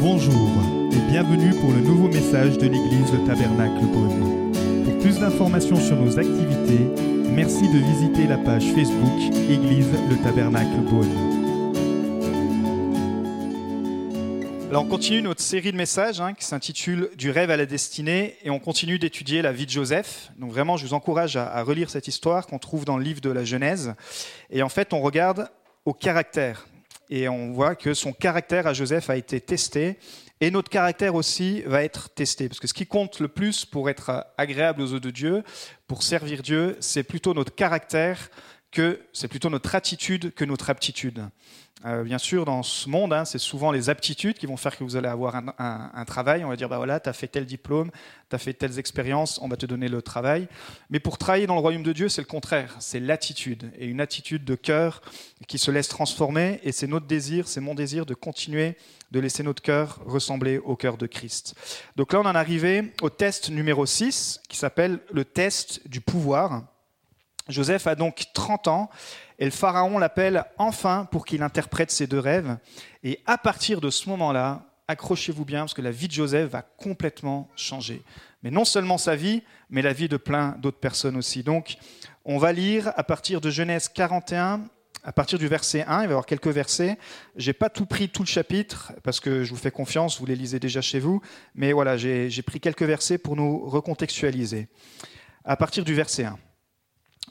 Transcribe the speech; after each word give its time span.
Bonjour 0.00 0.48
et 0.92 1.10
bienvenue 1.10 1.50
pour 1.60 1.72
le 1.72 1.80
nouveau 1.80 2.06
message 2.06 2.56
de 2.56 2.68
l'église 2.68 3.12
Le 3.12 3.26
Tabernacle 3.26 3.84
Beaune. 3.84 4.52
Pour 4.84 4.98
plus 5.00 5.18
d'informations 5.18 5.74
sur 5.74 5.96
nos 5.96 6.16
activités, 6.16 6.84
merci 7.32 7.68
de 7.68 7.78
visiter 7.78 8.28
la 8.28 8.38
page 8.38 8.64
Facebook 8.74 9.34
Église 9.50 9.88
Le 10.08 10.16
Tabernacle. 10.22 10.68
Alors 14.70 14.84
on 14.84 14.88
continue 14.88 15.20
notre 15.20 15.40
série 15.40 15.72
de 15.72 15.76
messages 15.76 16.20
hein, 16.20 16.32
qui 16.32 16.44
s'intitule 16.44 17.10
Du 17.16 17.32
rêve 17.32 17.50
à 17.50 17.56
la 17.56 17.66
destinée 17.66 18.36
et 18.44 18.50
on 18.50 18.60
continue 18.60 19.00
d'étudier 19.00 19.42
la 19.42 19.50
vie 19.50 19.66
de 19.66 19.70
Joseph. 19.70 20.30
Donc 20.38 20.52
vraiment, 20.52 20.76
je 20.76 20.86
vous 20.86 20.94
encourage 20.94 21.36
à, 21.36 21.52
à 21.52 21.64
relire 21.64 21.90
cette 21.90 22.06
histoire 22.06 22.46
qu'on 22.46 22.60
trouve 22.60 22.84
dans 22.84 22.98
le 22.98 23.02
livre 23.02 23.20
de 23.20 23.30
la 23.30 23.44
Genèse. 23.44 23.94
Et 24.50 24.62
en 24.62 24.68
fait, 24.68 24.92
on 24.92 25.00
regarde 25.00 25.48
au 25.84 25.92
caractère. 25.92 26.68
Et 27.10 27.28
on 27.28 27.52
voit 27.52 27.74
que 27.74 27.94
son 27.94 28.12
caractère 28.12 28.66
à 28.66 28.74
Joseph 28.74 29.08
a 29.10 29.16
été 29.16 29.40
testé 29.40 29.98
et 30.40 30.50
notre 30.50 30.70
caractère 30.70 31.14
aussi 31.14 31.62
va 31.62 31.82
être 31.82 32.10
testé. 32.10 32.48
Parce 32.48 32.60
que 32.60 32.66
ce 32.66 32.74
qui 32.74 32.86
compte 32.86 33.18
le 33.20 33.28
plus 33.28 33.64
pour 33.64 33.90
être 33.90 34.26
agréable 34.36 34.82
aux 34.82 34.86
yeux 34.86 35.00
de 35.00 35.10
Dieu, 35.10 35.42
pour 35.86 36.02
servir 36.02 36.42
Dieu, 36.42 36.76
c'est 36.80 37.02
plutôt 37.02 37.34
notre 37.34 37.54
caractère 37.54 38.30
que 38.70 39.00
c'est 39.12 39.28
plutôt 39.28 39.50
notre 39.50 39.74
attitude 39.74 40.34
que 40.34 40.44
notre 40.44 40.70
aptitude. 40.70 41.24
Euh, 41.84 42.02
bien 42.02 42.18
sûr, 42.18 42.44
dans 42.44 42.64
ce 42.64 42.88
monde, 42.88 43.12
hein, 43.12 43.24
c'est 43.24 43.38
souvent 43.38 43.70
les 43.70 43.88
aptitudes 43.88 44.36
qui 44.36 44.46
vont 44.46 44.56
faire 44.56 44.76
que 44.76 44.82
vous 44.82 44.96
allez 44.96 45.08
avoir 45.08 45.36
un, 45.36 46.04
travail. 46.04 46.44
On 46.44 46.48
va 46.48 46.56
dire, 46.56 46.68
bah 46.68 46.76
voilà, 46.78 46.98
tu 46.98 47.08
as 47.08 47.12
fait 47.12 47.28
tel 47.28 47.46
diplôme, 47.46 47.90
tu 48.28 48.34
as 48.34 48.38
fait 48.38 48.52
telles 48.52 48.78
expériences, 48.78 49.38
on 49.42 49.48
va 49.48 49.56
te 49.56 49.66
donner 49.66 49.88
le 49.88 50.02
travail. 50.02 50.48
Mais 50.90 50.98
pour 50.98 51.18
travailler 51.18 51.46
dans 51.46 51.54
le 51.54 51.60
royaume 51.60 51.84
de 51.84 51.92
Dieu, 51.92 52.08
c'est 52.08 52.20
le 52.20 52.26
contraire, 52.26 52.74
c'est 52.80 52.98
l'attitude. 52.98 53.70
Et 53.78 53.86
une 53.86 54.00
attitude 54.00 54.44
de 54.44 54.56
cœur 54.56 55.02
qui 55.46 55.58
se 55.58 55.70
laisse 55.70 55.88
transformer. 55.88 56.58
Et 56.64 56.72
c'est 56.72 56.88
notre 56.88 57.06
désir, 57.06 57.46
c'est 57.46 57.60
mon 57.60 57.74
désir 57.74 58.06
de 58.06 58.14
continuer 58.14 58.76
de 59.12 59.20
laisser 59.20 59.42
notre 59.42 59.62
cœur 59.62 60.00
ressembler 60.04 60.58
au 60.58 60.76
cœur 60.76 60.98
de 60.98 61.06
Christ. 61.06 61.54
Donc 61.96 62.12
là, 62.12 62.20
on 62.20 62.26
en 62.26 62.34
est 62.34 62.38
arrivé 62.38 62.92
au 63.02 63.08
test 63.08 63.50
numéro 63.50 63.86
6, 63.86 64.40
qui 64.48 64.56
s'appelle 64.56 64.98
le 65.12 65.24
test 65.24 65.88
du 65.88 66.00
pouvoir. 66.00 66.64
Joseph 67.48 67.86
a 67.86 67.94
donc 67.94 68.24
30 68.34 68.68
ans 68.68 68.90
et 69.38 69.44
le 69.44 69.50
Pharaon 69.50 69.98
l'appelle 69.98 70.44
enfin 70.58 71.06
pour 71.10 71.24
qu'il 71.24 71.42
interprète 71.42 71.90
ses 71.90 72.06
deux 72.06 72.18
rêves. 72.18 72.56
Et 73.02 73.20
à 73.26 73.38
partir 73.38 73.80
de 73.80 73.90
ce 73.90 74.08
moment-là, 74.10 74.62
accrochez-vous 74.88 75.44
bien 75.44 75.60
parce 75.60 75.74
que 75.74 75.82
la 75.82 75.90
vie 75.90 76.08
de 76.08 76.12
Joseph 76.12 76.50
va 76.50 76.62
complètement 76.62 77.48
changer. 77.56 78.02
Mais 78.42 78.50
non 78.50 78.64
seulement 78.64 78.98
sa 78.98 79.16
vie, 79.16 79.42
mais 79.70 79.82
la 79.82 79.92
vie 79.92 80.08
de 80.08 80.16
plein 80.16 80.56
d'autres 80.58 80.78
personnes 80.78 81.16
aussi. 81.16 81.42
Donc, 81.42 81.76
on 82.24 82.38
va 82.38 82.52
lire 82.52 82.92
à 82.96 83.04
partir 83.04 83.40
de 83.40 83.50
Genèse 83.50 83.88
41, 83.88 84.62
à 85.04 85.12
partir 85.12 85.38
du 85.38 85.46
verset 85.46 85.84
1, 85.84 85.84
il 85.84 85.88
va 85.88 86.02
y 86.02 86.06
avoir 86.06 86.26
quelques 86.26 86.48
versets. 86.48 86.98
J'ai 87.36 87.52
pas 87.52 87.70
tout 87.70 87.86
pris 87.86 88.08
tout 88.08 88.22
le 88.22 88.28
chapitre 88.28 88.92
parce 89.02 89.20
que 89.20 89.44
je 89.44 89.50
vous 89.50 89.56
fais 89.56 89.70
confiance, 89.70 90.18
vous 90.18 90.26
les 90.26 90.36
lisez 90.36 90.58
déjà 90.58 90.80
chez 90.80 90.98
vous, 90.98 91.20
mais 91.54 91.72
voilà, 91.72 91.96
j'ai 91.96 92.42
pris 92.42 92.60
quelques 92.60 92.82
versets 92.82 93.18
pour 93.18 93.36
nous 93.36 93.66
recontextualiser. 93.68 94.68
À 95.44 95.56
partir 95.56 95.84
du 95.84 95.94
verset 95.94 96.24
1. 96.24 96.38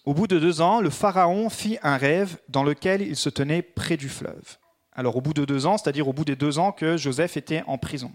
Au 0.08 0.13
bout 0.13 0.27
de 0.27 0.39
deux 0.39 0.61
ans, 0.61 0.80
le 0.80 0.89
Pharaon 0.89 1.50
fit 1.50 1.80
un 1.83 1.97
rêve 1.97 2.38
dans 2.47 2.63
lequel 2.63 3.02
il 3.02 3.17
se 3.17 3.27
tenait 3.27 3.61
près 3.61 3.97
du 3.97 4.08
fleuve. 4.08 4.58
Alors 4.94 5.17
au 5.17 5.22
bout 5.22 5.33
de 5.33 5.44
deux 5.44 5.66
ans, 5.66 5.77
c'est-à-dire 5.77 6.08
au 6.08 6.13
bout 6.13 6.23
des 6.23 6.38
deux 6.38 6.59
ans 6.59 6.72
que 6.72 6.95
Joseph 6.95 7.36
était 7.36 7.61
en 7.67 7.77
prison. 7.77 8.13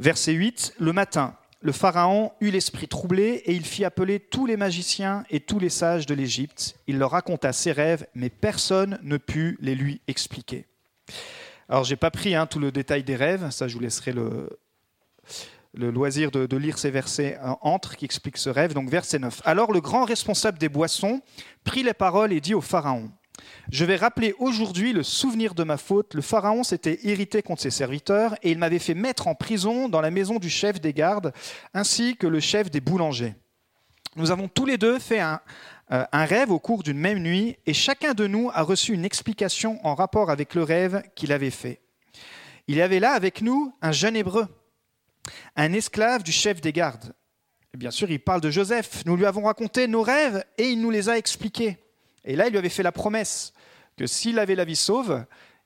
Verset 0.00 0.32
8, 0.32 0.74
le 0.80 0.92
matin, 0.92 1.36
le 1.60 1.70
Pharaon 1.70 2.32
eut 2.40 2.50
l'esprit 2.50 2.88
troublé 2.88 3.44
et 3.44 3.52
il 3.52 3.64
fit 3.64 3.84
appeler 3.84 4.18
tous 4.18 4.44
les 4.44 4.56
magiciens 4.56 5.22
et 5.30 5.38
tous 5.38 5.60
les 5.60 5.68
sages 5.68 6.04
de 6.04 6.14
l'Égypte. 6.14 6.74
Il 6.88 6.98
leur 6.98 7.12
raconta 7.12 7.52
ses 7.52 7.70
rêves, 7.70 8.04
mais 8.16 8.28
personne 8.28 8.98
ne 9.04 9.18
put 9.18 9.56
les 9.60 9.76
lui 9.76 10.00
expliquer. 10.08 10.66
Alors 11.68 11.84
j'ai 11.84 11.94
pas 11.94 12.10
pris 12.10 12.34
hein, 12.34 12.46
tout 12.46 12.58
le 12.58 12.72
détail 12.72 13.04
des 13.04 13.14
rêves, 13.14 13.50
ça 13.50 13.68
je 13.68 13.74
vous 13.74 13.80
laisserai 13.80 14.10
le, 14.10 14.58
le 15.78 15.92
loisir 15.92 16.32
de, 16.32 16.56
lire 16.56 16.76
ces 16.76 16.90
versets 16.90 17.38
entre 17.60 17.96
qui 17.96 18.04
expliquent 18.04 18.36
ce 18.36 18.50
rêve. 18.50 18.74
Donc 18.74 18.90
verset 18.90 19.20
9. 19.20 19.42
Alors 19.44 19.72
le 19.72 19.80
grand 19.80 20.04
responsable 20.04 20.58
des 20.58 20.68
boissons 20.68 21.22
prit 21.62 21.84
les 21.84 21.94
paroles 21.94 22.32
et 22.32 22.40
dit 22.40 22.54
au 22.54 22.60
Pharaon, 22.60 23.10
je 23.70 23.84
vais 23.84 23.94
rappeler 23.94 24.34
aujourd'hui 24.40 24.92
le 24.92 25.04
souvenir 25.04 25.54
de 25.54 25.62
ma 25.62 25.76
faute. 25.76 26.14
Le 26.14 26.20
Pharaon 26.20 26.64
s'était 26.64 26.98
irrité 27.04 27.42
contre 27.42 27.62
ses 27.62 27.70
serviteurs 27.70 28.34
et 28.42 28.50
il 28.50 28.58
m'avait 28.58 28.80
fait 28.80 28.94
mettre 28.94 29.28
en 29.28 29.36
prison 29.36 29.88
dans 29.88 30.00
la 30.00 30.10
maison 30.10 30.40
du 30.40 30.50
chef 30.50 30.80
des 30.80 30.92
gardes 30.92 31.32
ainsi 31.72 32.16
que 32.16 32.26
le 32.26 32.40
chef 32.40 32.72
des 32.72 32.80
boulangers. 32.80 33.36
Nous 34.16 34.32
avons 34.32 34.48
tous 34.48 34.66
les 34.66 34.78
deux 34.78 34.98
fait 34.98 35.20
un, 35.20 35.40
euh, 35.92 36.04
un 36.10 36.24
rêve 36.24 36.50
au 36.50 36.58
cours 36.58 36.82
d'une 36.82 36.98
même 36.98 37.20
nuit 37.20 37.56
et 37.66 37.72
chacun 37.72 38.14
de 38.14 38.26
nous 38.26 38.50
a 38.52 38.62
reçu 38.62 38.94
une 38.94 39.04
explication 39.04 39.78
en 39.86 39.94
rapport 39.94 40.28
avec 40.28 40.56
le 40.56 40.64
rêve 40.64 41.02
qu'il 41.14 41.30
avait 41.30 41.50
fait. 41.50 41.80
Il 42.66 42.74
y 42.74 42.82
avait 42.82 42.98
là 42.98 43.12
avec 43.12 43.42
nous 43.42 43.72
un 43.80 43.92
jeune 43.92 44.16
hébreu 44.16 44.48
un 45.56 45.72
esclave 45.72 46.22
du 46.22 46.32
chef 46.32 46.60
des 46.60 46.72
gardes. 46.72 47.12
Bien 47.74 47.90
sûr, 47.90 48.10
il 48.10 48.20
parle 48.20 48.40
de 48.40 48.50
Joseph. 48.50 49.02
Nous 49.06 49.16
lui 49.16 49.26
avons 49.26 49.42
raconté 49.42 49.86
nos 49.86 50.02
rêves 50.02 50.44
et 50.56 50.70
il 50.70 50.80
nous 50.80 50.90
les 50.90 51.08
a 51.08 51.18
expliqués. 51.18 51.78
Et 52.24 52.34
là, 52.34 52.46
il 52.46 52.50
lui 52.50 52.58
avait 52.58 52.68
fait 52.68 52.82
la 52.82 52.92
promesse 52.92 53.52
que 53.96 54.06
s'il 54.06 54.38
avait 54.38 54.54
la 54.54 54.64
vie 54.64 54.76
sauve, 54.76 55.24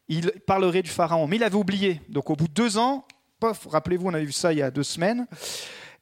il 0.09 0.31
parlerait 0.47 0.83
du 0.83 0.91
Pharaon. 0.91 1.27
Mais 1.27 1.37
il 1.37 1.45
avait 1.45 1.56
oublié. 1.56 2.00
Donc 2.09 2.31
au 2.31 2.37
bout 2.37 2.49
de 2.49 2.53
deux 2.53 2.78
ans, 2.78 3.06
pof, 3.43 3.67
rappelez-vous, 3.67 4.09
on 4.09 4.15
avait 4.15 4.25
vu 4.25 4.33
ça 4.33 4.53
il 4.53 4.59
y 4.59 4.62
a 4.62 4.71
deux 4.71 4.83
semaines, 4.83 5.27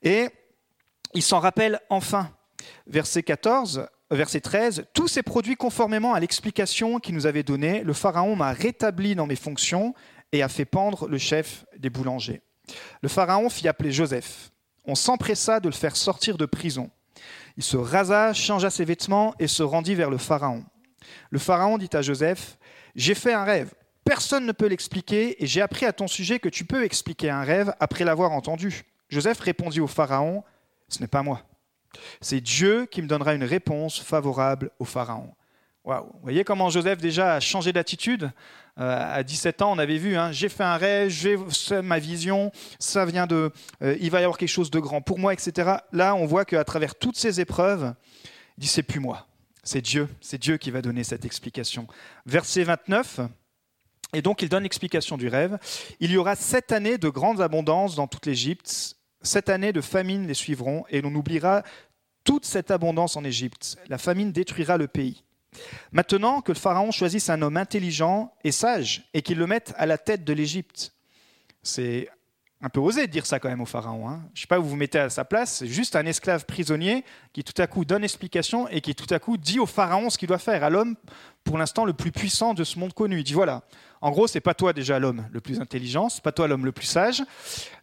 et 0.02 0.28
il 1.14 1.22
s'en 1.22 1.38
rappelle 1.38 1.80
enfin. 1.88 2.30
Verset 2.86 3.22
14, 3.22 3.86
verset 4.10 4.40
13, 4.40 4.86
Tous 4.92 5.08
ces 5.08 5.22
produits 5.22 5.56
conformément 5.56 6.12
à 6.12 6.20
l'explication 6.20 6.98
qu'il 6.98 7.14
nous 7.14 7.26
avait 7.26 7.42
donnée, 7.42 7.82
le 7.82 7.94
Pharaon 7.94 8.36
m'a 8.36 8.52
rétabli 8.52 9.14
dans 9.14 9.26
mes 9.26 9.36
fonctions 9.36 9.94
et 10.32 10.42
a 10.42 10.48
fait 10.48 10.66
pendre 10.66 11.08
le 11.08 11.16
chef 11.16 11.64
des 11.78 11.88
boulangers. 11.88 12.42
Le 13.02 13.08
Pharaon 13.08 13.48
fit 13.48 13.68
appeler 13.68 13.92
Joseph. 13.92 14.50
On 14.84 14.94
s'empressa 14.94 15.60
de 15.60 15.68
le 15.68 15.74
faire 15.74 15.96
sortir 15.96 16.36
de 16.36 16.46
prison. 16.46 16.90
Il 17.56 17.62
se 17.62 17.76
rasa, 17.76 18.32
changea 18.32 18.70
ses 18.70 18.84
vêtements 18.84 19.34
et 19.38 19.46
se 19.46 19.62
rendit 19.62 19.94
vers 19.94 20.10
le 20.10 20.18
Pharaon. 20.18 20.64
Le 21.30 21.38
Pharaon 21.38 21.78
dit 21.78 21.90
à 21.92 22.02
Joseph, 22.02 22.58
J'ai 22.94 23.14
fait 23.14 23.32
un 23.32 23.44
rêve. 23.44 23.72
Personne 24.04 24.46
ne 24.46 24.52
peut 24.52 24.66
l'expliquer 24.66 25.42
et 25.42 25.46
j'ai 25.46 25.60
appris 25.60 25.86
à 25.86 25.92
ton 25.92 26.08
sujet 26.08 26.38
que 26.38 26.48
tu 26.48 26.64
peux 26.64 26.84
expliquer 26.84 27.30
un 27.30 27.42
rêve 27.42 27.74
après 27.80 28.04
l'avoir 28.04 28.32
entendu. 28.32 28.84
Joseph 29.08 29.40
répondit 29.40 29.80
au 29.80 29.86
Pharaon, 29.86 30.42
Ce 30.88 31.00
n'est 31.00 31.08
pas 31.08 31.22
moi. 31.22 31.42
C'est 32.20 32.40
Dieu 32.40 32.86
qui 32.86 33.02
me 33.02 33.08
donnera 33.08 33.34
une 33.34 33.44
réponse 33.44 34.00
favorable 34.00 34.70
au 34.78 34.84
Pharaon. 34.84 35.34
Waouh 35.84 36.06
Vous 36.14 36.20
voyez 36.22 36.44
comment 36.44 36.70
Joseph 36.70 36.98
déjà 36.98 37.34
a 37.34 37.40
changé 37.40 37.72
d'attitude? 37.72 38.30
À 38.80 39.22
17 39.22 39.60
ans, 39.60 39.72
on 39.72 39.78
avait 39.78 39.98
vu, 39.98 40.16
hein, 40.16 40.32
j'ai 40.32 40.48
fait 40.48 40.64
un 40.64 40.78
rêve, 40.78 41.10
j'ai 41.10 41.36
ma 41.82 41.98
vision, 41.98 42.50
ça 42.78 43.04
vient 43.04 43.26
de... 43.26 43.52
Euh, 43.82 43.94
il 44.00 44.10
va 44.10 44.20
y 44.20 44.24
avoir 44.24 44.38
quelque 44.38 44.48
chose 44.48 44.70
de 44.70 44.78
grand 44.78 45.02
pour 45.02 45.18
moi, 45.18 45.34
etc. 45.34 45.70
Là, 45.92 46.14
on 46.14 46.24
voit 46.24 46.46
qu'à 46.46 46.64
travers 46.64 46.94
toutes 46.94 47.18
ces 47.18 47.42
épreuves, 47.42 47.92
il 48.56 48.62
dit, 48.62 48.66
c'est 48.66 48.82
plus 48.82 48.98
moi, 48.98 49.26
c'est 49.62 49.82
Dieu, 49.82 50.08
c'est 50.22 50.38
Dieu 50.38 50.56
qui 50.56 50.70
va 50.70 50.80
donner 50.80 51.04
cette 51.04 51.26
explication. 51.26 51.86
Verset 52.24 52.64
29, 52.64 53.20
et 54.12 54.22
donc 54.22 54.42
il 54.42 54.48
donne 54.48 54.62
l'explication 54.62 55.16
du 55.16 55.28
rêve. 55.28 55.58
Il 56.00 56.10
y 56.10 56.16
aura 56.16 56.34
sept 56.34 56.72
années 56.72 56.98
de 56.98 57.08
grandes 57.08 57.40
abondances 57.40 57.94
dans 57.94 58.06
toute 58.06 58.26
l'Égypte, 58.26 58.96
sept 59.22 59.48
années 59.48 59.72
de 59.72 59.80
famine 59.80 60.26
les 60.26 60.34
suivront, 60.34 60.84
et 60.88 61.00
l'on 61.00 61.14
oubliera 61.14 61.62
toute 62.24 62.44
cette 62.44 62.70
abondance 62.70 63.16
en 63.16 63.24
Égypte. 63.24 63.76
La 63.88 63.98
famine 63.98 64.32
détruira 64.32 64.76
le 64.76 64.88
pays. 64.88 65.22
Maintenant 65.92 66.40
que 66.40 66.52
le 66.52 66.58
Pharaon 66.58 66.90
choisisse 66.90 67.30
un 67.30 67.42
homme 67.42 67.56
intelligent 67.56 68.32
et 68.44 68.52
sage 68.52 69.08
et 69.14 69.22
qu'il 69.22 69.38
le 69.38 69.46
mette 69.46 69.74
à 69.76 69.86
la 69.86 69.98
tête 69.98 70.24
de 70.24 70.32
l'Égypte. 70.32 70.92
C'est 71.62 72.08
un 72.62 72.68
peu 72.68 72.80
osé 72.80 73.06
de 73.06 73.12
dire 73.12 73.26
ça 73.26 73.40
quand 73.40 73.48
même 73.48 73.60
au 73.60 73.66
Pharaon. 73.66 74.08
Hein. 74.08 74.22
Je 74.34 74.40
ne 74.40 74.42
sais 74.42 74.46
pas 74.46 74.58
où 74.58 74.62
vous 74.62 74.70
vous 74.70 74.76
mettez 74.76 74.98
à 74.98 75.10
sa 75.10 75.24
place, 75.24 75.56
c'est 75.56 75.66
juste 75.66 75.96
un 75.96 76.04
esclave 76.04 76.44
prisonnier 76.44 77.04
qui 77.32 77.42
tout 77.42 77.60
à 77.60 77.66
coup 77.66 77.84
donne 77.84 78.04
explication 78.04 78.68
et 78.68 78.80
qui 78.80 78.94
tout 78.94 79.12
à 79.12 79.18
coup 79.18 79.36
dit 79.36 79.58
au 79.58 79.66
Pharaon 79.66 80.10
ce 80.10 80.18
qu'il 80.18 80.28
doit 80.28 80.38
faire, 80.38 80.62
à 80.62 80.70
l'homme 80.70 80.94
pour 81.42 81.56
l'instant 81.56 81.84
le 81.84 81.94
plus 81.94 82.12
puissant 82.12 82.52
de 82.52 82.64
ce 82.64 82.78
monde 82.78 82.92
connu. 82.92 83.18
Il 83.18 83.24
dit 83.24 83.32
voilà, 83.32 83.62
en 84.02 84.10
gros, 84.10 84.26
c'est 84.26 84.40
pas 84.40 84.54
toi 84.54 84.72
déjà 84.72 84.98
l'homme 84.98 85.26
le 85.30 85.40
plus 85.40 85.60
intelligent, 85.60 86.08
c'est 86.08 86.22
pas 86.22 86.32
toi 86.32 86.48
l'homme 86.48 86.64
le 86.64 86.72
plus 86.72 86.86
sage. 86.86 87.22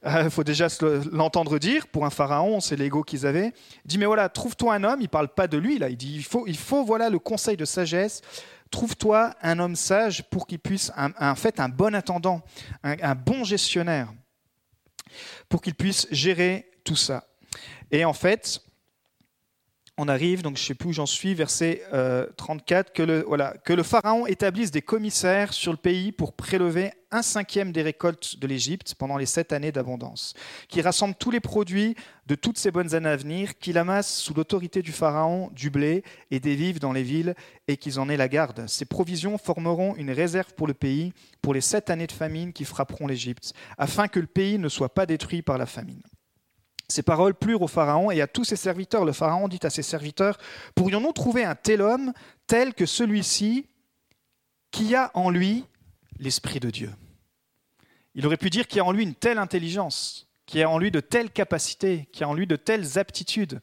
Il 0.04 0.10
euh, 0.10 0.30
faut 0.32 0.44
déjà 0.44 0.68
l'entendre 1.12 1.60
dire. 1.60 1.88
Pour 1.88 2.06
un 2.06 2.10
pharaon, 2.10 2.60
c'est 2.60 2.76
l'ego 2.76 3.04
qu'ils 3.04 3.28
avaient. 3.28 3.54
Il 3.86 3.88
dit 3.88 3.98
mais 4.00 4.08
voilà, 4.08 4.28
trouve-toi 4.28 4.74
un 4.74 4.84
homme. 4.84 5.00
Il 5.02 5.10
parle 5.10 5.28
pas 5.28 5.48
de 5.48 5.58
lui 5.58 5.78
là. 5.78 5.90
Il 5.90 5.98
dit 5.98 6.16
il 6.16 6.24
faut, 6.24 6.48
il 6.48 6.58
faut 6.58 6.84
voilà 6.84 7.10
le 7.10 7.20
conseil 7.20 7.56
de 7.56 7.66
sagesse. 7.66 8.22
Trouve-toi 8.72 9.34
un 9.44 9.60
homme 9.60 9.76
sage 9.76 10.24
pour 10.30 10.46
qu'il 10.48 10.60
puisse, 10.60 10.92
en 10.98 11.36
fait, 11.36 11.62
un 11.62 11.70
bon 11.70 11.96
attendant, 11.96 12.42
un, 12.84 12.96
un 13.02 13.16
bon 13.16 13.46
gestionnaire, 13.46 14.12
pour 15.48 15.62
qu'il 15.62 15.74
puisse 15.74 16.06
gérer 16.12 16.70
tout 16.84 16.98
ça. 16.98 17.24
Et 17.92 18.04
en 18.04 18.12
fait, 18.12 18.62
on 19.98 20.08
arrive, 20.08 20.44
donc 20.44 20.58
je 20.58 20.62
ne 20.64 20.68
sais 20.68 20.76
plus 20.76 20.90
où 20.90 20.94
j'en 20.94 21.08
suis, 21.08 21.34
verset 21.34 21.82
34, 22.38 22.88
euh, 22.90 22.94
que 22.94 23.04
le, 23.04 23.24
voilà, 23.28 23.56
que 23.66 23.74
le 23.74 23.82
Pharaon 23.82 24.28
établisse 24.28 24.70
des 24.70 24.84
commissaires 24.84 25.54
sur 25.54 25.72
le 25.72 25.78
pays 25.78 26.12
pour 26.12 26.34
prélever 26.34 26.92
un 27.10 27.24
cinquième 27.24 27.72
des 27.72 27.82
récoltes 27.82 28.38
de 28.38 28.46
l'Égypte 28.46 28.94
pendant 28.96 29.18
les 29.18 29.26
sept 29.26 29.54
années 29.54 29.72
d'abondance, 29.72 30.36
qui 30.68 30.82
rassemble 30.82 31.16
tous 31.16 31.32
les 31.32 31.40
produits 31.40 31.96
de 32.28 32.36
toutes 32.36 32.60
ces 32.60 32.70
bonnes 32.70 32.94
années 32.94 33.10
à 33.10 33.16
venir, 33.16 33.58
qu'il 33.58 33.78
amasse 33.78 34.14
sous 34.14 34.36
l'autorité 34.36 34.84
du 34.84 34.92
Pharaon 34.92 35.50
du 35.54 35.72
blé 35.72 36.04
et 36.30 36.40
des 36.40 36.56
vives 36.56 36.80
dans 36.80 36.94
les 36.94 37.04
villes, 37.04 37.34
et 37.68 37.78
qu'ils 37.78 38.00
en 38.00 38.08
aient 38.08 38.18
la 38.18 38.28
garde. 38.28 38.68
Ces 38.68 38.86
provisions 38.86 39.38
formeront 39.38 39.96
une 39.96 40.12
réserve 40.12 40.54
pour 40.54 40.68
le 40.68 40.74
pays 40.74 41.12
pour 41.42 41.54
les 41.54 41.62
sept 41.62 41.90
années 41.90 42.08
de 42.08 42.12
famine 42.12 42.54
qui 42.54 42.66
frapperont 42.66 43.08
l'Égypte, 43.08 43.54
afin 43.78 44.08
que 44.08 44.20
le 44.20 44.28
pays 44.28 44.60
ne 44.60 44.70
soit 44.70 44.94
pas 44.94 45.06
détruit 45.06 45.42
par 45.42 45.58
la 45.58 45.66
famine. 45.66 46.04
Ces 46.90 47.04
paroles 47.04 47.36
plurent 47.36 47.64
au 47.64 47.68
Pharaon 47.68 48.12
et 48.12 48.22
à 48.22 48.28
tous 48.28 48.46
ses 48.46 48.56
serviteurs. 48.56 49.04
Le 49.04 49.12
Pharaon 49.12 49.48
dit 49.48 49.60
à 49.64 49.70
ses 49.70 49.82
serviteurs, 49.82 50.38
Pourrions-nous 50.74 51.12
trouver 51.12 51.44
un 51.44 51.56
tel 51.56 51.82
homme, 51.82 52.14
tel 52.48 52.74
que 52.74 52.86
celui-ci, 52.86 53.68
qui 54.72 54.96
a 54.96 55.12
en 55.14 55.30
lui 55.30 55.66
l'Esprit 56.20 56.60
de 56.60 56.70
Dieu? 56.70 56.92
Il 58.16 58.26
aurait 58.26 58.38
pu 58.38 58.50
dire 58.50 58.68
qu'il 58.68 58.80
a 58.80 58.86
en 58.86 58.92
lui 58.92 59.04
une 59.04 59.16
telle 59.16 59.38
intelligence, 59.38 60.28
qui 60.46 60.64
a 60.64 60.70
en 60.70 60.78
lui 60.78 60.92
de 60.92 61.02
telles 61.02 61.30
capacités, 61.30 62.08
qui 62.14 62.24
a 62.24 62.30
en 62.30 62.34
lui 62.34 62.48
de 62.48 62.56
telles 62.56 62.98
aptitudes. 62.98 63.62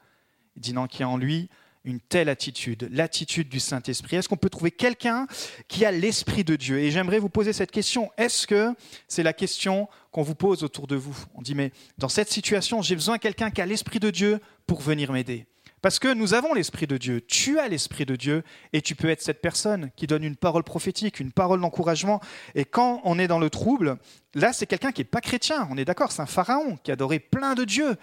Il 0.57 0.63
dit 0.63 0.75
non, 0.75 0.87
qui 0.87 1.03
a 1.03 1.09
en 1.09 1.17
lui 1.17 1.49
une 1.85 2.01
telle 2.01 2.29
attitude, 2.29 2.89
l'attitude 2.91 3.49
du 3.49 3.61
Saint-Esprit 3.61 4.17
Est-ce 4.17 4.29
qu'on 4.29 4.37
peut 4.37 4.51
trouver 4.51 4.71
quelqu'un 4.71 5.27
qui 5.69 5.85
a 5.85 5.93
l'Esprit 5.93 6.45
de 6.45 6.57
Dieu? 6.57 6.79
Et 6.79 6.91
j'aimerais 6.91 7.19
vous 7.19 7.29
poser 7.29 7.53
cette 7.53 7.71
question. 7.71 8.11
Est-ce 8.17 8.47
que 8.47 8.75
c'est 9.07 9.23
la 9.23 9.33
question 9.33 9.89
qu'on 10.11 10.23
vous 10.23 10.35
pose 10.35 10.65
autour 10.65 10.87
de 10.87 10.97
vous? 10.97 11.17
On 11.35 11.43
dit, 11.43 11.55
mais 11.55 11.73
dans 11.99 12.09
cette 12.09 12.31
situation, 12.31 12.81
j'ai 12.81 12.95
besoin 12.95 13.17
de 13.17 13.21
quelqu'un 13.21 13.51
qui 13.51 13.61
a 13.61 13.67
l'Esprit 13.67 14.01
de 14.01 14.11
Dieu 14.11 14.41
pour 14.67 14.81
venir 14.81 15.13
m'aider. 15.13 15.47
Parce 15.83 15.99
que 15.99 16.15
nous 16.15 16.33
avons 16.33 16.55
l'Esprit 16.55 16.87
de 16.87 16.97
Dieu, 16.97 17.21
tu 17.21 17.59
as 17.59 17.69
l'Esprit 17.69 18.07
de 18.07 18.17
Dieu, 18.17 18.43
et 18.73 18.81
tu 18.81 18.95
peux 18.95 19.11
être 19.11 19.21
cette 19.21 19.43
personne 19.43 19.91
qui 19.97 20.07
donne 20.07 20.25
une 20.25 20.37
parole 20.37 20.65
prophétique, 20.65 21.21
une 21.21 21.33
parole 21.33 21.61
d'encouragement. 21.61 22.23
Et 22.55 22.65
quand 22.65 23.03
on 23.05 23.19
est 23.19 23.29
dans 23.29 23.39
le 23.39 23.51
trouble, 23.51 23.99
là, 24.35 24.55
c'est 24.55 24.65
quelqu'un 24.67 24.93
qui 24.93 25.03
n'est 25.03 25.07
pas 25.07 25.21
chrétien, 25.21 25.69
on 25.71 25.77
est 25.77 25.85
d'accord, 25.85 26.11
c'est 26.11 26.23
un 26.23 26.27
pharaon 26.27 26.79
qui 26.83 26.91
adorait 26.91 27.19
plein 27.19 27.55
de 27.55 27.65
dieux. 27.65 27.97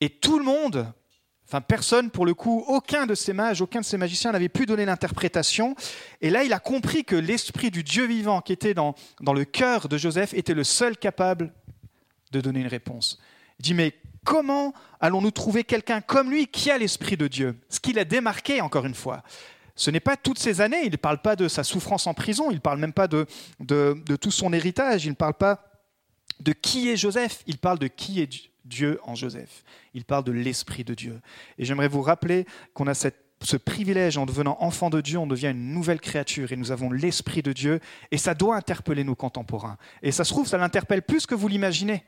Et 0.00 0.10
tout 0.10 0.36
le 0.40 0.44
monde 0.44 0.92
Enfin, 1.48 1.60
personne, 1.60 2.10
pour 2.10 2.26
le 2.26 2.34
coup, 2.34 2.64
aucun 2.66 3.06
de 3.06 3.14
ces 3.14 3.32
mages, 3.32 3.60
aucun 3.60 3.80
de 3.80 3.84
ces 3.84 3.96
magiciens 3.96 4.32
n'avait 4.32 4.48
pu 4.48 4.66
donner 4.66 4.84
l'interprétation. 4.84 5.76
Et 6.20 6.28
là, 6.28 6.42
il 6.42 6.52
a 6.52 6.58
compris 6.58 7.04
que 7.04 7.14
l'esprit 7.14 7.70
du 7.70 7.84
Dieu 7.84 8.06
vivant 8.06 8.40
qui 8.40 8.52
était 8.52 8.74
dans, 8.74 8.96
le 9.20 9.44
cœur 9.44 9.88
de 9.88 9.96
Joseph 9.96 10.34
était 10.34 10.54
le 10.54 10.64
seul 10.64 10.96
capable 10.96 11.52
de 12.32 12.40
donner 12.40 12.60
une 12.60 12.66
réponse. 12.66 13.20
Il 13.60 13.62
dit, 13.62 13.74
mais 13.74 13.94
comment 14.24 14.74
allons-nous 14.98 15.30
trouver 15.30 15.62
quelqu'un 15.62 16.00
comme 16.00 16.30
lui 16.30 16.48
qui 16.48 16.72
a 16.72 16.78
l'esprit 16.78 17.16
de 17.16 17.28
Dieu? 17.28 17.56
Ce 17.68 17.78
qu'il 17.78 18.00
a 18.00 18.04
démarqué, 18.04 18.60
encore 18.60 18.84
une 18.84 18.94
fois. 18.94 19.22
Ce 19.76 19.92
n'est 19.92 20.00
pas 20.00 20.16
toutes 20.16 20.40
ces 20.40 20.60
années, 20.60 20.82
il 20.84 20.90
ne 20.90 20.96
parle 20.96 21.18
pas 21.18 21.36
de 21.36 21.46
sa 21.46 21.62
souffrance 21.62 22.08
en 22.08 22.14
prison, 22.14 22.50
il 22.50 22.54
ne 22.54 22.60
parle 22.60 22.80
même 22.80 22.94
pas 22.94 23.06
de, 23.06 23.26
de, 23.60 24.02
de 24.04 24.16
tout 24.16 24.32
son 24.32 24.52
héritage, 24.52 25.04
il 25.04 25.10
ne 25.10 25.14
parle 25.14 25.34
pas 25.34 25.62
de 26.40 26.52
qui 26.52 26.88
est 26.88 26.96
Joseph, 26.96 27.44
il 27.46 27.58
parle 27.58 27.78
de 27.78 27.86
qui 27.86 28.20
est 28.20 28.26
Dieu 28.26 28.50
en 29.02 29.14
Joseph. 29.14 29.64
Il 29.94 30.04
parle 30.04 30.24
de 30.24 30.32
l'Esprit 30.32 30.84
de 30.84 30.94
Dieu. 30.94 31.20
Et 31.58 31.64
j'aimerais 31.64 31.88
vous 31.88 32.02
rappeler 32.02 32.46
qu'on 32.74 32.86
a 32.86 32.94
ce 32.94 33.56
privilège 33.56 34.16
en 34.16 34.26
devenant 34.26 34.56
enfant 34.60 34.90
de 34.90 35.00
Dieu, 35.00 35.18
on 35.18 35.26
devient 35.26 35.50
une 35.50 35.72
nouvelle 35.72 36.00
créature 36.00 36.52
et 36.52 36.56
nous 36.56 36.72
avons 36.72 36.90
l'Esprit 36.90 37.42
de 37.42 37.52
Dieu 37.52 37.80
et 38.10 38.18
ça 38.18 38.34
doit 38.34 38.56
interpeller 38.56 39.04
nos 39.04 39.14
contemporains. 39.14 39.76
Et 40.02 40.12
ça 40.12 40.24
se 40.24 40.32
trouve, 40.32 40.46
ça 40.46 40.58
l'interpelle 40.58 41.02
plus 41.02 41.26
que 41.26 41.34
vous 41.34 41.48
l'imaginez. 41.48 42.04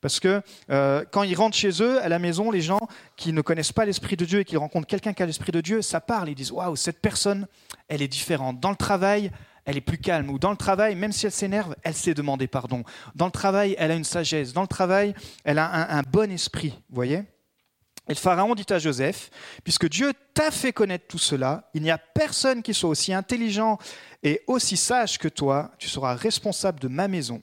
Parce 0.00 0.18
que 0.18 0.42
euh, 0.70 1.04
quand 1.12 1.22
ils 1.22 1.36
rentrent 1.36 1.56
chez 1.56 1.80
eux, 1.80 2.02
à 2.02 2.08
la 2.08 2.18
maison, 2.18 2.50
les 2.50 2.60
gens 2.60 2.80
qui 3.16 3.32
ne 3.32 3.40
connaissent 3.40 3.72
pas 3.72 3.84
l'Esprit 3.84 4.16
de 4.16 4.24
Dieu 4.24 4.40
et 4.40 4.44
qui 4.44 4.56
rencontrent 4.56 4.88
quelqu'un 4.88 5.12
qui 5.12 5.22
a 5.22 5.26
l'Esprit 5.26 5.52
de 5.52 5.60
Dieu, 5.60 5.80
ça 5.80 6.00
parle. 6.00 6.28
Ils 6.28 6.34
disent 6.34 6.50
Waouh, 6.50 6.74
cette 6.74 7.00
personne, 7.00 7.46
elle 7.86 8.02
est 8.02 8.08
différente. 8.08 8.58
Dans 8.58 8.70
le 8.70 8.76
travail, 8.76 9.30
elle 9.64 9.76
est 9.76 9.82
plus 9.82 9.98
calme. 9.98 10.30
Ou 10.30 10.38
dans 10.38 10.50
le 10.50 10.56
travail, 10.56 10.94
même 10.94 11.12
si 11.12 11.26
elle 11.26 11.32
s'énerve, 11.32 11.74
elle 11.82 11.94
sait 11.94 12.14
demander 12.14 12.46
pardon. 12.46 12.84
Dans 13.14 13.26
le 13.26 13.32
travail, 13.32 13.74
elle 13.78 13.90
a 13.90 13.94
une 13.94 14.04
sagesse. 14.04 14.52
Dans 14.52 14.62
le 14.62 14.68
travail, 14.68 15.14
elle 15.44 15.58
a 15.58 15.96
un, 15.96 16.02
bon 16.02 16.30
esprit. 16.30 16.78
Voyez 16.90 17.18
Et 18.08 18.10
le 18.10 18.14
Pharaon 18.14 18.54
dit 18.54 18.66
à 18.70 18.78
Joseph, 18.78 19.30
puisque 19.64 19.88
Dieu 19.88 20.12
t'a 20.34 20.50
fait 20.50 20.72
connaître 20.72 21.06
tout 21.06 21.18
cela, 21.18 21.70
il 21.74 21.82
n'y 21.82 21.90
a 21.90 21.98
personne 21.98 22.62
qui 22.62 22.74
soit 22.74 22.90
aussi 22.90 23.12
intelligent 23.12 23.78
et 24.22 24.42
aussi 24.46 24.76
sage 24.76 25.18
que 25.18 25.28
toi. 25.28 25.70
Tu 25.78 25.88
seras 25.88 26.14
responsable 26.14 26.80
de 26.80 26.88
ma 26.88 27.08
maison 27.08 27.42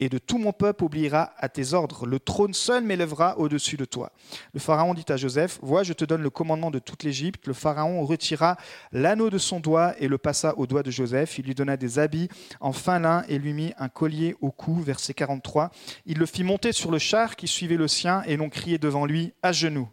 et 0.00 0.08
de 0.08 0.18
tout 0.18 0.38
mon 0.38 0.52
peuple 0.52 0.84
oubliera 0.84 1.32
à 1.38 1.48
tes 1.48 1.72
ordres. 1.72 2.06
Le 2.06 2.18
trône 2.18 2.54
seul 2.54 2.84
m'élèvera 2.84 3.38
au-dessus 3.38 3.76
de 3.76 3.84
toi. 3.84 4.12
Le 4.52 4.60
Pharaon 4.60 4.94
dit 4.94 5.04
à 5.08 5.16
Joseph, 5.16 5.58
Vois, 5.62 5.82
je 5.82 5.92
te 5.92 6.04
donne 6.04 6.22
le 6.22 6.30
commandement 6.30 6.70
de 6.70 6.78
toute 6.78 7.02
l'Égypte. 7.02 7.46
Le 7.46 7.52
Pharaon 7.52 8.04
retira 8.04 8.56
l'anneau 8.92 9.30
de 9.30 9.38
son 9.38 9.60
doigt 9.60 9.94
et 9.98 10.08
le 10.08 10.18
passa 10.18 10.56
au 10.58 10.66
doigt 10.66 10.82
de 10.82 10.90
Joseph. 10.90 11.38
Il 11.38 11.46
lui 11.46 11.54
donna 11.54 11.76
des 11.76 11.98
habits 11.98 12.28
en 12.60 12.72
fin 12.72 12.98
lin 12.98 13.24
et 13.28 13.38
lui 13.38 13.52
mit 13.52 13.72
un 13.78 13.88
collier 13.88 14.36
au 14.40 14.50
cou. 14.50 14.80
Verset 14.80 15.14
43. 15.14 15.70
Il 16.04 16.18
le 16.18 16.26
fit 16.26 16.44
monter 16.44 16.72
sur 16.72 16.90
le 16.90 16.98
char 16.98 17.36
qui 17.36 17.48
suivait 17.48 17.76
le 17.76 17.88
sien 17.88 18.22
et 18.26 18.36
l'on 18.36 18.48
criait 18.48 18.78
devant 18.78 19.06
lui 19.06 19.32
à 19.42 19.52
genoux. 19.52 19.88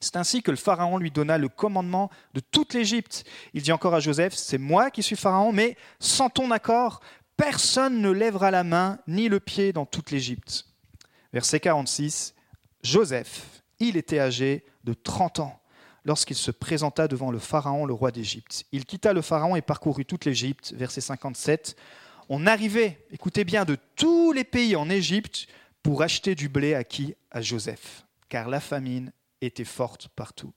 C'est 0.00 0.16
ainsi 0.16 0.42
que 0.42 0.52
le 0.52 0.56
Pharaon 0.56 0.96
lui 0.96 1.10
donna 1.10 1.38
le 1.38 1.48
commandement 1.48 2.08
de 2.32 2.40
toute 2.40 2.72
l'Égypte. 2.72 3.24
Il 3.52 3.62
dit 3.62 3.72
encore 3.72 3.94
à 3.94 4.00
Joseph, 4.00 4.32
c'est 4.34 4.58
moi 4.58 4.92
qui 4.92 5.02
suis 5.02 5.16
Pharaon, 5.16 5.52
mais 5.52 5.76
sans 5.98 6.30
ton 6.30 6.52
accord, 6.52 7.00
personne 7.38 8.02
ne 8.02 8.10
lèvera 8.10 8.50
la 8.50 8.64
main 8.64 8.98
ni 9.06 9.30
le 9.30 9.40
pied 9.40 9.72
dans 9.72 9.86
toute 9.86 10.10
l'Égypte. 10.10 10.66
Verset 11.32 11.60
46, 11.60 12.34
Joseph, 12.82 13.62
il 13.78 13.96
était 13.96 14.18
âgé 14.18 14.66
de 14.84 14.92
30 14.92 15.38
ans 15.38 15.62
lorsqu'il 16.04 16.36
se 16.36 16.50
présenta 16.50 17.08
devant 17.08 17.30
le 17.30 17.38
Pharaon, 17.38 17.86
le 17.86 17.94
roi 17.94 18.10
d'Égypte. 18.10 18.66
Il 18.72 18.84
quitta 18.84 19.12
le 19.12 19.22
Pharaon 19.22 19.56
et 19.56 19.62
parcourut 19.62 20.04
toute 20.04 20.24
l'Égypte. 20.24 20.74
Verset 20.76 21.00
57, 21.00 21.76
on 22.28 22.46
arrivait, 22.46 23.06
écoutez 23.10 23.44
bien, 23.44 23.64
de 23.64 23.78
tous 23.94 24.32
les 24.32 24.44
pays 24.44 24.74
en 24.74 24.90
Égypte 24.90 25.46
pour 25.82 26.02
acheter 26.02 26.34
du 26.34 26.48
blé 26.48 26.74
acquis 26.74 27.14
à 27.30 27.40
Joseph, 27.40 28.04
car 28.28 28.48
la 28.48 28.60
famine 28.60 29.12
était 29.40 29.64
forte 29.64 30.08
partout. 30.08 30.52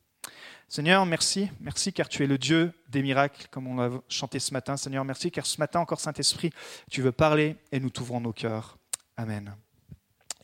Seigneur, 0.73 1.05
merci. 1.05 1.49
Merci 1.59 1.91
car 1.91 2.07
tu 2.07 2.23
es 2.23 2.27
le 2.27 2.37
Dieu 2.37 2.71
des 2.87 3.01
miracles, 3.01 3.47
comme 3.51 3.67
on 3.67 3.75
l'a 3.75 3.89
chanté 4.07 4.39
ce 4.39 4.53
matin. 4.53 4.77
Seigneur, 4.77 5.03
merci 5.03 5.29
car 5.29 5.45
ce 5.45 5.59
matin 5.59 5.81
encore, 5.81 5.99
Saint-Esprit, 5.99 6.51
tu 6.89 7.01
veux 7.01 7.11
parler 7.11 7.57
et 7.73 7.81
nous 7.81 7.89
t'ouvrons 7.89 8.21
nos 8.21 8.31
cœurs. 8.31 8.77
Amen. 9.17 9.53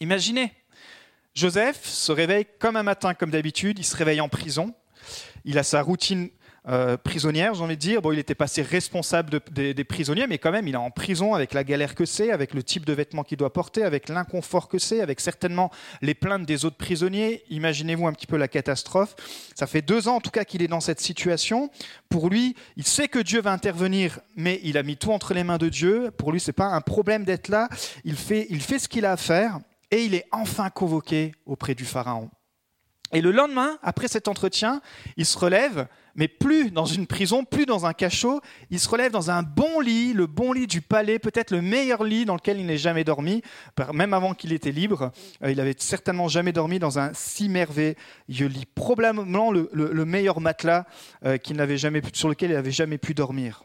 Imaginez, 0.01 0.51
Joseph 1.33 1.85
se 1.85 2.11
réveille 2.11 2.45
comme 2.59 2.75
un 2.75 2.83
matin, 2.83 3.13
comme 3.13 3.31
d'habitude. 3.31 3.79
Il 3.79 3.85
se 3.85 3.95
réveille 3.95 4.19
en 4.19 4.27
prison. 4.27 4.75
Il 5.45 5.57
a 5.57 5.63
sa 5.63 5.81
routine 5.81 6.29
euh, 6.69 6.97
prisonnière, 6.97 7.53
j'ai 7.53 7.63
envie 7.63 7.75
de 7.75 7.81
dire. 7.81 8.01
Bon, 8.01 8.11
il 8.11 8.19
était 8.19 8.35
passé 8.35 8.61
responsable 8.61 9.39
des 9.51 9.83
prisonniers, 9.83 10.27
mais 10.27 10.37
quand 10.37 10.51
même, 10.51 10.67
il 10.67 10.73
est 10.73 10.77
en 10.77 10.91
prison 10.91 11.33
avec 11.33 11.53
la 11.53 11.63
galère 11.63 11.95
que 11.95 12.05
c'est, 12.05 12.31
avec 12.31 12.53
le 12.53 12.63
type 12.63 12.85
de 12.85 12.93
vêtements 12.93 13.23
qu'il 13.23 13.37
doit 13.37 13.53
porter, 13.53 13.83
avec 13.83 14.09
l'inconfort 14.09 14.67
que 14.67 14.77
c'est, 14.77 15.01
avec 15.01 15.19
certainement 15.19 15.71
les 16.01 16.13
plaintes 16.13 16.45
des 16.45 16.65
autres 16.65 16.77
prisonniers. 16.77 17.43
Imaginez-vous 17.49 18.07
un 18.07 18.13
petit 18.13 18.27
peu 18.27 18.37
la 18.37 18.47
catastrophe. 18.47 19.15
Ça 19.55 19.67
fait 19.67 19.81
deux 19.81 20.07
ans, 20.07 20.15
en 20.15 20.21
tout 20.21 20.31
cas, 20.31 20.43
qu'il 20.43 20.61
est 20.61 20.67
dans 20.67 20.81
cette 20.81 20.99
situation. 20.99 21.69
Pour 22.09 22.29
lui, 22.29 22.55
il 22.75 22.85
sait 22.85 23.07
que 23.07 23.19
Dieu 23.19 23.41
va 23.41 23.51
intervenir, 23.51 24.19
mais 24.35 24.59
il 24.63 24.77
a 24.77 24.83
mis 24.83 24.97
tout 24.97 25.11
entre 25.11 25.33
les 25.33 25.43
mains 25.43 25.57
de 25.57 25.69
Dieu. 25.69 26.11
Pour 26.17 26.31
lui, 26.31 26.39
c'est 26.39 26.53
pas 26.53 26.67
un 26.67 26.81
problème 26.81 27.23
d'être 27.23 27.47
là. 27.47 27.69
Il 28.03 28.17
fait, 28.17 28.47
il 28.49 28.61
fait 28.61 28.79
ce 28.79 28.89
qu'il 28.89 29.05
a 29.05 29.13
à 29.13 29.17
faire, 29.17 29.59
et 29.89 30.03
il 30.03 30.15
est 30.15 30.25
enfin 30.31 30.69
convoqué 30.69 31.33
auprès 31.45 31.75
du 31.75 31.85
Pharaon. 31.85 32.29
Et 33.13 33.21
le 33.21 33.31
lendemain, 33.31 33.77
après 33.83 34.07
cet 34.07 34.27
entretien, 34.27 34.81
il 35.15 35.25
se 35.25 35.37
relève 35.37 35.87
mais 36.17 36.27
plus 36.27 36.71
dans 36.71 36.85
une 36.85 37.07
prison, 37.07 37.45
plus 37.45 37.65
dans 37.65 37.85
un 37.85 37.93
cachot. 37.93 38.41
Il 38.71 38.79
se 38.79 38.89
relève 38.89 39.11
dans 39.11 39.31
un 39.31 39.43
bon 39.43 39.79
lit, 39.79 40.13
le 40.13 40.25
bon 40.25 40.51
lit 40.51 40.67
du 40.67 40.81
palais, 40.81 41.19
peut-être 41.19 41.51
le 41.51 41.61
meilleur 41.61 42.03
lit 42.03 42.25
dans 42.25 42.35
lequel 42.35 42.59
il 42.59 42.65
n'ait 42.65 42.77
jamais 42.77 43.03
dormi, 43.03 43.43
même 43.93 44.13
avant 44.13 44.33
qu'il 44.33 44.51
était 44.51 44.71
libre. 44.71 45.11
Euh, 45.43 45.51
il 45.51 45.61
avait 45.61 45.75
certainement 45.77 46.27
jamais 46.27 46.51
dormi 46.51 46.79
dans 46.79 46.99
un 46.99 47.11
si 47.13 47.47
merveilleux 47.47 47.95
lit, 48.27 48.65
probablement 48.73 49.51
le, 49.51 50.05
meilleur 50.05 50.41
matelas 50.41 50.85
euh, 51.23 51.37
jamais, 51.75 52.01
sur 52.13 52.29
lequel 52.29 52.49
il 52.49 52.55
n'avait 52.55 52.71
jamais 52.71 52.97
pu 52.97 53.13
dormir. 53.13 53.63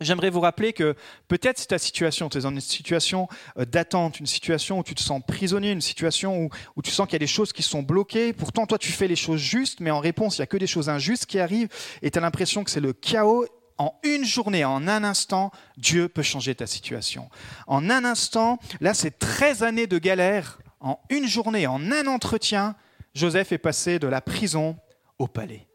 J'aimerais 0.00 0.30
vous 0.30 0.40
rappeler 0.40 0.72
que 0.72 0.96
peut-être 1.28 1.58
c'est 1.58 1.68
ta 1.68 1.78
situation, 1.78 2.28
tu 2.28 2.38
es 2.38 2.40
dans 2.40 2.50
une 2.50 2.60
situation 2.60 3.28
euh, 3.58 3.64
d'attente, 3.64 4.18
une 4.18 4.26
situation 4.26 4.80
où 4.80 4.82
tu 4.82 4.96
te 4.96 5.00
sens 5.00 5.22
prisonnier, 5.24 5.70
une 5.70 5.80
situation 5.80 6.48
où, 6.76 6.82
tu 6.82 6.90
sens 6.90 7.06
qu'il 7.06 7.14
y 7.14 7.16
a 7.16 7.20
des 7.20 7.28
choses 7.28 7.52
qui 7.52 7.62
sont 7.62 7.82
bloquées. 7.82 8.32
Pourtant, 8.32 8.66
toi, 8.66 8.76
tu 8.76 8.90
fais 8.90 9.06
les 9.06 9.14
choses 9.14 9.40
justes, 9.40 9.78
mais 9.78 9.92
en 9.92 10.00
réponse, 10.00 10.36
il 10.36 10.40
n'y 10.40 10.44
a 10.44 10.46
que 10.48 10.56
des 10.56 10.66
choses 10.66 10.88
injustes 10.88 11.26
qui 11.26 11.38
arrivent 11.38 11.68
et 12.02 12.10
tu 12.10 12.18
as 12.18 12.22
l'impression 12.22 12.64
que 12.64 12.70
c'est 12.70 12.80
le 12.80 12.92
chaos. 12.92 13.46
En 13.76 13.92
une 14.04 14.24
journée, 14.24 14.64
en 14.64 14.86
un 14.86 15.02
instant, 15.02 15.50
Dieu 15.76 16.08
peut 16.08 16.22
changer 16.22 16.54
ta 16.54 16.66
situation. 16.66 17.28
En 17.66 17.90
un 17.90 18.04
instant, 18.04 18.58
là, 18.80 18.94
c'est 18.94 19.18
13 19.18 19.62
années 19.64 19.88
de 19.88 19.98
galère. 19.98 20.58
En 20.80 21.00
une 21.08 21.26
journée, 21.26 21.66
en 21.66 21.90
un 21.90 22.06
entretien, 22.06 22.76
Joseph 23.14 23.52
est 23.52 23.58
passé 23.58 23.98
de 23.98 24.06
la 24.06 24.20
prison 24.20 24.76
au 25.18 25.26
palais. 25.26 25.66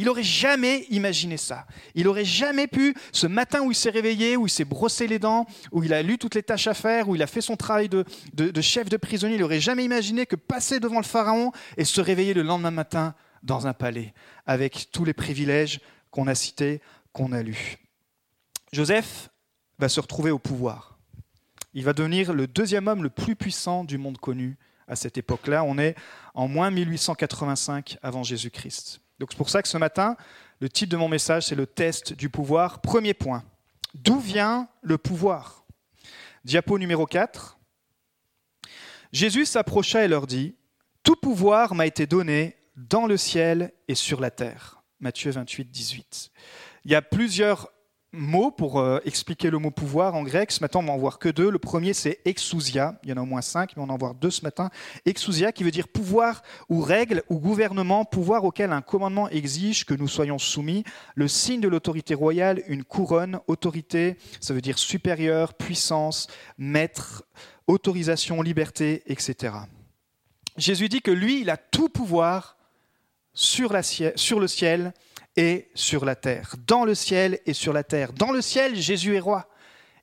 Il 0.00 0.06
n'aurait 0.06 0.22
jamais 0.22 0.86
imaginé 0.88 1.36
ça. 1.36 1.66
Il 1.94 2.04
n'aurait 2.04 2.24
jamais 2.24 2.66
pu, 2.66 2.94
ce 3.12 3.26
matin 3.26 3.60
où 3.60 3.70
il 3.70 3.74
s'est 3.74 3.90
réveillé, 3.90 4.34
où 4.34 4.46
il 4.46 4.50
s'est 4.50 4.64
brossé 4.64 5.06
les 5.06 5.18
dents, 5.18 5.44
où 5.72 5.84
il 5.84 5.92
a 5.92 6.00
lu 6.00 6.16
toutes 6.16 6.36
les 6.36 6.42
tâches 6.42 6.68
à 6.68 6.72
faire, 6.72 7.10
où 7.10 7.16
il 7.16 7.22
a 7.22 7.26
fait 7.26 7.42
son 7.42 7.54
travail 7.54 7.90
de, 7.90 8.06
chef 8.62 8.88
de 8.88 8.96
prisonnier, 8.96 9.34
il 9.34 9.42
n'aurait 9.42 9.60
jamais 9.60 9.84
imaginé 9.84 10.24
que 10.24 10.36
passer 10.36 10.80
devant 10.80 10.96
le 10.96 11.04
Pharaon 11.04 11.52
et 11.76 11.84
se 11.84 12.00
réveiller 12.00 12.32
le 12.32 12.40
lendemain 12.40 12.70
matin 12.70 13.14
dans 13.42 13.66
un 13.66 13.74
palais, 13.74 14.14
avec 14.46 14.88
tous 14.90 15.04
les 15.04 15.12
privilèges 15.12 15.80
qu'on 16.10 16.28
a 16.28 16.34
cités, 16.34 16.80
qu'on 17.12 17.32
a 17.32 17.42
lus. 17.42 17.76
Joseph 18.72 19.28
va 19.78 19.90
se 19.90 20.00
retrouver 20.00 20.30
au 20.30 20.38
pouvoir. 20.38 20.98
Il 21.74 21.84
va 21.84 21.92
devenir 21.92 22.32
le 22.32 22.46
deuxième 22.46 22.88
homme 22.88 23.02
le 23.02 23.10
plus 23.10 23.36
puissant 23.36 23.84
du 23.84 23.98
monde 23.98 24.16
connu 24.16 24.56
à 24.88 24.96
cette 24.96 25.18
époque-là. 25.18 25.62
On 25.62 25.76
est 25.76 25.94
en 26.32 26.48
moins 26.48 26.70
1885 26.70 27.98
avant 28.02 28.22
Jésus-Christ. 28.22 29.02
Donc 29.20 29.32
c'est 29.32 29.38
pour 29.38 29.50
ça 29.50 29.62
que 29.62 29.68
ce 29.68 29.76
matin, 29.76 30.16
le 30.60 30.70
titre 30.70 30.90
de 30.90 30.96
mon 30.96 31.08
message, 31.08 31.46
c'est 31.46 31.54
le 31.54 31.66
test 31.66 32.14
du 32.14 32.30
pouvoir. 32.30 32.80
Premier 32.80 33.12
point. 33.12 33.44
D'où 33.94 34.18
vient 34.18 34.68
le 34.80 34.96
pouvoir? 34.96 35.66
Diapo 36.44 36.78
numéro 36.78 37.04
4. 37.04 37.58
Jésus 39.12 39.44
s'approcha 39.44 40.02
et 40.04 40.08
leur 40.08 40.26
dit, 40.26 40.56
Tout 41.02 41.16
pouvoir 41.16 41.74
m'a 41.74 41.86
été 41.86 42.06
donné 42.06 42.56
dans 42.76 43.06
le 43.06 43.18
ciel 43.18 43.72
et 43.88 43.94
sur 43.94 44.20
la 44.20 44.30
terre. 44.30 44.82
Matthieu 45.00 45.30
28, 45.30 45.70
18. 45.70 46.30
Il 46.86 46.90
y 46.90 46.94
a 46.94 47.02
plusieurs 47.02 47.70
mots 48.12 48.50
pour 48.50 48.80
euh, 48.80 48.98
expliquer 49.04 49.50
le 49.50 49.58
mot 49.58 49.70
pouvoir 49.70 50.14
en 50.14 50.22
grec. 50.22 50.50
Ce 50.50 50.60
matin, 50.60 50.80
on 50.80 50.84
va 50.84 50.92
en 50.92 50.98
voir 50.98 51.18
que 51.18 51.28
deux. 51.28 51.50
Le 51.50 51.58
premier, 51.58 51.92
c'est 51.92 52.20
exousia. 52.24 52.98
Il 53.02 53.10
y 53.10 53.12
en 53.12 53.16
a 53.16 53.20
au 53.20 53.26
moins 53.26 53.42
cinq, 53.42 53.76
mais 53.76 53.82
on 53.82 53.88
en 53.88 53.96
voir 53.96 54.14
deux 54.14 54.30
ce 54.30 54.42
matin. 54.42 54.70
Exousia, 55.06 55.52
qui 55.52 55.64
veut 55.64 55.70
dire 55.70 55.88
pouvoir 55.88 56.42
ou 56.68 56.80
règle 56.80 57.22
ou 57.28 57.38
gouvernement, 57.38 58.04
pouvoir 58.04 58.44
auquel 58.44 58.72
un 58.72 58.82
commandement 58.82 59.28
exige 59.28 59.84
que 59.84 59.94
nous 59.94 60.08
soyons 60.08 60.38
soumis. 60.38 60.84
Le 61.14 61.28
signe 61.28 61.60
de 61.60 61.68
l'autorité 61.68 62.14
royale, 62.14 62.62
une 62.66 62.84
couronne, 62.84 63.40
autorité, 63.46 64.16
ça 64.40 64.54
veut 64.54 64.60
dire 64.60 64.78
supérieur, 64.78 65.54
puissance, 65.54 66.26
maître, 66.58 67.24
autorisation, 67.66 68.42
liberté, 68.42 69.02
etc. 69.06 69.54
Jésus 70.56 70.88
dit 70.88 71.00
que 71.00 71.10
lui, 71.10 71.40
il 71.40 71.50
a 71.50 71.56
tout 71.56 71.88
pouvoir 71.88 72.56
sur, 73.32 73.72
la, 73.72 73.82
sur 73.82 74.40
le 74.40 74.48
ciel 74.48 74.92
et 75.40 75.70
sur 75.74 76.04
la 76.04 76.16
terre. 76.16 76.54
Dans 76.66 76.84
le 76.84 76.94
ciel 76.94 77.40
et 77.46 77.54
sur 77.54 77.72
la 77.72 77.82
terre. 77.82 78.12
Dans 78.12 78.30
le 78.30 78.42
ciel, 78.42 78.76
Jésus 78.76 79.16
est 79.16 79.20
roi. 79.20 79.48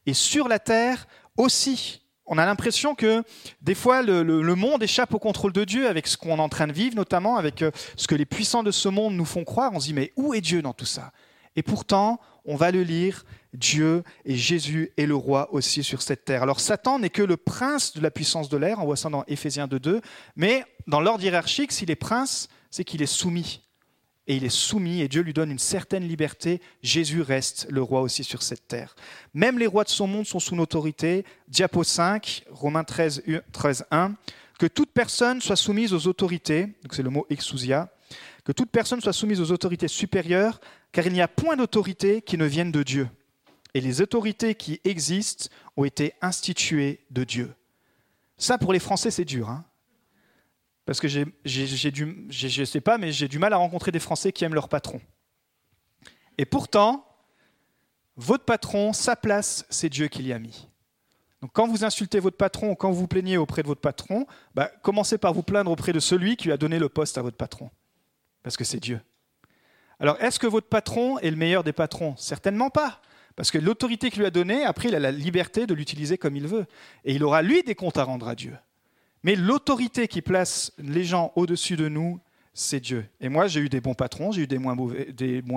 Et 0.08 0.16
sur 0.16 0.48
la 0.48 0.58
terre 0.58 1.08
aussi. 1.38 2.02
On 2.26 2.40
a 2.40 2.46
l'impression 2.48 2.96
que 2.96 3.24
des 3.62 3.76
fois 3.76 4.02
le, 4.02 4.56
monde 4.56 4.82
échappe 4.82 5.14
au 5.14 5.20
contrôle 5.20 5.54
de 5.54 5.64
Dieu 5.64 5.88
avec 5.88 6.08
ce 6.08 6.18
qu'on 6.18 6.38
est 6.38 6.42
en 6.42 6.50
train 6.50 6.66
de 6.66 6.74
vivre, 6.74 6.96
notamment 6.96 7.38
avec 7.38 7.62
euh, 7.62 7.70
ce 7.96 8.08
que 8.08 8.16
les 8.16 8.26
puissants 8.26 8.64
de 8.64 8.72
ce 8.72 8.90
monde 8.90 9.14
nous 9.14 9.26
font 9.26 9.44
croire. 9.44 9.72
On 9.76 9.80
se 9.80 9.86
dit 9.86 9.94
mais 9.94 10.12
où 10.16 10.34
est 10.34 10.42
Dieu 10.42 10.64
dans 10.64 10.74
tout 10.74 10.86
ça? 10.86 11.12
Et 11.56 11.62
pourtant, 11.62 12.20
on 12.44 12.56
va 12.56 12.72
le 12.72 12.82
lire, 12.82 13.24
Dieu 13.54 14.04
et 14.26 14.36
Jésus 14.36 14.92
est 14.98 15.06
le 15.06 15.16
roi 15.16 15.54
aussi 15.54 15.84
sur 15.84 16.02
cette 16.02 16.26
terre. 16.26 16.42
Alors 16.42 16.62
Satan 16.62 16.98
n'est 16.98 17.12
que 17.12 17.22
le 17.22 17.38
prince 17.38 17.94
de 17.94 18.02
la 18.02 18.10
puissance 18.10 18.50
de 18.50 18.58
l'air, 18.58 18.80
on 18.80 18.86
voit 18.86 18.96
ça 18.96 19.10
dans 19.10 19.24
Éphésiens 19.28 19.68
2.2, 19.68 20.02
mais 20.36 20.66
dans 20.88 21.00
l'ordre 21.00 21.24
hiérarchique, 21.24 21.72
s'il 21.72 21.92
est 21.92 21.96
prince, 21.96 22.50
c'est 22.72 22.84
qu'il 22.84 23.04
est 23.04 23.06
soumis 23.06 23.67
et 24.28 24.36
il 24.36 24.44
est 24.44 24.50
soumis 24.50 25.02
et 25.02 25.08
Dieu 25.08 25.22
lui 25.22 25.34
donne 25.34 25.52
une 25.52 25.60
certaine 25.60 26.08
liberté. 26.08 26.62
Jésus 26.82 27.22
reste 27.22 27.68
le 27.70 27.82
roi 27.82 28.02
aussi 28.02 28.24
sur 28.24 28.44
cette 28.44 28.68
terre. 28.68 28.96
Même 29.34 29.58
les 29.58 29.68
rois 29.68 29.86
de 29.86 29.90
son 29.90 30.06
monde 30.06 30.26
sont 30.26 30.40
sous 30.40 30.58
autorité. 30.58 31.26
Diapo 31.48 31.84
5, 31.84 32.44
Romains 32.52 32.84
13, 32.84 33.24
13 33.54 33.86
1. 33.90 34.14
Que 34.60 34.66
toute 34.66 34.92
personne 34.92 35.40
soit 35.40 35.56
soumise 35.56 35.94
aux 35.94 36.08
autorités, 36.08 36.68
c'est 36.92 37.04
le 37.04 37.12
mot 37.12 37.26
exousia, 37.30 37.90
que 38.44 38.52
toute 38.52 38.72
personne 38.72 39.02
soit 39.02 39.14
soumise 39.14 39.40
aux 39.40 39.52
autorités 39.52 39.88
supérieures, 39.88 40.60
car 40.92 41.06
il 41.06 41.14
n'y 41.14 41.22
a 41.22 41.28
point 41.28 41.56
d'autorité 41.56 42.22
qui 42.22 42.38
ne 42.38 42.46
vienne 42.46 42.72
de 42.72 42.82
Dieu. 42.82 43.08
Et 43.74 43.82
les 43.82 44.02
autorités 44.02 44.56
qui 44.56 44.82
existent 44.84 45.50
ont 45.76 45.84
été 45.84 46.14
instituées 46.22 47.02
de 47.12 47.24
Dieu. 47.24 47.54
Ça, 48.38 48.58
pour 48.58 48.74
les 48.74 48.80
Français, 48.80 49.12
c'est 49.12 49.26
dur. 49.26 49.50
Hein 49.50 49.64
parce 50.88 51.02
que 51.02 51.10
j'ai, 51.10 51.92
du, 51.92 52.28
je 52.30 52.64
sais 52.64 52.80
pas, 52.80 52.98
mais 52.98 53.12
j'ai 53.12 53.28
du 53.28 53.40
mal 53.40 53.52
à 53.52 53.58
rencontrer 53.58 53.92
des 53.92 54.00
Français 54.00 54.32
qui 54.32 54.46
aiment 54.46 54.54
leur 54.54 54.70
patron. 54.70 55.02
Et 56.38 56.46
pourtant, 56.46 57.06
votre 58.16 58.46
patron, 58.46 58.94
sa 58.94 59.18
place, 59.18 59.66
c'est 59.70 59.90
Dieu 59.90 60.08
qui 60.08 60.24
l'y 60.24 60.32
a 60.32 60.40
mis. 60.40 60.70
Donc 61.42 61.52
quand 61.52 61.68
vous 61.68 61.84
insultez 61.84 62.22
votre 62.22 62.38
patron 62.38 62.72
ou 62.72 62.76
quand 62.76 62.90
vous 62.90 63.02
vous 63.02 63.08
plaignez 63.08 63.36
auprès 63.36 63.64
de 63.64 63.68
votre 63.68 63.82
patron, 63.82 64.26
bah, 64.56 64.72
commencez 64.82 65.18
par 65.18 65.34
vous 65.34 65.44
plaindre 65.44 65.70
auprès 65.70 65.92
de 65.92 66.00
celui 66.00 66.38
qui 66.38 66.46
lui 66.46 66.54
a 66.54 66.58
donné 66.58 66.80
le 66.80 66.88
poste 66.88 67.18
à 67.18 67.22
votre 67.22 67.36
patron. 67.36 67.70
Parce 68.42 68.56
que 68.56 68.64
c'est 68.64 68.80
Dieu. 68.80 69.02
Alors 70.00 70.16
est-ce 70.22 70.40
que 70.40 70.48
votre 70.48 70.70
patron 70.70 71.20
est 71.20 71.32
le 71.32 71.36
meilleur 71.36 71.66
des 71.66 71.74
patrons? 71.74 72.16
Certainement 72.16 72.70
pas. 72.70 73.02
Parce 73.36 73.52
que 73.52 73.58
l'autorité 73.58 74.10
qu'il 74.10 74.22
lui 74.22 74.26
a 74.26 74.32
donnée, 74.32 74.64
après, 74.64 74.88
il 74.88 74.96
a 74.96 75.00
la 75.00 75.12
liberté 75.12 75.68
de 75.68 75.74
l'utiliser 75.74 76.18
comme 76.18 76.38
il 76.38 76.48
veut. 76.48 76.66
Et 77.04 77.14
il 77.14 77.24
aura, 77.26 77.42
lui, 77.42 77.62
des 77.62 77.76
comptes 77.76 77.98
à 77.98 78.06
rendre 78.06 78.30
à 78.30 78.36
Dieu. 78.36 78.58
Mais 79.28 79.36
l'autorité 79.36 80.08
qui 80.08 80.22
place 80.22 80.72
les 80.78 81.04
gens 81.04 81.34
au-dessus 81.36 81.76
de 81.76 81.90
nous, 81.90 82.18
c'est 82.54 82.80
Dieu. 82.80 83.06
Et 83.20 83.28
moi, 83.28 83.48
j'ai 83.48 83.60
eu 83.60 83.68
des 83.68 83.82
bons 83.82 83.94
patrons, 83.94 84.32
j'ai 84.32 84.44
eu 84.44 84.48
des 84.48 84.58
moins, 84.58 84.74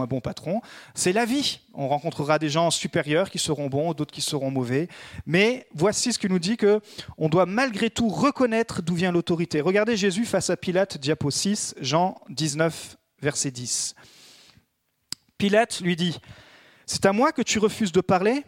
bons 0.07 0.21
patrons. 0.21 0.61
C'est 0.93 1.13
la 1.13 1.25
vie. 1.25 1.61
On 1.73 1.87
rencontrera 1.87 2.41
des 2.41 2.49
gens 2.49 2.73
supérieurs 2.73 3.31
qui 3.31 3.39
seront 3.39 3.69
bons, 3.69 3.93
d'autres 3.93 4.13
qui 4.13 4.23
seront 4.23 4.51
mauvais. 4.51 4.89
Mais 5.25 5.69
voici 5.73 6.13
ce 6.13 6.19
qui 6.19 6.29
nous 6.29 6.41
dit 6.41 6.57
que 6.57 6.81
on 7.17 7.29
doit 7.29 7.47
malgré 7.47 7.91
tout 7.91 8.09
reconnaître 8.09 8.83
d'où 8.83 8.97
vient 8.97 9.13
l'autorité. 9.13 9.61
Regardez 9.61 9.97
Jésus 9.97 10.25
face 10.25 10.51
à 10.51 10.57
Pilate, 10.57 10.99
diapo 10.99 11.31
6, 11.31 11.77
Jean 11.81 12.21
19, 12.29 12.97
verset 13.23 13.53
10. 13.53 13.95
Pilate 15.39 15.81
lui 15.81 15.95
dit 15.95 16.19
C'est 16.87 17.07
à 17.07 17.13
moi 17.13 17.31
que 17.31 17.43
tu 17.43 17.61
refuses 17.61 17.93
de 17.93 18.01
parler 18.01 18.43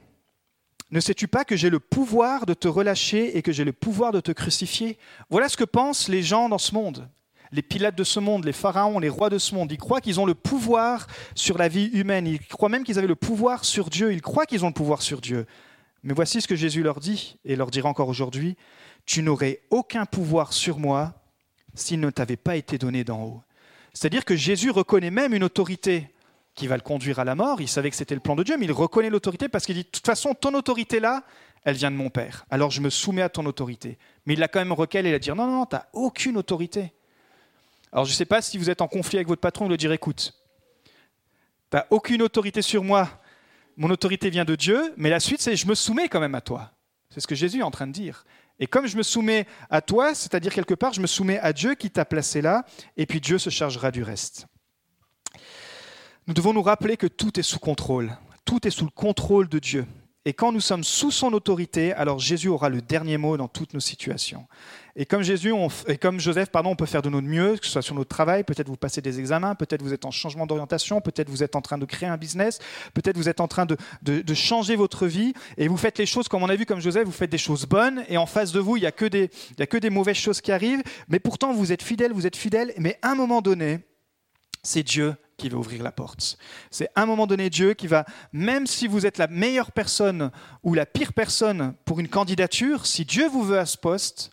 ne 0.92 1.00
sais-tu 1.00 1.26
pas 1.26 1.46
que 1.46 1.56
j'ai 1.56 1.70
le 1.70 1.80
pouvoir 1.80 2.44
de 2.44 2.52
te 2.52 2.68
relâcher 2.68 3.38
et 3.38 3.42
que 3.42 3.50
j'ai 3.50 3.64
le 3.64 3.72
pouvoir 3.72 4.12
de 4.12 4.20
te 4.20 4.30
crucifier? 4.30 4.98
Voilà 5.30 5.48
ce 5.48 5.56
que 5.56 5.64
pensent 5.64 6.08
les 6.08 6.22
gens 6.22 6.50
dans 6.50 6.58
ce 6.58 6.74
monde. 6.74 7.08
Les 7.50 7.62
pilates 7.62 7.96
de 7.96 8.04
ce 8.04 8.20
monde, 8.20 8.44
les 8.44 8.52
pharaons, 8.52 8.98
les 8.98 9.08
rois 9.08 9.30
de 9.30 9.38
ce 9.38 9.54
monde. 9.54 9.72
Ils 9.72 9.78
croient 9.78 10.02
qu'ils 10.02 10.20
ont 10.20 10.26
le 10.26 10.34
pouvoir 10.34 11.06
sur 11.34 11.56
la 11.56 11.68
vie 11.68 11.86
humaine. 11.94 12.26
Ils 12.26 12.38
croient 12.38 12.68
même 12.68 12.84
qu'ils 12.84 12.98
avaient 12.98 13.08
le 13.08 13.14
pouvoir 13.14 13.64
sur 13.64 13.88
Dieu. 13.88 14.12
Ils 14.12 14.20
croient 14.20 14.44
qu'ils 14.44 14.64
ont 14.64 14.68
le 14.68 14.74
pouvoir 14.74 15.00
sur 15.00 15.22
Dieu. 15.22 15.46
Mais 16.02 16.12
voici 16.12 16.42
ce 16.42 16.48
que 16.48 16.56
Jésus 16.56 16.82
leur 16.82 17.00
dit, 17.00 17.38
et 17.44 17.56
leur 17.56 17.70
dira 17.70 17.88
encore 17.88 18.08
aujourd'hui. 18.08 18.56
Tu 19.06 19.22
n'aurais 19.22 19.62
aucun 19.70 20.04
pouvoir 20.04 20.52
sur 20.52 20.78
moi 20.78 21.14
s'il 21.74 22.00
ne 22.00 22.10
t'avait 22.10 22.36
pas 22.36 22.56
été 22.56 22.76
donné 22.76 23.02
d'en 23.02 23.22
haut. 23.22 23.42
C'est-à-dire 23.94 24.26
que 24.26 24.36
Jésus 24.36 24.70
reconnaît 24.70 25.10
même 25.10 25.32
une 25.32 25.44
autorité 25.44 26.10
qui 26.54 26.66
va 26.66 26.76
le 26.76 26.82
conduire 26.82 27.18
à 27.18 27.24
la 27.24 27.34
mort. 27.34 27.60
Il 27.60 27.68
savait 27.68 27.90
que 27.90 27.96
c'était 27.96 28.14
le 28.14 28.20
plan 28.20 28.36
de 28.36 28.42
Dieu, 28.42 28.56
mais 28.58 28.66
il 28.66 28.72
reconnaît 28.72 29.10
l'autorité 29.10 29.48
parce 29.48 29.64
qu'il 29.64 29.74
dit, 29.74 29.84
de 29.84 29.88
toute 29.88 30.06
façon, 30.06 30.34
ton 30.34 30.54
autorité 30.54 31.00
là, 31.00 31.24
elle 31.64 31.76
vient 31.76 31.90
de 31.90 31.96
mon 31.96 32.10
Père. 32.10 32.44
Alors 32.50 32.70
je 32.70 32.80
me 32.80 32.90
soumets 32.90 33.22
à 33.22 33.28
ton 33.28 33.46
autorité. 33.46 33.98
Mais 34.26 34.34
il 34.34 34.40
l'a 34.40 34.48
quand 34.48 34.58
même 34.58 34.72
et 34.72 34.98
il 34.98 35.14
a 35.14 35.18
dit, 35.18 35.30
non, 35.30 35.36
non, 35.36 35.46
non, 35.46 35.66
tu 35.66 35.76
n'as 35.76 35.86
aucune 35.92 36.36
autorité. 36.36 36.92
Alors 37.92 38.04
je 38.04 38.10
ne 38.10 38.16
sais 38.16 38.24
pas 38.24 38.42
si 38.42 38.58
vous 38.58 38.70
êtes 38.70 38.82
en 38.82 38.88
conflit 38.88 39.18
avec 39.18 39.28
votre 39.28 39.40
patron, 39.40 39.66
il 39.66 39.70
le 39.70 39.76
dire, 39.76 39.92
écoute, 39.92 40.34
tu 40.84 41.76
n'as 41.76 41.86
aucune 41.90 42.22
autorité 42.22 42.62
sur 42.62 42.84
moi, 42.84 43.08
mon 43.76 43.90
autorité 43.90 44.28
vient 44.30 44.44
de 44.44 44.54
Dieu, 44.54 44.92
mais 44.96 45.10
la 45.10 45.20
suite 45.20 45.40
c'est, 45.40 45.56
je 45.56 45.66
me 45.66 45.74
soumets 45.74 46.08
quand 46.08 46.20
même 46.20 46.34
à 46.34 46.40
toi. 46.40 46.72
C'est 47.10 47.20
ce 47.20 47.26
que 47.26 47.34
Jésus 47.34 47.60
est 47.60 47.62
en 47.62 47.70
train 47.70 47.86
de 47.86 47.92
dire. 47.92 48.24
Et 48.58 48.66
comme 48.66 48.86
je 48.86 48.96
me 48.96 49.02
soumets 49.02 49.46
à 49.70 49.80
toi, 49.80 50.14
c'est-à-dire 50.14 50.54
quelque 50.54 50.74
part, 50.74 50.92
je 50.92 51.00
me 51.00 51.06
soumets 51.06 51.38
à 51.40 51.52
Dieu 51.52 51.74
qui 51.74 51.90
t'a 51.90 52.04
placé 52.04 52.40
là, 52.42 52.64
et 52.96 53.06
puis 53.06 53.20
Dieu 53.20 53.38
se 53.38 53.50
chargera 53.50 53.90
du 53.90 54.02
reste. 54.02 54.46
Nous 56.28 56.34
devons 56.34 56.52
nous 56.52 56.62
rappeler 56.62 56.96
que 56.96 57.08
tout 57.08 57.38
est 57.40 57.42
sous 57.42 57.58
contrôle. 57.58 58.16
Tout 58.44 58.66
est 58.66 58.70
sous 58.70 58.84
le 58.84 58.90
contrôle 58.90 59.48
de 59.48 59.58
Dieu. 59.58 59.86
Et 60.24 60.34
quand 60.34 60.52
nous 60.52 60.60
sommes 60.60 60.84
sous 60.84 61.10
son 61.10 61.32
autorité, 61.32 61.92
alors 61.94 62.20
Jésus 62.20 62.46
aura 62.46 62.68
le 62.68 62.80
dernier 62.80 63.18
mot 63.18 63.36
dans 63.36 63.48
toutes 63.48 63.74
nos 63.74 63.80
situations. 63.80 64.46
Et 64.94 65.04
comme 65.04 65.22
Jésus, 65.22 65.52
et 65.88 65.96
comme 65.96 66.20
Joseph, 66.20 66.48
pardon, 66.50 66.70
on 66.70 66.76
peut 66.76 66.86
faire 66.86 67.02
de 67.02 67.10
notre 67.10 67.26
mieux, 67.26 67.56
que 67.56 67.66
ce 67.66 67.72
soit 67.72 67.82
sur 67.82 67.96
notre 67.96 68.10
travail, 68.10 68.44
peut-être 68.44 68.68
vous 68.68 68.76
passez 68.76 69.00
des 69.00 69.18
examens, 69.18 69.56
peut-être 69.56 69.82
vous 69.82 69.92
êtes 69.92 70.04
en 70.04 70.12
changement 70.12 70.46
d'orientation, 70.46 71.00
peut-être 71.00 71.28
vous 71.28 71.42
êtes 71.42 71.56
en 71.56 71.60
train 71.60 71.76
de 71.76 71.84
créer 71.86 72.08
un 72.08 72.18
business, 72.18 72.60
peut-être 72.94 73.16
vous 73.16 73.28
êtes 73.28 73.40
en 73.40 73.48
train 73.48 73.66
de, 73.66 73.76
de, 74.02 74.34
changer 74.34 74.76
votre 74.76 75.08
vie, 75.08 75.32
et 75.56 75.66
vous 75.66 75.76
faites 75.76 75.98
les 75.98 76.06
choses 76.06 76.28
comme 76.28 76.44
on 76.44 76.48
a 76.48 76.54
vu 76.54 76.66
comme 76.66 76.80
Joseph, 76.80 77.04
vous 77.04 77.10
faites 77.10 77.30
des 77.30 77.38
choses 77.38 77.66
bonnes, 77.66 78.04
et 78.08 78.16
en 78.16 78.26
face 78.26 78.52
de 78.52 78.60
vous, 78.60 78.76
il 78.76 78.80
n'y 78.80 78.86
a, 78.86 78.92
que 78.92 79.06
des, 79.06 79.28
a 79.58 79.66
que 79.66 79.76
des 79.76 79.90
mauvaises 79.90 80.16
choses 80.18 80.40
qui 80.40 80.52
arrivent, 80.52 80.84
mais 81.08 81.18
pourtant 81.18 81.52
vous 81.52 81.72
êtes 81.72 81.82
fidèle, 81.82 82.12
vous 82.12 82.28
êtes 82.28 82.36
fidèle, 82.36 82.72
mais 82.78 82.96
à 83.02 83.10
un 83.10 83.14
moment 83.16 83.42
donné, 83.42 83.80
c'est 84.62 84.84
Dieu 84.84 85.16
qui 85.42 85.48
va 85.48 85.58
ouvrir 85.58 85.82
la 85.82 85.90
porte. 85.90 86.38
C'est 86.70 86.88
à 86.94 87.02
un 87.02 87.06
moment 87.06 87.26
donné 87.26 87.50
Dieu 87.50 87.74
qui 87.74 87.88
va, 87.88 88.04
même 88.32 88.68
si 88.68 88.86
vous 88.86 89.06
êtes 89.06 89.18
la 89.18 89.26
meilleure 89.26 89.72
personne 89.72 90.30
ou 90.62 90.72
la 90.72 90.86
pire 90.86 91.12
personne 91.12 91.74
pour 91.84 91.98
une 91.98 92.08
candidature, 92.08 92.86
si 92.86 93.04
Dieu 93.04 93.28
vous 93.28 93.42
veut 93.42 93.58
à 93.58 93.66
ce 93.66 93.76
poste, 93.76 94.30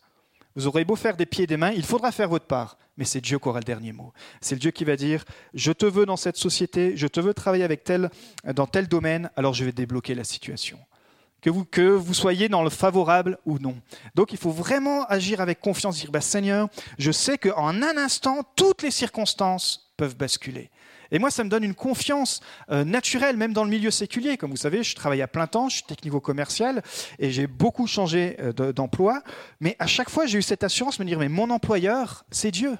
vous 0.56 0.68
aurez 0.68 0.86
beau 0.86 0.96
faire 0.96 1.18
des 1.18 1.26
pieds 1.26 1.46
et 1.46 1.48
des 1.48 1.58
mains, 1.58 1.72
il 1.72 1.84
faudra 1.84 2.12
faire 2.12 2.30
votre 2.30 2.46
part. 2.46 2.78
Mais 2.98 3.06
c'est 3.06 3.22
Dieu 3.22 3.40
qui 3.40 3.48
aura 3.48 3.60
le 3.60 3.66
dernier 3.66 3.92
mot. 3.92 4.14
C'est 4.40 4.58
Dieu 4.58 4.70
qui 4.70 4.84
va 4.84 4.96
dire, 4.96 5.26
je 5.54 5.72
te 5.72 5.86
veux 5.86 6.06
dans 6.06 6.18
cette 6.18 6.38
société, 6.38 6.96
je 6.96 7.08
te 7.08 7.20
veux 7.20 7.34
travailler 7.34 7.64
avec 7.64 7.84
tel, 7.84 8.12
dans 8.54 8.68
tel 8.68 8.88
domaine, 8.88 9.32
alors 9.36 9.54
je 9.54 9.66
vais 9.66 9.72
débloquer 9.72 10.14
la 10.14 10.24
situation. 10.24 10.78
Que 11.42 11.50
vous, 11.50 11.66
que 11.66 11.82
vous 11.82 12.14
soyez 12.14 12.50
dans 12.50 12.62
le 12.62 12.70
favorable 12.70 13.40
ou 13.46 13.58
non. 13.58 13.78
Donc 14.14 14.34
il 14.34 14.38
faut 14.38 14.52
vraiment 14.52 15.06
agir 15.06 15.40
avec 15.42 15.60
confiance, 15.60 15.98
dire, 15.98 16.12
bah, 16.12 16.22
Seigneur, 16.22 16.68
je 17.00 17.12
sais 17.12 17.38
qu'en 17.38 17.82
un 17.82 17.98
instant, 17.98 18.44
toutes 18.56 18.84
les 18.84 18.92
circonstances 18.92 19.90
peuvent 19.96 20.18
basculer. 20.18 20.70
Et 21.12 21.20
moi, 21.20 21.32
ça 21.32 21.44
me 21.44 21.50
donne 21.50 21.64
une 21.64 21.76
confiance 21.76 22.42
euh, 22.72 22.84
naturelle, 22.84 23.38
même 23.38 23.54
dans 23.54 23.64
le 23.64 23.70
milieu 23.70 23.92
séculier. 23.92 24.38
Comme 24.38 24.52
vous 24.52 24.58
savez, 24.58 24.84
je 24.84 24.96
travaille 24.96 25.22
à 25.22 25.28
plein 25.28 25.48
temps, 25.48 25.70
je 25.70 25.76
suis 25.76 25.84
technico-commercial 25.84 26.84
et 27.18 27.32
j'ai 27.32 27.48
beaucoup 27.48 27.88
changé 27.88 28.38
euh, 28.40 28.74
d'emploi. 28.74 29.22
Mais 29.60 29.76
à 29.80 29.88
chaque 29.88 30.10
fois, 30.10 30.26
j'ai 30.26 30.38
eu 30.38 30.42
cette 30.42 30.64
assurance 30.64 30.98
de 30.98 31.04
me 31.04 31.10
dire, 31.10 31.20
mais 31.20 31.30
mon 31.30 31.50
employeur, 31.50 32.26
c'est 32.32 32.52
Dieu. 32.52 32.78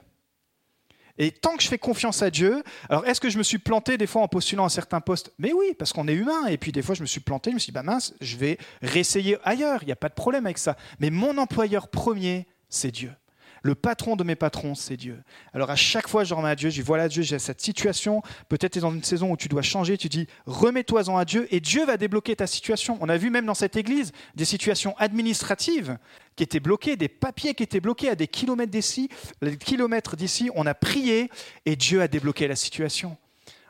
Et 1.22 1.32
tant 1.32 1.58
que 1.58 1.64
je 1.64 1.68
fais 1.68 1.78
confiance 1.78 2.22
à 2.22 2.32
Dieu, 2.32 2.64
alors 2.88 3.06
est-ce 3.06 3.20
que 3.20 3.30
je 3.30 3.38
me 3.38 3.44
suis 3.44 3.58
planté 3.58 3.98
des 3.98 4.08
fois 4.08 4.22
en 4.22 4.30
postulant 4.30 4.64
à 4.64 4.70
certains 4.70 5.02
postes? 5.02 5.34
Mais 5.38 5.52
oui, 5.52 5.76
parce 5.78 5.92
qu'on 5.92 6.08
est 6.08 6.14
humain. 6.14 6.48
Et 6.48 6.58
puis 6.58 6.72
des 6.72 6.82
fois, 6.82 6.96
je 6.96 7.02
me 7.02 7.08
suis 7.08 7.20
planté, 7.20 7.52
je 7.52 7.56
me 7.56 7.60
suis 7.60 7.72
dit, 7.72 7.76
bah 7.76 7.84
mince, 7.84 8.14
je 8.22 8.38
vais 8.38 8.58
réessayer 8.82 9.38
ailleurs. 9.44 9.84
Il 9.84 9.88
n'y 9.88 9.92
a 9.92 9.98
pas 9.98 10.08
de 10.08 10.14
problème 10.14 10.46
avec 10.46 10.58
ça. 10.58 10.78
Mais 11.00 11.10
mon 11.10 11.38
employeur 11.38 11.90
premier, 11.90 12.48
c'est 12.70 12.92
Dieu. 12.92 13.12
Le 13.62 13.76
patron 13.76 14.16
de 14.16 14.24
mes 14.24 14.36
patrons, 14.36 14.76
c'est 14.76 14.98
Dieu. 14.98 15.22
Alors 15.54 15.70
à 15.70 15.76
chaque 15.76 16.08
fois, 16.08 16.24
je 16.24 16.34
remets 16.34 16.50
à 16.50 16.56
Dieu, 16.56 16.70
je 16.70 16.76
dis 16.76 16.82
voilà 16.82 17.08
Dieu, 17.08 17.24
j'ai 17.24 17.40
cette 17.40 17.62
situation, 17.62 18.22
peut-être 18.48 18.74
tu 18.74 18.80
es 18.80 18.82
dans 18.82 18.94
une 18.94 19.04
saison 19.04 19.32
où 19.32 19.38
tu 19.38 19.48
dois 19.48 19.62
changer, 19.62 19.98
tu 19.98 20.10
dis 20.10 20.28
remets-toi-en 20.46 21.18
à 21.18 21.26
Dieu 21.26 21.48
et 21.52 21.60
Dieu 21.60 21.86
va 21.86 21.98
débloquer 21.98 22.36
ta 22.36 22.48
situation. 22.48 22.98
On 23.02 23.10
a 23.10 23.18
vu 23.18 23.30
même 23.30 23.46
dans 23.46 23.54
cette 23.54 23.76
église 23.76 24.12
des 24.36 24.46
situations 24.46 24.96
administratives 24.98 25.98
qui 26.36 26.44
étaient 26.44 26.60
bloquées, 26.60 26.96
des 26.96 27.10
papiers 27.10 27.54
qui 27.54 27.64
étaient 27.64 27.82
bloqués 27.82 28.10
à 28.10 28.16
des 28.16 28.28
kilomètres 28.28 28.72
d'ici, 28.72 29.10
des 29.42 29.58
kilomètres 29.58 30.16
d'ici, 30.16 30.50
on 30.56 30.66
a 30.66 30.74
prié 30.74 31.30
et 31.66 31.76
Dieu 31.76 32.02
a 32.02 32.08
débloqué 32.08 32.48
la 32.48 32.56
situation. 32.56 33.18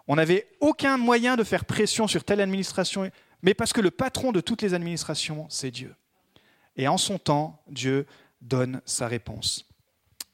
On 0.07 0.15
n'avait 0.15 0.47
aucun 0.59 0.97
moyen 0.97 1.35
de 1.35 1.43
faire 1.43 1.65
pression 1.65 2.07
sur 2.07 2.23
telle 2.23 2.41
administration, 2.41 3.09
mais 3.43 3.53
parce 3.53 3.73
que 3.73 3.81
le 3.81 3.91
patron 3.91 4.31
de 4.31 4.41
toutes 4.41 4.63
les 4.63 4.73
administrations, 4.73 5.45
c'est 5.49 5.71
Dieu. 5.71 5.95
Et 6.75 6.87
en 6.87 6.97
son 6.97 7.19
temps, 7.19 7.61
Dieu 7.67 8.07
donne 8.41 8.81
sa 8.85 9.07
réponse. 9.07 9.68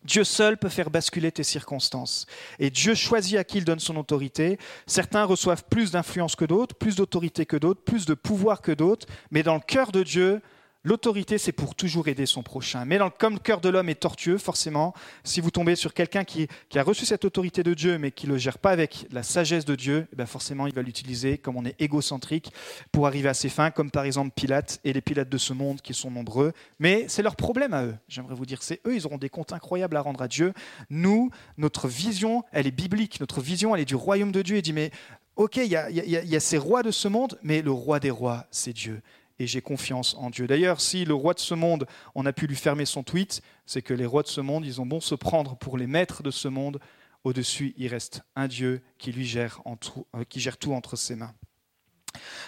Dieu 0.06 0.24
seul 0.24 0.58
peut 0.58 0.70
faire 0.70 0.90
basculer 0.90 1.32
tes 1.32 1.44
circonstances. 1.44 2.26
Et 2.60 2.70
Dieu 2.70 2.94
choisit 2.96 3.38
à 3.38 3.44
qui 3.44 3.58
il 3.58 3.66
donne 3.66 3.80
son 3.80 3.98
autorité. 3.98 4.58
Certains 4.86 5.26
reçoivent 5.26 5.64
plus 5.70 5.92
d'influence 5.92 6.36
que 6.36 6.46
d'autres, 6.46 6.76
plus 6.76 6.96
d'autorité 6.96 7.46
que 7.46 7.58
d'autres, 7.58 7.82
plus 7.82 8.06
de 8.06 8.14
pouvoir 8.14 8.62
que 8.62 8.72
d'autres. 8.72 9.08
Mais 9.32 9.44
dans 9.44 9.56
le 9.56 9.62
cœur 9.62 9.92
de 9.92 10.04
Dieu, 10.04 10.42
L'autorité, 10.86 11.40
c'est 11.40 11.52
pour 11.52 11.74
toujours 11.74 12.10
aider 12.10 12.28
son 12.28 12.44
prochain. 12.44 12.86
Mais 12.86 13.00
comme 13.18 13.34
le 13.34 13.40
cœur 13.40 13.60
de 13.60 13.70
l'homme 13.70 13.90
est 13.90 14.00
tortueux, 14.00 14.38
forcément, 14.38 14.94
si 15.24 15.42
vous 15.42 15.50
tombez 15.50 15.76
sur 15.76 15.96
quelqu'un 15.96 16.24
qui, 16.24 16.48
a 16.76 16.84
reçu 16.84 17.08
cette 17.08 17.26
autorité 17.26 17.64
de 17.64 17.74
Dieu, 17.74 17.98
mais 17.98 18.12
qui 18.12 18.28
ne 18.28 18.34
le 18.34 18.38
gère 18.38 18.60
pas 18.60 18.70
avec 18.70 19.08
la 19.12 19.24
sagesse 19.24 19.66
de 19.66 19.74
Dieu, 19.74 20.06
eh 20.14 20.16
ben 20.16 20.28
forcément, 20.28 20.68
il 20.68 20.76
va 20.76 20.84
l'utiliser 20.84 21.40
comme 21.40 21.58
on 21.58 21.66
est 21.66 21.76
égocentrique 21.82 22.52
pour 22.92 23.08
arriver 23.08 23.28
à 23.28 23.34
ses 23.34 23.50
fins, 23.50 23.72
comme 23.72 23.90
par 23.90 24.06
exemple 24.06 24.30
Pilate 24.36 24.80
et 24.84 24.94
les 24.94 25.02
Pilates 25.02 25.28
de 25.28 25.40
ce 25.40 25.54
monde 25.54 25.82
qui 25.82 25.96
sont 25.96 26.12
nombreux. 26.12 26.54
Mais 26.78 27.06
c'est 27.08 27.24
leur 27.24 27.36
problème 27.36 27.74
à 27.74 27.84
eux. 27.84 27.96
J'aimerais 28.08 28.36
vous 28.36 28.46
dire, 28.46 28.62
c'est 28.62 28.80
eux, 28.86 28.96
ils 28.96 29.08
auront 29.08 29.18
des 29.18 29.30
comptes 29.30 29.54
incroyables 29.54 29.98
à 29.98 30.02
rendre 30.02 30.22
à 30.22 30.28
Dieu. 30.28 30.54
Nous, 30.92 31.32
notre 31.58 31.88
vision, 31.88 32.44
elle 32.52 32.68
est 32.68 32.72
biblique. 32.72 33.20
Notre 33.20 33.42
vision, 33.42 33.74
elle 33.74 33.82
est 33.82 33.86
du 33.86 33.96
royaume 33.96 34.32
de 34.32 34.44
Dieu. 34.44 34.58
Il 34.58 34.62
dit, 34.62 34.74
mais 34.74 34.92
ok, 35.36 35.58
il 35.58 35.66
y 35.66 36.36
a 36.36 36.40
ces 36.40 36.60
rois 36.60 36.84
de 36.84 36.92
ce 36.92 37.08
monde, 37.08 37.40
mais 37.42 37.64
le 37.64 37.72
roi 37.72 38.00
des 38.00 38.12
rois, 38.12 38.46
c'est 38.52 38.72
Dieu 38.72 39.02
et 39.40 39.48
j'ai 39.48 39.62
confiance 39.62 40.16
en 40.18 40.30
Dieu. 40.30 40.48
D'ailleurs, 40.48 40.82
si 40.82 41.06
le 41.06 41.14
roi 41.14 41.34
de 41.34 41.40
ce 41.40 41.54
monde, 41.54 41.88
on 42.14 42.26
a 42.26 42.34
pu 42.34 42.48
lui 42.48 42.56
fermer 42.56 42.86
son 42.86 43.04
tweet, 43.04 43.42
c'est 43.66 43.82
que 43.82 43.94
les 43.94 44.06
rois 44.06 44.24
de 44.24 44.28
ce 44.28 44.42
monde, 44.42 44.66
ils 44.66 44.82
ont 44.82 44.86
bon 44.86 45.00
se 45.00 45.16
prendre 45.16 45.58
pour 45.58 45.78
les 45.78 45.88
maîtres 45.88 46.24
de 46.24 46.32
ce 46.32 46.48
monde. 46.48 46.80
Au-dessus, 47.24 47.74
il 47.78 47.88
reste 47.88 48.22
un 48.36 48.48
Dieu 48.48 48.82
qui 48.98 49.12
euh, 49.12 50.24
gère 50.36 50.58
tout 50.58 50.74
entre 50.74 50.96
ses 50.96 51.16
mains. 51.16 51.34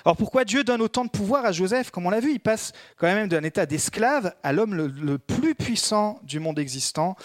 Alors 0.06 0.16
pourquoi 0.16 0.46
Dieu 0.46 0.64
donne 0.64 0.82
autant 0.82 1.04
de 1.04 1.10
pouvoir 1.10 1.46
à 1.46 1.52
Joseph? 1.52 1.92
Comme 1.92 2.06
on 2.06 2.10
l'a 2.10 2.20
vu, 2.20 2.32
il 2.32 2.40
passe 2.40 2.72
quand 2.96 3.08
même 3.08 3.28
d'un 3.28 3.44
état 3.44 3.66
d'esclave 3.66 4.34
à 4.44 4.54
l'homme 4.54 4.76
le, 4.76 5.18
plus 5.18 5.56
puissant 5.56 6.20
du 6.24 6.40
monde 6.40 6.60
existant. 6.60 7.16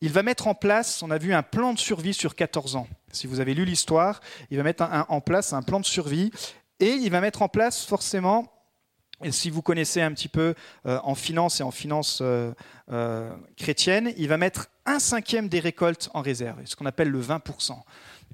Il 0.00 0.12
va 0.12 0.22
mettre 0.22 0.46
en 0.46 0.54
place, 0.54 1.02
on 1.02 1.10
a 1.10 1.18
vu, 1.18 1.34
un 1.34 1.42
plan 1.42 1.74
de 1.74 1.78
survie 1.78 2.14
sur 2.14 2.36
14 2.36 2.76
ans. 2.76 2.86
Si 3.10 3.26
vous 3.26 3.40
avez 3.40 3.54
lu 3.54 3.64
l'histoire, 3.64 4.20
il 4.50 4.56
va 4.56 4.62
mettre 4.62 4.88
en 5.08 5.20
place 5.20 5.52
un 5.52 5.62
plan 5.62 5.80
de 5.80 5.84
survie 5.84 6.30
et 6.78 6.90
il 6.90 7.10
va 7.10 7.20
mettre 7.20 7.42
en 7.42 7.48
place 7.48 7.84
forcément 7.84 8.46
et 9.22 9.32
si 9.32 9.50
vous 9.50 9.62
connaissez 9.62 10.00
un 10.00 10.12
petit 10.12 10.28
peu 10.28 10.54
euh, 10.86 10.98
en 11.02 11.14
finance 11.14 11.60
et 11.60 11.62
en 11.62 11.70
finance 11.70 12.20
euh, 12.22 12.52
euh, 12.90 13.30
chrétienne, 13.56 14.12
il 14.16 14.28
va 14.28 14.36
mettre 14.36 14.68
un 14.86 14.98
cinquième 14.98 15.48
des 15.48 15.60
récoltes 15.60 16.08
en 16.14 16.22
réserve, 16.22 16.58
ce 16.64 16.76
qu'on 16.76 16.86
appelle 16.86 17.08
le 17.08 17.20
20%. 17.20 17.72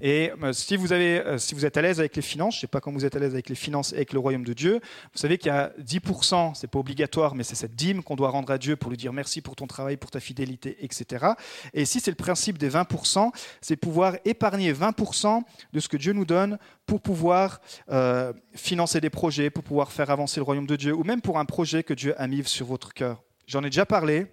Et 0.01 0.31
euh, 0.43 0.51
si 0.51 0.75
vous, 0.75 0.91
avez, 0.91 1.19
euh, 1.19 1.37
si 1.37 1.55
vous 1.55 1.65
êtes 1.65 1.77
à 1.77 1.81
l'aise 1.81 1.99
avec 1.99 2.15
les 2.15 2.21
finances, 2.21 2.55
je 2.55 2.57
ne 2.57 2.61
sais 2.61 2.67
pas 2.67 2.81
comment 2.81 2.97
vous 2.97 3.05
êtes 3.05 3.15
à 3.15 3.19
l'aise 3.19 3.33
avec 3.33 3.49
les 3.49 3.55
finances 3.55 3.93
et 3.93 3.97
avec 3.97 4.13
le 4.13 4.19
royaume 4.19 4.43
de 4.43 4.53
Dieu, 4.53 4.81
vous 5.13 5.19
savez 5.19 5.37
qu'il 5.37 5.47
y 5.47 5.55
a 5.55 5.71
10%, 5.79 6.53
ce 6.53 6.65
n'est 6.65 6.69
pas 6.69 6.79
obligatoire, 6.79 7.35
mais 7.35 7.43
c'est 7.43 7.55
cette 7.55 7.75
dîme 7.75 8.03
qu'on 8.03 8.15
doit 8.15 8.29
rendre 8.29 8.51
à 8.51 8.57
Dieu 8.57 8.75
pour 8.75 8.89
lui 8.89 8.97
dire 8.97 9.13
merci 9.13 9.41
pour 9.41 9.55
ton 9.55 9.67
travail, 9.67 9.97
pour 9.97 10.11
ta 10.11 10.19
fidélité, 10.19 10.77
etc. 10.83 11.25
Et 11.73 11.83
ici, 11.83 11.99
c'est 11.99 12.11
le 12.11 12.15
principe 12.15 12.57
des 12.57 12.69
20%, 12.69 13.31
c'est 13.61 13.77
pouvoir 13.77 14.17
épargner 14.25 14.73
20% 14.73 15.41
de 15.71 15.79
ce 15.79 15.87
que 15.87 15.97
Dieu 15.97 16.13
nous 16.13 16.25
donne 16.25 16.57
pour 16.85 17.01
pouvoir 17.01 17.61
euh, 17.89 18.33
financer 18.53 18.99
des 18.99 19.09
projets, 19.09 19.49
pour 19.49 19.63
pouvoir 19.63 19.91
faire 19.91 20.09
avancer 20.09 20.39
le 20.39 20.43
royaume 20.43 20.67
de 20.67 20.75
Dieu, 20.75 20.93
ou 20.93 21.03
même 21.03 21.21
pour 21.21 21.39
un 21.39 21.45
projet 21.45 21.83
que 21.83 21.93
Dieu 21.93 22.19
a 22.21 22.27
mis 22.27 22.43
sur 22.43 22.65
votre 22.65 22.93
cœur. 22.93 23.23
J'en 23.47 23.61
ai 23.61 23.69
déjà 23.69 23.85
parlé. 23.85 24.27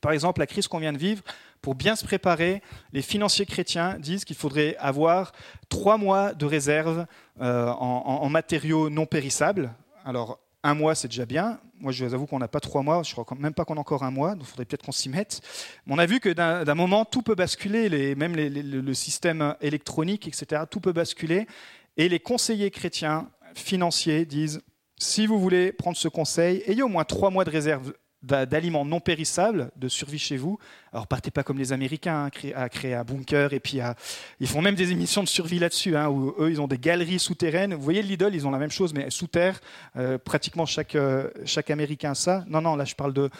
Par 0.00 0.12
exemple, 0.12 0.38
la 0.38 0.46
crise 0.46 0.68
qu'on 0.68 0.78
vient 0.78 0.92
de 0.92 0.98
vivre, 0.98 1.24
pour 1.62 1.74
bien 1.74 1.96
se 1.96 2.04
préparer, 2.04 2.62
les 2.92 3.02
financiers 3.02 3.46
chrétiens 3.46 3.98
disent 3.98 4.24
qu'il 4.24 4.36
faudrait 4.36 4.76
avoir 4.78 5.32
trois 5.68 5.98
mois 5.98 6.32
de 6.32 6.46
réserve 6.46 7.06
euh, 7.40 7.68
en, 7.68 8.28
matériaux 8.28 8.88
non 8.88 9.06
périssables. 9.06 9.72
Alors, 10.04 10.38
un 10.62 10.74
mois, 10.74 10.94
c'est 10.94 11.08
déjà 11.08 11.26
bien. 11.26 11.60
Moi, 11.78 11.92
je 11.92 12.04
vous 12.04 12.14
avoue 12.14 12.26
qu'on 12.26 12.38
n'a 12.38 12.48
pas 12.48 12.60
trois 12.60 12.82
mois. 12.82 13.02
Je 13.02 13.12
crois 13.12 13.26
même 13.38 13.54
pas 13.54 13.64
qu'on 13.64 13.76
a 13.76 13.80
encore 13.80 14.02
un 14.02 14.10
mois. 14.10 14.34
Donc, 14.34 14.44
il 14.46 14.50
faudrait 14.50 14.64
peut-être 14.64 14.84
qu'on 14.84 14.92
s'y 14.92 15.08
mette. 15.08 15.40
Mais 15.86 15.94
on 15.94 15.98
a 15.98 16.06
vu 16.06 16.20
que 16.20 16.30
d'un 16.30 16.74
moment, 16.74 17.04
tout 17.04 17.22
peut 17.22 17.34
basculer. 17.34 18.14
Même 18.14 18.36
le 18.36 18.94
système 18.94 19.54
électronique, 19.60 20.28
etc. 20.28 20.62
Tout 20.70 20.80
peut 20.80 20.92
basculer. 20.92 21.46
Et 21.96 22.08
les 22.08 22.20
conseillers 22.20 22.70
chrétiens 22.70 23.28
financiers 23.54 24.24
disent 24.24 24.62
si 24.98 25.26
vous 25.26 25.40
voulez 25.40 25.72
prendre 25.72 25.96
ce 25.96 26.08
conseil, 26.08 26.62
ayez 26.66 26.82
au 26.82 26.88
moins 26.88 27.04
trois 27.04 27.30
mois 27.30 27.44
de 27.44 27.50
réserve 27.50 27.94
d'aliments 28.22 28.84
non 28.84 29.00
périssables, 29.00 29.70
de 29.76 29.88
survie 29.88 30.18
chez 30.18 30.36
vous. 30.36 30.58
Alors 30.92 31.06
partez 31.06 31.30
pas 31.30 31.42
comme 31.42 31.58
les 31.58 31.72
Américains 31.72 32.26
hein, 32.26 32.50
à 32.54 32.68
créer 32.68 32.94
un 32.94 33.04
bunker 33.04 33.52
et 33.52 33.60
puis 33.60 33.80
ils 34.40 34.46
font 34.46 34.60
même 34.60 34.74
des 34.74 34.92
émissions 34.92 35.22
de 35.22 35.28
survie 35.28 35.58
là-dessus, 35.58 35.96
hein, 35.96 36.08
où 36.08 36.34
eux 36.38 36.50
ils 36.50 36.60
ont 36.60 36.68
des 36.68 36.78
galeries 36.78 37.18
souterraines. 37.18 37.74
Vous 37.74 37.82
voyez 37.82 38.02
Lidl, 38.02 38.34
ils 38.34 38.46
ont 38.46 38.50
la 38.50 38.58
même 38.58 38.70
chose 38.70 38.92
mais 38.92 39.10
sous 39.10 39.26
terre. 39.26 39.60
Euh, 39.96 40.18
pratiquement 40.18 40.66
chaque 40.66 40.94
euh, 40.94 41.30
chaque 41.44 41.70
Américain 41.70 42.10
a 42.10 42.14
ça. 42.14 42.44
Non 42.48 42.60
non, 42.60 42.76
là 42.76 42.84
je 42.84 42.94
parle 42.94 43.14
de 43.14 43.30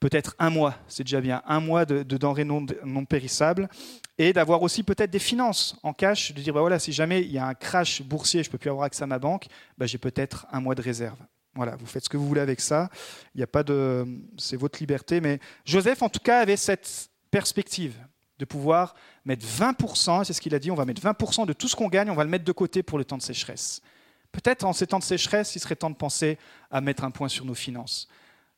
peut-être 0.00 0.34
un 0.38 0.50
mois, 0.50 0.74
c'est 0.88 1.04
déjà 1.04 1.20
bien, 1.20 1.42
un 1.46 1.60
mois 1.60 1.86
de, 1.86 2.02
denrées 2.02 2.44
non, 2.44 2.66
non 2.84 3.04
périssables 3.04 3.68
et 4.18 4.32
d'avoir 4.32 4.62
aussi 4.62 4.82
peut-être 4.82 5.10
des 5.10 5.18
finances 5.18 5.76
en 5.82 5.92
cash, 5.92 6.32
de 6.32 6.40
dire 6.40 6.52
bah 6.52 6.60
voilà 6.60 6.78
si 6.78 6.92
jamais 6.92 7.22
il 7.22 7.32
y 7.32 7.38
a 7.38 7.46
un 7.46 7.54
crash 7.54 8.02
boursier, 8.02 8.42
je 8.42 8.50
peux 8.50 8.58
plus 8.58 8.70
avoir 8.70 8.84
accès 8.84 9.04
à 9.04 9.06
ma 9.06 9.18
banque, 9.18 9.46
bah, 9.78 9.86
j'ai 9.86 9.98
peut-être 9.98 10.46
un 10.50 10.60
mois 10.60 10.74
de 10.74 10.82
réserve. 10.82 11.18
Voilà, 11.56 11.74
vous 11.76 11.86
faites 11.86 12.04
ce 12.04 12.08
que 12.08 12.16
vous 12.16 12.28
voulez 12.28 12.40
avec 12.40 12.60
ça. 12.60 12.90
Il 13.34 13.38
n'y 13.38 13.42
a 13.42 13.48
pas 13.48 13.62
de, 13.62 14.06
c'est 14.36 14.56
votre 14.56 14.78
liberté. 14.78 15.20
Mais 15.20 15.40
Joseph, 15.64 16.02
en 16.02 16.08
tout 16.08 16.20
cas, 16.20 16.40
avait 16.40 16.56
cette 16.56 17.10
perspective 17.30 17.94
de 18.38 18.44
pouvoir 18.44 18.94
mettre 19.24 19.46
20%, 19.46 20.24
c'est 20.24 20.34
ce 20.34 20.40
qu'il 20.40 20.54
a 20.54 20.58
dit, 20.58 20.70
on 20.70 20.74
va 20.74 20.84
mettre 20.84 21.02
20% 21.02 21.46
de 21.46 21.54
tout 21.54 21.68
ce 21.68 21.74
qu'on 21.74 21.88
gagne, 21.88 22.10
on 22.10 22.14
va 22.14 22.24
le 22.24 22.30
mettre 22.30 22.44
de 22.44 22.52
côté 22.52 22.82
pour 22.82 22.98
le 22.98 23.04
temps 23.04 23.16
de 23.16 23.22
sécheresse. 23.22 23.80
Peut-être 24.32 24.64
en 24.64 24.74
ces 24.74 24.86
temps 24.86 24.98
de 24.98 25.04
sécheresse, 25.04 25.56
il 25.56 25.60
serait 25.60 25.76
temps 25.76 25.88
de 25.88 25.96
penser 25.96 26.38
à 26.70 26.82
mettre 26.82 27.04
un 27.04 27.10
point 27.10 27.28
sur 27.28 27.46
nos 27.46 27.54
finances 27.54 28.08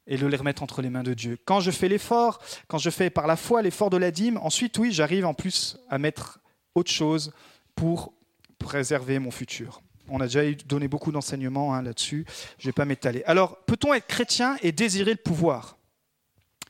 et 0.09 0.17
de 0.17 0.27
les 0.27 0.37
remettre 0.37 0.63
entre 0.63 0.83
les 0.83 0.91
mains 0.91 1.05
de 1.05 1.15
Dieu. 1.15 1.39
Quand 1.45 1.61
je 1.61 1.71
fais 1.71 1.89
l'effort, 1.89 2.41
quand 2.67 2.79
je 2.79 2.91
fais 2.91 3.11
par 3.11 3.29
la 3.29 3.37
foi 3.37 3.63
l'effort 3.63 3.91
de 3.91 3.97
la 3.97 4.11
dîme, 4.11 4.39
ensuite, 4.39 4.77
oui, 4.79 4.91
j'arrive 4.91 5.25
en 5.25 5.35
plus 5.35 5.79
à 5.89 5.99
mettre 5.99 6.41
autre 6.75 6.91
chose 6.91 7.33
pour 7.77 8.13
préserver 8.59 9.21
mon 9.21 9.31
futur. 9.31 9.83
On 10.09 10.21
a 10.21 10.27
déjà 10.27 10.43
donné 10.67 10.89
beaucoup 10.89 11.13
d'enseignements 11.13 11.75
hein, 11.75 11.83
là-dessus. 11.83 12.27
Je 12.59 12.67
ne 12.67 12.69
vais 12.69 12.75
pas 12.75 12.85
m'étaler. 12.85 13.23
Alors, 13.27 13.59
peut-on 13.67 13.93
être 13.95 14.07
chrétien 14.07 14.57
et 14.63 14.73
désirer 14.73 15.13
le 15.13 15.19
pouvoir? 15.19 15.77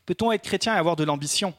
Peut-on 0.06 0.32
être 0.32 0.42
chrétien 0.42 0.74
et 0.74 0.78
avoir 0.78 0.96
de 0.96 1.04
l'ambition? 1.04 1.54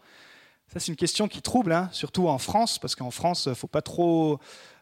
Ça, 0.72 0.80
c'est 0.80 0.92
une 0.92 0.96
question 0.96 1.28
qui 1.28 1.42
trouble, 1.42 1.72
hein, 1.72 1.90
surtout 1.92 2.28
en 2.28 2.38
France, 2.38 2.78
parce 2.78 2.96
qu'en 2.96 3.12
France, 3.12 3.46
il 3.46 3.50
ne 3.50 3.54
faut 3.56 3.68
pas 3.68 3.82
trop 3.82 4.40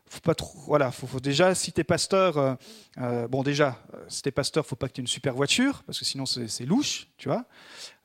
faut 0.10 0.22
pas 0.22 0.36
trop, 0.36 0.58
voilà, 0.68 0.92
faut, 0.92 1.20
déjà, 1.20 1.54
si 1.54 1.72
tu 1.72 1.82
es 1.82 1.84
pasteur, 1.84 2.38
euh, 2.38 2.56
euh, 3.00 3.28
bon 3.28 3.44
déjà, 3.44 3.78
euh, 3.94 3.98
si 4.08 4.22
tu 4.22 4.30
es 4.30 4.32
pasteur, 4.32 4.66
faut 4.66 4.76
pas 4.76 4.88
que 4.88 4.94
tu 4.94 5.02
aies 5.02 5.04
une 5.04 5.08
super 5.08 5.34
voiture, 5.34 5.84
parce 5.86 6.00
que 6.00 6.06
sinon 6.06 6.26
c'est 6.26 6.66
louche, 6.66 7.08
tu 7.18 7.30
vois. 7.30 7.46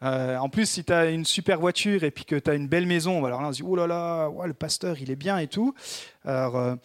en 0.01 0.49
plus, 0.49 0.67
si 0.67 0.85
tu 0.85 0.93
as 0.93 1.11
une 1.11 1.25
super 1.25 1.61
voiture 1.61 2.03
et 2.03 2.11
puis 2.11 2.25
que 2.25 2.37
tu 2.37 2.51
as 2.51 2.55
une 2.55 2.67
belle 2.67 2.87
maison, 2.87 3.25
alors 3.25 3.41
on 3.41 3.53
se 3.53 3.59
dit, 3.59 3.63
oh 3.67 3.77
là 3.77 3.87
là, 3.87 4.29
le 4.45 4.55
pasteur, 4.55 4.99
il 5.01 5.11
est 5.11 5.17
bien 5.17 5.39
et 5.39 5.47
tout. 5.47 5.75
Alors, 6.25 6.77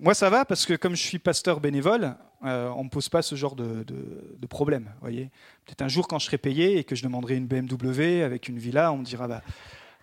moi 0.00 0.14
ça 0.14 0.30
va, 0.30 0.44
parce 0.44 0.66
que 0.66 0.74
comme 0.74 0.94
je 0.94 1.02
suis 1.02 1.18
pasteur 1.18 1.60
bénévole, 1.60 2.14
on 2.42 2.78
ne 2.78 2.84
me 2.84 2.90
pose 2.90 3.08
pas 3.08 3.22
ce 3.22 3.34
genre 3.34 3.56
de, 3.56 3.84
de 3.84 4.46
problème, 4.46 4.90
voyez. 5.00 5.30
Peut-être 5.64 5.82
un 5.82 5.88
jour 5.88 6.06
quand 6.06 6.18
je 6.18 6.26
serai 6.26 6.38
payé 6.38 6.78
et 6.78 6.84
que 6.84 6.94
je 6.94 7.02
demanderai 7.02 7.36
une 7.36 7.46
BMW 7.46 8.22
avec 8.22 8.48
une 8.48 8.58
villa, 8.58 8.92
on 8.92 8.98
me 8.98 9.04
dira, 9.04 9.26
bah, 9.26 9.42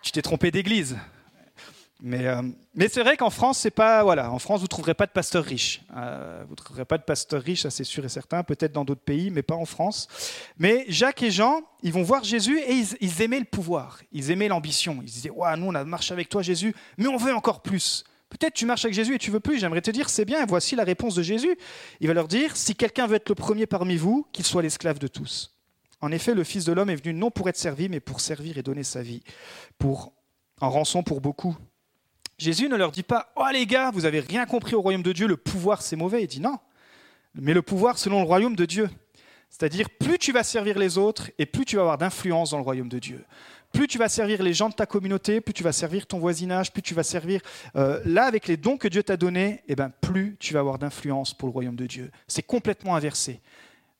tu 0.02 0.12
t'es 0.12 0.22
trompé 0.22 0.50
d'église. 0.50 0.96
Mais, 2.02 2.26
euh, 2.26 2.42
mais 2.74 2.88
c'est 2.88 3.02
vrai 3.02 3.16
qu'en 3.16 3.30
France, 3.30 3.58
c'est 3.58 3.70
pas 3.70 4.02
voilà. 4.02 4.32
En 4.32 4.38
France, 4.38 4.60
vous 4.60 4.68
trouverez 4.68 4.94
pas 4.94 5.06
de 5.06 5.10
pasteurs 5.10 5.44
riches. 5.44 5.82
Euh, 5.96 6.42
vous 6.48 6.54
trouverez 6.54 6.84
pas 6.84 6.96
de 6.96 7.02
pasteurs 7.02 7.42
riches, 7.42 7.62
ça 7.62 7.70
c'est 7.70 7.84
sûr 7.84 8.04
et 8.04 8.08
certain. 8.08 8.42
Peut-être 8.42 8.72
dans 8.72 8.84
d'autres 8.84 9.02
pays, 9.02 9.30
mais 9.30 9.42
pas 9.42 9.54
en 9.54 9.66
France. 9.66 10.08
Mais 10.58 10.86
Jacques 10.88 11.22
et 11.22 11.30
Jean, 11.30 11.60
ils 11.82 11.92
vont 11.92 12.02
voir 12.02 12.24
Jésus 12.24 12.58
et 12.58 12.82
ils, 13.00 13.22
aimaient 13.22 13.38
le 13.38 13.44
pouvoir. 13.44 14.00
Ils 14.12 14.30
aimaient 14.30 14.48
l'ambition. 14.48 14.98
Ils 15.02 15.10
disaient 15.10 15.30
ouais, 15.30 15.56
nous 15.56 15.66
on 15.66 15.74
a 15.74 15.84
marché 15.84 16.14
avec 16.14 16.28
toi 16.28 16.40
Jésus, 16.40 16.74
mais 16.96 17.06
on 17.06 17.18
veut 17.18 17.34
encore 17.34 17.60
plus. 17.60 18.04
Peut-être 18.30 18.54
tu 18.54 18.64
marches 18.64 18.84
avec 18.84 18.94
Jésus 18.94 19.16
et 19.16 19.18
tu 19.18 19.30
veux 19.30 19.40
plus. 19.40 19.58
J'aimerais 19.58 19.82
te 19.82 19.90
dire 19.90 20.08
c'est 20.08 20.24
bien. 20.24 20.46
Voici 20.46 20.76
la 20.76 20.84
réponse 20.84 21.14
de 21.14 21.22
Jésus. 21.22 21.54
Il 22.00 22.08
va 22.08 22.14
leur 22.14 22.28
dire 22.28 22.56
si 22.56 22.74
quelqu'un 22.74 23.06
veut 23.06 23.16
être 23.16 23.28
le 23.28 23.34
premier 23.34 23.66
parmi 23.66 23.96
vous, 23.96 24.26
qu'il 24.32 24.46
soit 24.46 24.62
l'esclave 24.62 24.98
de 24.98 25.08
tous. 25.08 25.54
En 26.00 26.12
effet, 26.12 26.34
le 26.34 26.44
Fils 26.44 26.64
de 26.64 26.72
l'homme 26.72 26.88
est 26.88 26.96
venu 26.96 27.12
non 27.12 27.30
pour 27.30 27.48
être 27.50 27.58
servi, 27.58 27.90
mais 27.90 28.00
pour 28.00 28.22
servir 28.22 28.56
et 28.56 28.62
donner 28.62 28.84
sa 28.84 29.02
vie, 29.02 29.22
pour 29.78 30.14
en 30.60 30.70
rançon 30.70 31.02
pour 31.02 31.20
beaucoup. 31.20 31.56
Jésus 32.40 32.70
ne 32.70 32.76
leur 32.76 32.90
dit 32.90 33.02
pas 33.02 33.30
Oh 33.36 33.44
les 33.52 33.66
gars, 33.66 33.90
vous 33.90 34.06
avez 34.06 34.20
rien 34.20 34.46
compris 34.46 34.74
au 34.74 34.80
royaume 34.80 35.02
de 35.02 35.12
Dieu, 35.12 35.26
le 35.26 35.36
pouvoir 35.36 35.82
c'est 35.82 35.94
mauvais. 35.94 36.22
Il 36.22 36.26
dit 36.26 36.40
non, 36.40 36.58
mais 37.34 37.52
le 37.52 37.60
pouvoir 37.60 37.98
selon 37.98 38.20
le 38.20 38.26
royaume 38.26 38.56
de 38.56 38.64
Dieu. 38.64 38.88
C'est-à-dire, 39.50 39.90
plus 39.90 40.16
tu 40.16 40.32
vas 40.32 40.42
servir 40.42 40.78
les 40.78 40.96
autres 40.96 41.30
et 41.38 41.44
plus 41.44 41.66
tu 41.66 41.76
vas 41.76 41.82
avoir 41.82 41.98
d'influence 41.98 42.52
dans 42.52 42.56
le 42.56 42.62
royaume 42.62 42.88
de 42.88 42.98
Dieu. 42.98 43.26
Plus 43.72 43.88
tu 43.88 43.98
vas 43.98 44.08
servir 44.08 44.42
les 44.42 44.54
gens 44.54 44.70
de 44.70 44.74
ta 44.74 44.86
communauté, 44.86 45.42
plus 45.42 45.52
tu 45.52 45.62
vas 45.62 45.72
servir 45.72 46.06
ton 46.06 46.18
voisinage, 46.18 46.72
plus 46.72 46.80
tu 46.80 46.94
vas 46.94 47.02
servir 47.02 47.42
euh, 47.76 48.00
là 48.06 48.24
avec 48.24 48.46
les 48.46 48.56
dons 48.56 48.78
que 48.78 48.88
Dieu 48.88 49.02
t'a 49.02 49.18
donnés, 49.18 49.60
eh 49.68 49.76
ben, 49.76 49.92
plus 50.00 50.36
tu 50.40 50.54
vas 50.54 50.60
avoir 50.60 50.78
d'influence 50.78 51.34
pour 51.34 51.46
le 51.46 51.52
royaume 51.52 51.76
de 51.76 51.86
Dieu. 51.86 52.10
C'est 52.26 52.42
complètement 52.42 52.96
inversé. 52.96 53.42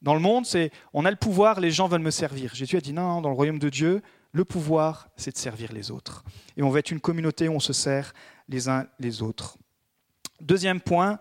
Dans 0.01 0.15
le 0.15 0.21
monde, 0.21 0.47
c'est 0.47 0.71
on 0.95 1.05
a 1.05 1.11
le 1.11 1.17
pouvoir, 1.17 1.61
les 1.61 1.71
gens 1.71 1.89
veulent 1.89 2.01
me 2.01 2.11
servir. 2.11 2.55
Jésus 2.55 2.79
a 2.79 2.81
dit 2.81 2.95
non, 2.95 3.21
dans 3.21 3.29
le 3.29 3.35
royaume 3.35 3.59
de 3.59 3.69
Dieu, 3.69 4.01
le 4.33 4.45
pouvoir, 4.45 5.09
c'est 5.17 5.33
de 5.33 5.39
servir 5.39 5.73
les 5.73 5.91
autres. 5.91 6.25
Et 6.57 6.63
on 6.63 6.71
va 6.71 6.79
être 6.79 6.91
une 6.91 7.01
communauté 7.01 7.49
où 7.49 7.53
on 7.53 7.61
se 7.61 7.73
sert 7.73 8.13
les 8.49 8.69
uns 8.69 8.87
les 8.99 9.23
autres. 9.23 9.59
Deuxième 10.41 10.81
point, 10.81 11.19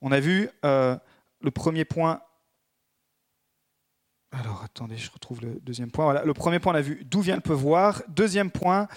on 0.00 0.12
a 0.12 0.20
vu 0.20 0.48
euh, 0.64 0.96
le 1.40 1.50
premier 1.50 1.84
point. 1.84 2.20
Alors 4.30 4.62
attendez, 4.64 4.96
je 4.96 5.10
retrouve 5.10 5.40
le 5.42 5.60
deuxième 5.60 5.90
point. 5.90 6.22
Le 6.24 6.34
premier 6.34 6.58
point, 6.58 6.72
on 6.72 6.76
a 6.76 6.80
vu 6.80 7.04
d'où 7.04 7.20
vient 7.20 7.36
le 7.36 7.40
pouvoir. 7.40 8.02
Deuxième 8.08 8.50
point, 8.50 8.88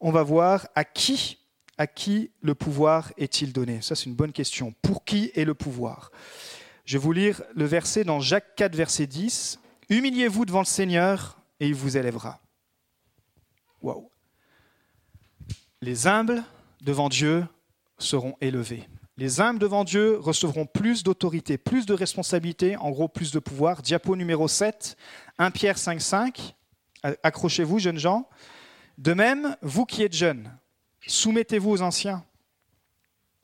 on 0.00 0.10
va 0.10 0.22
voir 0.22 0.68
à 0.74 0.84
qui, 0.84 1.38
à 1.78 1.86
qui 1.86 2.30
le 2.40 2.54
pouvoir 2.54 3.12
est-il 3.16 3.52
donné? 3.52 3.80
Ça, 3.80 3.94
c'est 3.94 4.06
une 4.06 4.16
bonne 4.16 4.32
question. 4.32 4.74
Pour 4.82 5.04
qui 5.04 5.30
est 5.34 5.44
le 5.44 5.54
pouvoir? 5.54 6.10
Je 6.84 6.98
vais 6.98 7.02
vous 7.02 7.12
lire 7.12 7.42
le 7.54 7.64
verset 7.64 8.04
dans 8.04 8.20
Jacques 8.20 8.56
4, 8.56 8.74
verset 8.74 9.06
10. 9.06 9.60
Humiliez-vous 9.88 10.44
devant 10.44 10.60
le 10.60 10.66
Seigneur 10.66 11.38
et 11.60 11.68
il 11.68 11.74
vous 11.74 11.96
élèvera. 11.96 12.41
Les 15.80 16.06
humbles 16.06 16.42
devant 16.80 17.08
Dieu 17.08 17.44
seront 17.98 18.36
élevés. 18.40 18.88
Les 19.18 19.40
humbles 19.40 19.58
devant 19.58 19.84
Dieu 19.84 20.18
recevront 20.18 20.66
plus 20.66 21.02
d'autorité, 21.02 21.58
plus 21.58 21.86
de 21.86 21.92
responsabilité, 21.92 22.76
en 22.76 22.90
gros 22.90 23.08
plus 23.08 23.30
de 23.30 23.38
pouvoir. 23.38 23.82
Diapo 23.82 24.16
numéro 24.16 24.48
7, 24.48 24.96
1 25.38 25.50
Pierre 25.50 25.78
5, 25.78 26.00
5. 26.00 26.54
Accrochez-vous, 27.22 27.78
jeunes 27.78 27.98
gens. 27.98 28.28
De 28.98 29.12
même, 29.12 29.56
vous 29.60 29.84
qui 29.84 30.02
êtes 30.02 30.14
jeunes, 30.14 30.50
soumettez-vous 31.06 31.70
aux 31.70 31.82
anciens. 31.82 32.24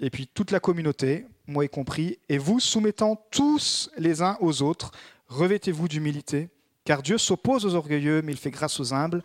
Et 0.01 0.11
puis 0.11 0.29
toute 0.29 0.53
la 0.53 0.61
communauté, 0.61 1.27
moi 1.46 1.64
y 1.64 1.68
compris, 1.68 2.18
et 2.29 2.38
vous 2.38 2.61
soumettant 2.61 3.16
tous 3.31 3.90
les 3.98 4.22
uns 4.22 4.37
aux 4.40 4.62
autres, 4.62 4.92
revêtez-vous 5.27 5.88
d'humilité, 5.88 6.48
car 6.85 7.03
Dieu 7.03 7.18
s'oppose 7.18 7.66
aux 7.66 7.74
orgueilleux, 7.74 8.22
mais 8.22 8.33
il 8.33 8.38
fait 8.38 8.51
grâce 8.51 8.79
aux 8.81 8.94
humbles. 8.94 9.22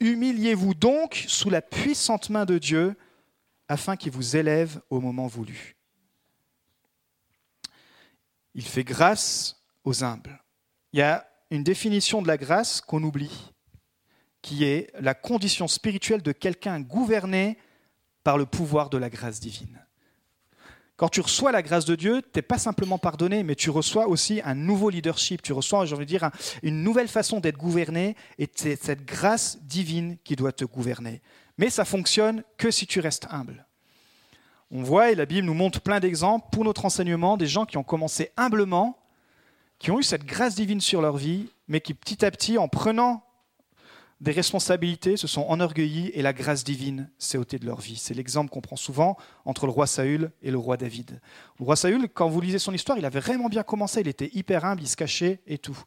Humiliez-vous 0.00 0.74
donc 0.74 1.24
sous 1.28 1.50
la 1.50 1.62
puissante 1.62 2.30
main 2.30 2.44
de 2.44 2.58
Dieu 2.58 2.96
afin 3.68 3.96
qu'il 3.96 4.12
vous 4.12 4.36
élève 4.36 4.80
au 4.90 5.00
moment 5.00 5.26
voulu. 5.26 5.76
Il 8.54 8.64
fait 8.64 8.84
grâce 8.84 9.62
aux 9.84 10.04
humbles. 10.04 10.42
Il 10.92 11.00
y 11.00 11.02
a 11.02 11.28
une 11.50 11.64
définition 11.64 12.22
de 12.22 12.28
la 12.28 12.36
grâce 12.36 12.80
qu'on 12.80 13.02
oublie, 13.02 13.52
qui 14.42 14.64
est 14.64 14.90
la 15.00 15.14
condition 15.14 15.68
spirituelle 15.68 16.22
de 16.22 16.32
quelqu'un 16.32 16.80
gouverné 16.80 17.58
par 18.24 18.38
le 18.38 18.46
pouvoir 18.46 18.90
de 18.90 18.98
la 18.98 19.10
grâce 19.10 19.40
divine. 19.40 19.84
Quand 20.98 21.08
tu 21.08 21.20
reçois 21.20 21.52
la 21.52 21.62
grâce 21.62 21.84
de 21.84 21.94
Dieu, 21.94 22.22
tu 22.22 22.28
n'es 22.34 22.42
pas 22.42 22.58
simplement 22.58 22.98
pardonné, 22.98 23.44
mais 23.44 23.54
tu 23.54 23.70
reçois 23.70 24.08
aussi 24.08 24.42
un 24.44 24.56
nouveau 24.56 24.90
leadership. 24.90 25.42
Tu 25.42 25.52
reçois, 25.52 25.86
j'ai 25.86 25.94
envie 25.94 26.06
de 26.06 26.10
dire, 26.10 26.28
une 26.64 26.82
nouvelle 26.82 27.06
façon 27.06 27.38
d'être 27.38 27.56
gouverné, 27.56 28.16
et 28.36 28.50
c'est 28.52 28.74
cette 28.74 29.04
grâce 29.04 29.58
divine 29.62 30.16
qui 30.24 30.34
doit 30.34 30.50
te 30.50 30.64
gouverner. 30.64 31.22
Mais 31.56 31.70
ça 31.70 31.84
fonctionne 31.84 32.42
que 32.56 32.72
si 32.72 32.88
tu 32.88 32.98
restes 32.98 33.28
humble. 33.30 33.64
On 34.72 34.82
voit, 34.82 35.12
et 35.12 35.14
la 35.14 35.24
Bible 35.24 35.46
nous 35.46 35.54
montre 35.54 35.80
plein 35.80 36.00
d'exemples 36.00 36.48
pour 36.50 36.64
notre 36.64 36.84
enseignement, 36.84 37.36
des 37.36 37.46
gens 37.46 37.64
qui 37.64 37.76
ont 37.76 37.84
commencé 37.84 38.32
humblement, 38.36 38.98
qui 39.78 39.92
ont 39.92 40.00
eu 40.00 40.02
cette 40.02 40.24
grâce 40.24 40.56
divine 40.56 40.80
sur 40.80 41.00
leur 41.00 41.16
vie, 41.16 41.48
mais 41.68 41.80
qui 41.80 41.94
petit 41.94 42.24
à 42.24 42.30
petit, 42.32 42.58
en 42.58 42.66
prenant 42.66 43.22
des 44.20 44.32
responsabilités, 44.32 45.16
se 45.16 45.28
sont 45.28 45.42
enorgueillis 45.42 46.10
et 46.12 46.22
la 46.22 46.32
grâce 46.32 46.64
divine 46.64 47.08
s'est 47.18 47.38
ôtée 47.38 47.58
de 47.58 47.66
leur 47.66 47.80
vie. 47.80 47.96
C'est 47.96 48.14
l'exemple 48.14 48.50
qu'on 48.50 48.60
prend 48.60 48.76
souvent 48.76 49.16
entre 49.44 49.66
le 49.66 49.72
roi 49.72 49.86
Saül 49.86 50.32
et 50.42 50.50
le 50.50 50.58
roi 50.58 50.76
David. 50.76 51.20
Le 51.58 51.64
roi 51.64 51.76
Saül, 51.76 52.08
quand 52.12 52.28
vous 52.28 52.40
lisez 52.40 52.58
son 52.58 52.74
histoire, 52.74 52.98
il 52.98 53.04
avait 53.04 53.20
vraiment 53.20 53.48
bien 53.48 53.62
commencé, 53.62 54.00
il 54.00 54.08
était 54.08 54.30
hyper 54.34 54.64
humble, 54.64 54.82
il 54.82 54.88
se 54.88 54.96
cachait 54.96 55.40
et 55.46 55.58
tout. 55.58 55.78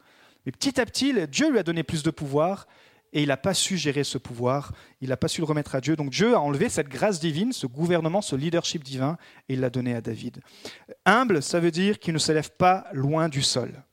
Mais 0.45 0.51
petit 0.51 0.79
à 0.79 0.85
petit, 0.85 1.13
Dieu 1.27 1.51
lui 1.51 1.59
a 1.59 1.63
donné 1.63 1.83
plus 1.83 2.03
de 2.03 2.09
pouvoir 2.09 2.67
et 3.13 3.21
il 3.21 3.27
n'a 3.27 3.37
pas 3.37 3.53
su 3.53 3.77
gérer 3.77 4.05
ce 4.05 4.17
pouvoir, 4.17 4.71
il 5.01 5.09
n'a 5.09 5.17
pas 5.17 5.27
su 5.27 5.41
le 5.41 5.45
remettre 5.45 5.75
à 5.75 5.81
Dieu. 5.81 5.97
Donc 5.97 6.11
Dieu 6.11 6.33
a 6.33 6.39
enlevé 6.39 6.69
cette 6.69 6.87
grâce 6.87 7.19
divine, 7.19 7.51
ce 7.51 7.67
gouvernement, 7.67 8.21
ce 8.21 8.37
leadership 8.37 8.83
divin, 8.83 9.17
et 9.49 9.55
il 9.55 9.59
l'a 9.59 9.69
donné 9.69 9.93
à 9.93 9.99
David. 9.99 10.39
Humble, 11.05 11.43
ça 11.43 11.59
veut 11.59 11.71
dire 11.71 11.99
qu'il 11.99 12.13
ne 12.13 12.19
s'élève 12.19 12.51
pas 12.51 12.85
loin 12.93 13.27
du 13.27 13.41
sol 13.41 13.83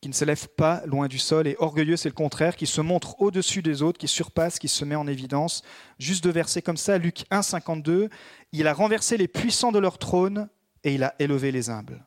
qui 0.00 0.08
ne 0.08 0.14
s'élève 0.14 0.48
pas 0.48 0.82
loin 0.86 1.08
du 1.08 1.18
sol, 1.18 1.48
et 1.48 1.56
orgueilleux, 1.58 1.96
c'est 1.96 2.08
le 2.08 2.14
contraire, 2.14 2.56
qui 2.56 2.66
se 2.66 2.80
montre 2.80 3.20
au-dessus 3.20 3.62
des 3.62 3.82
autres, 3.82 3.98
qui 3.98 4.08
surpasse, 4.08 4.58
qui 4.58 4.68
se 4.68 4.84
met 4.84 4.94
en 4.94 5.06
évidence. 5.06 5.62
Juste 5.98 6.22
deux 6.22 6.30
versets 6.30 6.62
comme 6.62 6.76
ça, 6.76 6.98
Luc 6.98 7.24
1, 7.30 7.42
52, 7.42 8.08
il 8.52 8.66
a 8.66 8.72
renversé 8.72 9.16
les 9.16 9.28
puissants 9.28 9.72
de 9.72 9.78
leur 9.78 9.98
trône 9.98 10.48
et 10.84 10.94
il 10.94 11.02
a 11.02 11.14
élevé 11.18 11.50
les 11.50 11.68
humbles. 11.68 12.06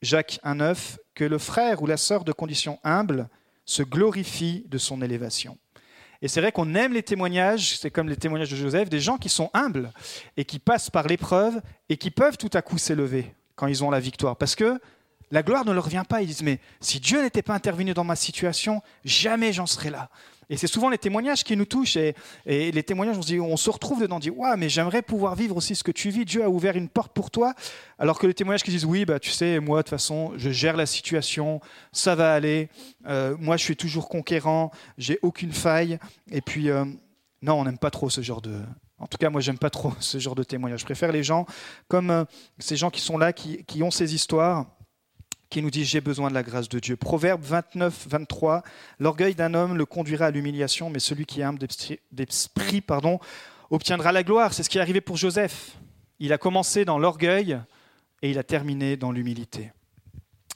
Jacques 0.00 0.40
1, 0.42 0.56
9, 0.56 0.98
que 1.14 1.24
le 1.24 1.38
frère 1.38 1.82
ou 1.82 1.86
la 1.86 1.96
sœur 1.96 2.24
de 2.24 2.32
condition 2.32 2.78
humble 2.82 3.28
se 3.64 3.82
glorifie 3.82 4.64
de 4.68 4.78
son 4.78 5.02
élévation. 5.02 5.58
Et 6.22 6.28
c'est 6.28 6.40
vrai 6.40 6.50
qu'on 6.50 6.74
aime 6.74 6.94
les 6.94 7.02
témoignages, 7.02 7.78
c'est 7.78 7.90
comme 7.90 8.08
les 8.08 8.16
témoignages 8.16 8.50
de 8.50 8.56
Joseph, 8.56 8.88
des 8.88 9.00
gens 9.00 9.18
qui 9.18 9.28
sont 9.28 9.50
humbles 9.54 9.92
et 10.36 10.44
qui 10.44 10.58
passent 10.58 10.90
par 10.90 11.06
l'épreuve 11.06 11.60
et 11.88 11.96
qui 11.96 12.10
peuvent 12.10 12.38
tout 12.38 12.50
à 12.54 12.62
coup 12.62 12.78
s'élever 12.78 13.34
quand 13.54 13.66
ils 13.66 13.84
ont 13.84 13.90
la 13.90 14.00
victoire. 14.00 14.36
Parce 14.36 14.56
que 14.56 14.80
la 15.30 15.42
gloire 15.42 15.64
ne 15.64 15.72
leur 15.72 15.88
vient 15.88 16.04
pas. 16.04 16.22
Ils 16.22 16.28
disent, 16.28 16.42
mais 16.42 16.60
si 16.80 17.00
Dieu 17.00 17.22
n'était 17.22 17.42
pas 17.42 17.54
intervenu 17.54 17.94
dans 17.94 18.04
ma 18.04 18.16
situation, 18.16 18.82
jamais 19.04 19.52
j'en 19.52 19.66
serais 19.66 19.90
là. 19.90 20.10
Et 20.50 20.56
c'est 20.56 20.66
souvent 20.66 20.88
les 20.88 20.98
témoignages 20.98 21.44
qui 21.44 21.56
nous 21.56 21.66
touchent. 21.66 21.96
Et, 21.96 22.14
les 22.46 22.82
témoignages, 22.82 23.18
on 23.18 23.22
se, 23.22 23.26
dit, 23.26 23.40
on 23.40 23.56
se 23.56 23.68
retrouve 23.68 24.00
dedans, 24.00 24.16
on 24.16 24.20
dit, 24.20 24.30
ouais, 24.30 24.56
mais 24.56 24.68
j'aimerais 24.68 25.02
pouvoir 25.02 25.34
vivre 25.34 25.56
aussi 25.56 25.74
ce 25.74 25.84
que 25.84 25.92
tu 25.92 26.08
vis. 26.10 26.24
Dieu 26.24 26.42
a 26.42 26.48
ouvert 26.48 26.76
une 26.76 26.88
porte 26.88 27.12
pour 27.12 27.30
toi. 27.30 27.54
Alors 27.98 28.18
que 28.18 28.26
les 28.26 28.34
témoignages 28.34 28.62
qui 28.62 28.70
disent, 28.70 28.86
oui, 28.86 29.04
bah, 29.04 29.18
tu 29.18 29.30
sais, 29.30 29.60
moi, 29.60 29.78
de 29.78 29.82
toute 29.82 29.90
façon, 29.90 30.32
je 30.36 30.50
gère 30.50 30.76
la 30.76 30.86
situation, 30.86 31.60
ça 31.92 32.14
va 32.14 32.32
aller. 32.32 32.70
Euh, 33.06 33.36
moi, 33.38 33.56
je 33.56 33.64
suis 33.64 33.76
toujours 33.76 34.08
conquérant, 34.08 34.70
j'ai 34.96 35.18
aucune 35.22 35.52
faille. 35.52 35.98
Et 36.30 36.40
puis, 36.40 36.70
euh, 36.70 36.84
non, 37.42 37.60
on 37.60 37.64
n'aime 37.64 37.78
pas 37.78 37.90
trop 37.90 38.08
ce 38.08 38.22
genre 38.22 38.40
de, 38.40 38.58
en 38.98 39.06
tout 39.06 39.18
cas, 39.18 39.28
moi, 39.28 39.42
j'aime 39.42 39.58
pas 39.58 39.70
trop 39.70 39.92
ce 40.00 40.18
genre 40.18 40.34
de 40.34 40.44
témoignage. 40.44 40.80
Je 40.80 40.86
préfère 40.86 41.12
les 41.12 41.22
gens 41.22 41.44
comme 41.88 42.10
euh, 42.10 42.24
ces 42.58 42.76
gens 42.76 42.88
qui 42.88 43.02
sont 43.02 43.18
là, 43.18 43.34
qui 43.34 43.82
ont 43.82 43.90
ces 43.90 44.14
histoires 44.14 44.77
qui 45.50 45.62
nous 45.62 45.70
dit 45.70 45.84
j'ai 45.84 46.00
besoin 46.00 46.28
de 46.28 46.34
la 46.34 46.42
grâce 46.42 46.68
de 46.68 46.78
Dieu. 46.78 46.96
Proverbe 46.96 47.42
29, 47.42 48.06
23, 48.08 48.62
l'orgueil 48.98 49.34
d'un 49.34 49.54
homme 49.54 49.76
le 49.76 49.86
conduira 49.86 50.26
à 50.26 50.30
l'humiliation, 50.30 50.90
mais 50.90 50.98
celui 50.98 51.26
qui 51.26 51.40
est 51.40 51.44
humble 51.44 51.60
d'esprit 52.12 52.80
pardon, 52.80 53.18
obtiendra 53.70 54.12
la 54.12 54.22
gloire. 54.22 54.52
C'est 54.52 54.62
ce 54.62 54.70
qui 54.70 54.78
est 54.78 54.80
arrivé 54.80 55.00
pour 55.00 55.16
Joseph. 55.16 55.76
Il 56.18 56.32
a 56.32 56.38
commencé 56.38 56.84
dans 56.84 56.98
l'orgueil 56.98 57.58
et 58.22 58.30
il 58.30 58.38
a 58.38 58.42
terminé 58.42 58.96
dans 58.96 59.12
l'humilité. 59.12 59.72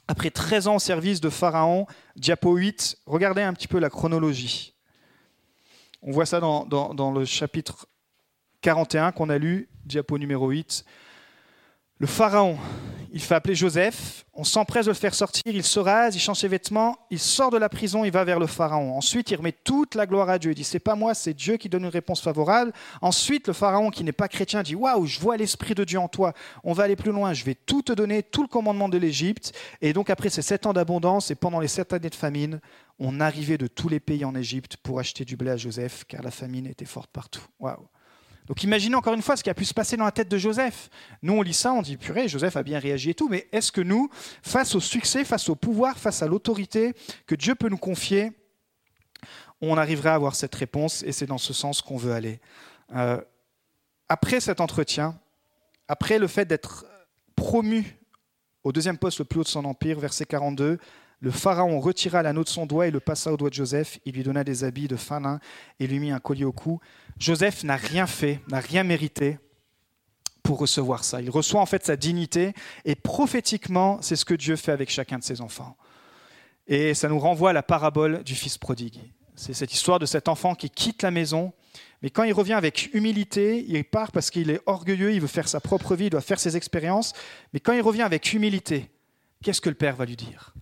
Après 0.07 0.29
13 0.29 0.67
ans 0.67 0.75
au 0.75 0.79
service 0.79 1.21
de 1.21 1.29
Pharaon, 1.29 1.87
diapo 2.15 2.55
8, 2.55 2.97
regardez 3.05 3.41
un 3.41 3.53
petit 3.53 3.69
peu 3.69 3.79
la 3.79 3.89
chronologie. 3.89 4.73
On 6.01 6.11
voit 6.11 6.25
ça 6.25 6.41
dans, 6.41 6.65
dans 6.65 7.11
le 7.11 7.23
chapitre 7.23 7.87
41 8.61 9.13
qu'on 9.13 9.29
a 9.29 9.37
lu, 9.37 9.69
diapo 9.85 10.17
numéro 10.17 10.49
8. 10.49 10.83
Le 12.03 12.07
Pharaon, 12.07 12.57
il 13.13 13.21
fait 13.21 13.33
appeler 13.33 13.55
Joseph, 13.55 14.25
on 14.33 14.43
s'empresse 14.43 14.87
de 14.87 14.91
le 14.91 14.93
faire 14.93 15.15
sortir, 15.15 15.41
il 15.45 15.63
se 15.63 15.79
rase, 15.79 16.17
il 16.17 16.19
change 16.19 16.39
ses 16.39 16.49
vêtements, 16.49 16.97
il 17.09 17.17
sort 17.17 17.49
de 17.49 17.57
la 17.57 17.69
prison, 17.69 18.03
il 18.03 18.11
va 18.11 18.25
vers 18.25 18.39
le 18.39 18.45
Pharaon. 18.45 18.97
Ensuite, 18.97 19.31
il 19.31 19.37
remet 19.37 19.53
toute 19.53 19.95
la 19.95 20.05
gloire 20.05 20.29
à 20.29 20.37
Dieu. 20.37 20.51
Il 20.51 20.55
dit, 20.55 20.65
c'est 20.65 20.79
pas 20.79 20.95
moi, 20.95 21.13
c'est 21.13 21.33
Dieu 21.33 21.55
qui 21.55 21.69
donne 21.69 21.83
une 21.83 21.89
réponse 21.89 22.19
favorable. 22.19 22.73
Ensuite, 23.01 23.47
le 23.47 23.53
Pharaon, 23.53 23.89
qui 23.89 24.03
n'est 24.03 24.11
pas 24.11 24.27
chrétien, 24.27 24.63
dit, 24.63 24.75
waouh, 24.75 25.05
je 25.05 25.17
vois 25.17 25.37
l'Esprit 25.37 25.75
de 25.75 25.85
Dieu 25.85 25.97
en 25.97 26.09
toi, 26.09 26.33
on 26.65 26.73
va 26.73 26.83
aller 26.83 26.97
plus 26.97 27.13
loin, 27.13 27.31
je 27.31 27.45
vais 27.45 27.55
tout 27.55 27.83
te 27.83 27.93
donner, 27.93 28.21
tout 28.21 28.41
le 28.41 28.49
commandement 28.49 28.89
de 28.89 28.97
l'Égypte. 28.97 29.53
Et 29.79 29.93
donc, 29.93 30.09
après 30.09 30.29
ces 30.29 30.41
sept 30.41 30.65
ans 30.65 30.73
d'abondance 30.73 31.31
et 31.31 31.35
pendant 31.35 31.61
les 31.61 31.69
sept 31.69 31.93
années 31.93 32.09
de 32.09 32.15
famine, 32.15 32.59
on 32.99 33.21
arrivait 33.21 33.57
de 33.57 33.67
tous 33.67 33.87
les 33.87 34.01
pays 34.01 34.25
en 34.25 34.35
Égypte 34.35 34.75
pour 34.75 34.99
acheter 34.99 35.23
du 35.23 35.37
blé 35.37 35.51
à 35.51 35.55
Joseph, 35.55 36.03
car 36.09 36.21
la 36.21 36.31
famine 36.31 36.67
était 36.67 36.83
forte 36.83 37.11
partout. 37.11 37.45
Waouh. 37.61 37.87
Donc 38.47 38.63
imaginez 38.63 38.95
encore 38.95 39.13
une 39.13 39.21
fois 39.21 39.37
ce 39.37 39.43
qui 39.43 39.49
a 39.49 39.53
pu 39.53 39.65
se 39.65 39.73
passer 39.73 39.95
dans 39.95 40.05
la 40.05 40.11
tête 40.11 40.29
de 40.29 40.37
Joseph. 40.37 40.89
Nous, 41.21 41.33
on 41.33 41.41
lit 41.41 41.53
ça, 41.53 41.73
on 41.73 41.81
dit, 41.81 41.97
purée, 41.97 42.27
Joseph 42.27 42.57
a 42.57 42.63
bien 42.63 42.79
réagi 42.79 43.11
et 43.11 43.13
tout, 43.13 43.29
mais 43.29 43.47
est-ce 43.51 43.71
que 43.71 43.81
nous, 43.81 44.09
face 44.41 44.75
au 44.75 44.79
succès, 44.79 45.23
face 45.23 45.49
au 45.49 45.55
pouvoir, 45.55 45.97
face 45.97 46.21
à 46.21 46.27
l'autorité 46.27 46.93
que 47.25 47.35
Dieu 47.35 47.55
peut 47.55 47.69
nous 47.69 47.77
confier, 47.77 48.31
on 49.61 49.77
arriverait 49.77 50.09
à 50.09 50.15
avoir 50.15 50.35
cette 50.35 50.55
réponse 50.55 51.03
et 51.03 51.13
c'est 51.13 51.25
dans 51.25 51.37
ce 51.37 51.53
sens 51.53 51.81
qu'on 51.81 51.97
veut 51.97 52.11
aller. 52.11 52.41
Euh, 52.95 53.21
après 54.09 54.41
cet 54.41 54.59
entretien, 54.59 55.17
après 55.87 56.19
le 56.19 56.27
fait 56.27 56.45
d'être 56.45 56.85
promu 57.35 57.97
au 58.63 58.71
deuxième 58.71 58.97
poste 58.97 59.19
le 59.19 59.25
plus 59.25 59.39
haut 59.39 59.43
de 59.43 59.47
son 59.47 59.65
empire, 59.65 59.99
verset 59.99 60.25
42, 60.25 60.79
Le 61.23 61.31
Pharaon 61.31 61.79
retira 61.79 62.21
l'anneau 62.21 62.43
de 62.43 62.49
son 62.49 62.65
doigt 62.65 62.85
et 62.85 62.91
le 62.91 62.99
passa 62.99 63.31
au 63.31 63.37
doigt 63.37 63.49
de 63.49 63.53
Joseph. 63.53 63.97
Il 64.03 64.15
lui 64.15 64.23
donna 64.23 64.43
des 64.43 64.65
habits 64.65 64.89
de 64.89 64.97
fin 64.97 65.21
lin 65.21 65.39
et 65.79 65.87
lui 65.87 65.97
mit 65.99 66.11
un 66.11 66.19
collier 66.19 66.43
au 66.43 66.51
cou. 66.51 66.81
Joseph 67.17 67.63
n'a 67.63 67.77
rien 67.77 68.07
fait, 68.07 68.41
n'a 68.49 68.59
rien 68.59 68.83
mérité 68.83 69.39
pour 70.43 70.59
recevoir 70.59 71.05
ça. 71.05 71.21
Il 71.21 71.29
reçoit 71.29 71.61
en 71.61 71.65
fait 71.65 71.85
sa 71.85 71.95
dignité 71.95 72.51
et 72.83 72.95
prophétiquement, 72.95 73.99
c'est 74.01 74.17
ce 74.17 74.25
que 74.25 74.33
Dieu 74.33 74.57
fait 74.57 74.73
avec 74.73 74.89
chacun 74.89 75.17
de 75.17 75.23
ses 75.23 75.39
enfants. 75.39 75.77
Et 76.67 76.93
ça 76.93 77.07
nous 77.07 77.19
renvoie 77.19 77.51
à 77.51 77.53
la 77.53 77.63
parabole 77.63 78.21
du 78.25 78.35
fils 78.35 78.57
prodigue. 78.57 78.99
C'est 79.35 79.53
cette 79.53 79.71
histoire 79.71 79.99
de 79.99 80.05
cet 80.05 80.27
enfant 80.27 80.55
qui 80.55 80.69
quitte 80.69 81.03
la 81.03 81.11
maison, 81.11 81.53
mais 82.01 82.09
quand 82.09 82.23
il 82.23 82.33
revient 82.33 82.51
avec 82.51 82.93
humilité, 82.93 83.63
il 83.69 83.81
part 83.85 84.11
parce 84.11 84.29
qu'il 84.29 84.49
est 84.49 84.59
orgueilleux, 84.65 85.13
il 85.13 85.21
veut 85.21 85.27
faire 85.27 85.47
sa 85.47 85.61
propre 85.61 85.95
vie, 85.95 86.07
il 86.07 86.09
doit 86.09 86.19
faire 86.19 86.41
ses 86.41 86.57
expériences, 86.57 87.13
mais 87.53 87.61
quand 87.61 87.71
il 87.71 87.81
revient 87.81 88.01
avec 88.01 88.33
humilité, 88.33 88.91
qu'est-ce 89.41 89.61
que 89.61 89.69
le 89.69 89.75
Père 89.75 89.95
va 89.95 90.03
lui 90.03 90.17
dire? 90.17 90.53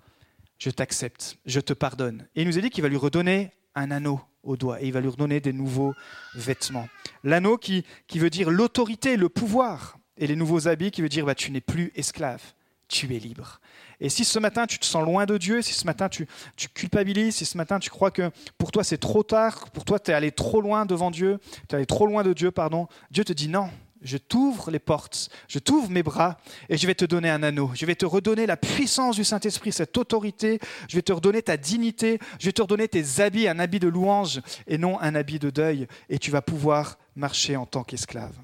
Je 0.62 0.70
t'accepte, 0.70 1.40
je 1.48 1.60
te 1.60 1.74
pardonne. 1.74 2.28
Et 2.36 2.44
il 2.44 2.48
nous 2.48 2.60
a 2.60 2.62
dit 2.62 2.70
qu'il 2.70 2.84
va 2.84 2.88
lui 2.88 2.96
redonner 2.96 3.50
un 3.74 3.90
anneau 3.90 4.22
au 4.44 4.58
doigt 4.58 4.80
et 4.80 4.86
il 4.86 4.94
va 4.94 5.02
lui 5.02 5.08
redonner 5.08 5.40
des 5.40 5.54
nouveaux 5.54 5.96
vêtements. 6.36 6.88
L'anneau 7.24 7.58
qui, 7.58 7.84
qui 8.06 8.20
veut 8.20 8.30
dire 8.30 8.52
l'autorité, 8.52 9.18
le 9.18 9.28
pouvoir, 9.28 9.98
et 10.18 10.28
les 10.28 10.36
nouveaux 10.36 10.68
habits 10.68 10.92
qui 10.92 11.02
veut 11.02 11.10
dire 11.10 11.26
bah, 11.26 11.34
tu 11.34 11.50
n'es 11.50 11.62
plus 11.62 11.92
esclave, 11.96 12.44
tu 12.88 13.16
es 13.16 13.18
libre. 13.18 13.60
Et 14.00 14.10
si 14.10 14.24
ce 14.24 14.38
matin 14.38 14.68
tu 14.68 14.78
te 14.78 14.86
sens 14.86 15.04
loin 15.04 15.26
de 15.26 15.40
Dieu, 15.40 15.64
si 15.64 15.74
ce 15.74 15.88
matin 15.88 16.10
tu, 16.10 16.28
tu 16.56 16.70
culpabilises, 16.70 17.38
si 17.38 17.46
ce 17.46 17.58
matin 17.58 17.80
tu 17.80 17.90
crois 17.90 18.12
que 18.12 18.30
pour 18.60 18.72
toi 18.72 18.84
c'est 18.84 19.00
trop 19.00 19.24
tard, 19.24 19.72
pour 19.72 19.84
toi 19.84 19.98
tu 19.98 20.12
es 20.12 20.14
allé 20.14 20.32
trop 20.32 20.62
loin 20.62 20.86
devant 20.86 21.10
Dieu, 21.10 21.40
tu 21.70 21.74
es 21.74 21.76
allé 21.78 21.88
trop 21.88 22.06
loin 22.06 22.22
de 22.22 22.34
Dieu, 22.34 22.52
pardon, 22.52 22.88
Dieu 23.10 23.24
te 23.24 23.34
dit 23.34 23.48
non, 23.48 23.72
je 24.02 24.18
t'ouvre 24.18 24.72
les 24.72 24.80
portes, 24.80 25.30
je 25.48 25.60
t'ouvre 25.60 25.90
mes 25.90 26.04
bras 26.04 26.38
et 26.70 26.78
je 26.78 26.88
vais 26.88 26.96
te 26.96 27.06
donner 27.06 27.30
un 27.30 27.44
anneau. 27.44 27.72
Je 27.74 27.86
vais 27.86 27.96
te 27.96 28.06
redonner 28.06 28.46
la 28.46 28.58
puissance 28.58 29.16
du 29.16 29.24
Saint-Esprit, 29.24 29.72
cette 29.72 29.98
autorité. 29.98 30.60
Je 30.90 30.96
vais 30.96 31.02
te 31.02 31.14
redonner 31.14 31.42
ta 31.42 31.58
dignité. 31.58 32.20
Je 32.40 32.48
vais 32.48 32.52
te 32.52 32.62
redonner 32.62 32.88
tes 32.88 33.22
habits, 33.22 33.48
un 33.48 33.60
habit 33.60 33.80
de 33.80 33.88
louange 33.88 34.42
et 34.68 34.78
non 34.78 35.00
un 35.00 35.16
habit 35.16 35.40
de 35.40 35.50
deuil. 35.50 35.88
Et 36.10 36.18
tu 36.18 36.32
vas 36.32 36.42
pouvoir 36.42 36.98
marcher 37.16 37.56
en 37.56 37.66
tant 37.66 37.84
qu'esclave. 37.84 38.36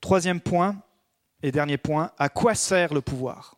Troisième 0.00 0.40
point 0.40 0.76
et 1.42 1.52
dernier 1.52 1.78
point, 1.78 2.10
à 2.18 2.28
quoi 2.28 2.54
sert 2.54 2.92
le 2.92 3.00
pouvoir? 3.00 3.56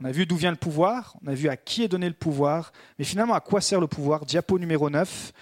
On 0.00 0.04
a 0.04 0.10
vu 0.10 0.26
d'où 0.26 0.36
vient 0.36 0.50
le 0.50 0.56
pouvoir, 0.56 1.16
on 1.24 1.28
a 1.28 1.34
vu 1.34 1.48
à 1.48 1.56
qui 1.56 1.84
est 1.84 1.88
donné 1.88 2.08
le 2.08 2.14
pouvoir, 2.14 2.72
mais 2.98 3.04
finalement 3.04 3.34
à 3.34 3.40
quoi 3.40 3.60
sert 3.60 3.80
le 3.80 3.86
pouvoir? 3.86 4.26
Diapo 4.26 4.58
numéro 4.58 4.90
9, 4.90 5.32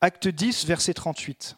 acte 0.00 0.26
10, 0.26 0.66
verset 0.66 0.94
38. 0.94 1.56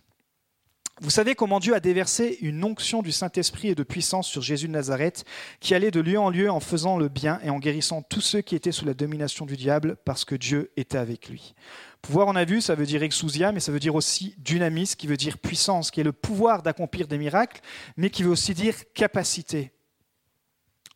Vous 1.03 1.09
savez 1.09 1.35
comment 1.35 1.61
Dieu 1.61 1.75
a 1.75 1.81
déversé 1.81 2.37
une 2.43 2.63
onction 2.63 3.01
du 3.01 3.11
Saint-Esprit 3.11 3.69
et 3.69 3.75
de 3.75 3.83
puissance 3.83 4.29
sur 4.29 4.43
Jésus 4.43 4.67
de 4.69 4.73
Nazareth, 4.73 5.25
qui 5.59 5.75
allait 5.75 5.91
de 5.91 6.01
lieu 6.01 6.19
en 6.19 6.29
lieu 6.29 6.51
en 6.51 6.61
faisant 6.61 6.99
le 6.99 7.09
bien 7.09 7.41
et 7.43 7.49
en 7.49 7.59
guérissant 7.59 8.03
tous 8.03 8.21
ceux 8.21 8.43
qui 8.43 8.55
étaient 8.55 8.71
sous 8.71 8.85
la 8.85 8.93
domination 8.93 9.47
du 9.47 9.57
diable, 9.57 9.97
parce 10.05 10.27
que 10.27 10.35
Dieu 10.35 10.71
était 10.77 10.99
avec 10.99 11.31
lui. 11.31 11.55
Pouvoir, 12.03 12.29
on 12.29 12.37
a 12.37 12.45
vu, 12.45 12.61
ça 12.61 12.75
veut 12.75 12.85
dire 12.85 13.03
exousia, 13.03 13.51
mais 13.51 13.61
ça 13.61 13.73
veut 13.73 13.81
dire 13.81 13.95
aussi 13.95 14.35
dynamis, 14.37 14.93
qui 14.99 15.07
veut 15.07 15.17
dire 15.17 15.39
puissance, 15.39 15.91
qui 15.91 16.03
est 16.03 16.05
le 16.05 16.13
pouvoir 16.13 16.63
d'accomplir 16.63 17.09
des 17.09 17.17
miracles, 17.17 17.63
mais 17.97 18.11
qui 18.11 18.23
veut 18.23 18.31
aussi 18.31 18.53
dire 18.53 18.75
capacité. 18.93 19.73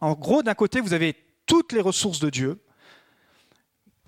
En 0.00 0.12
gros, 0.12 0.42
d'un 0.42 0.54
côté, 0.54 0.82
vous 0.82 0.92
avez 0.92 1.16
toutes 1.46 1.72
les 1.72 1.80
ressources 1.80 2.20
de 2.20 2.28
Dieu. 2.28 2.62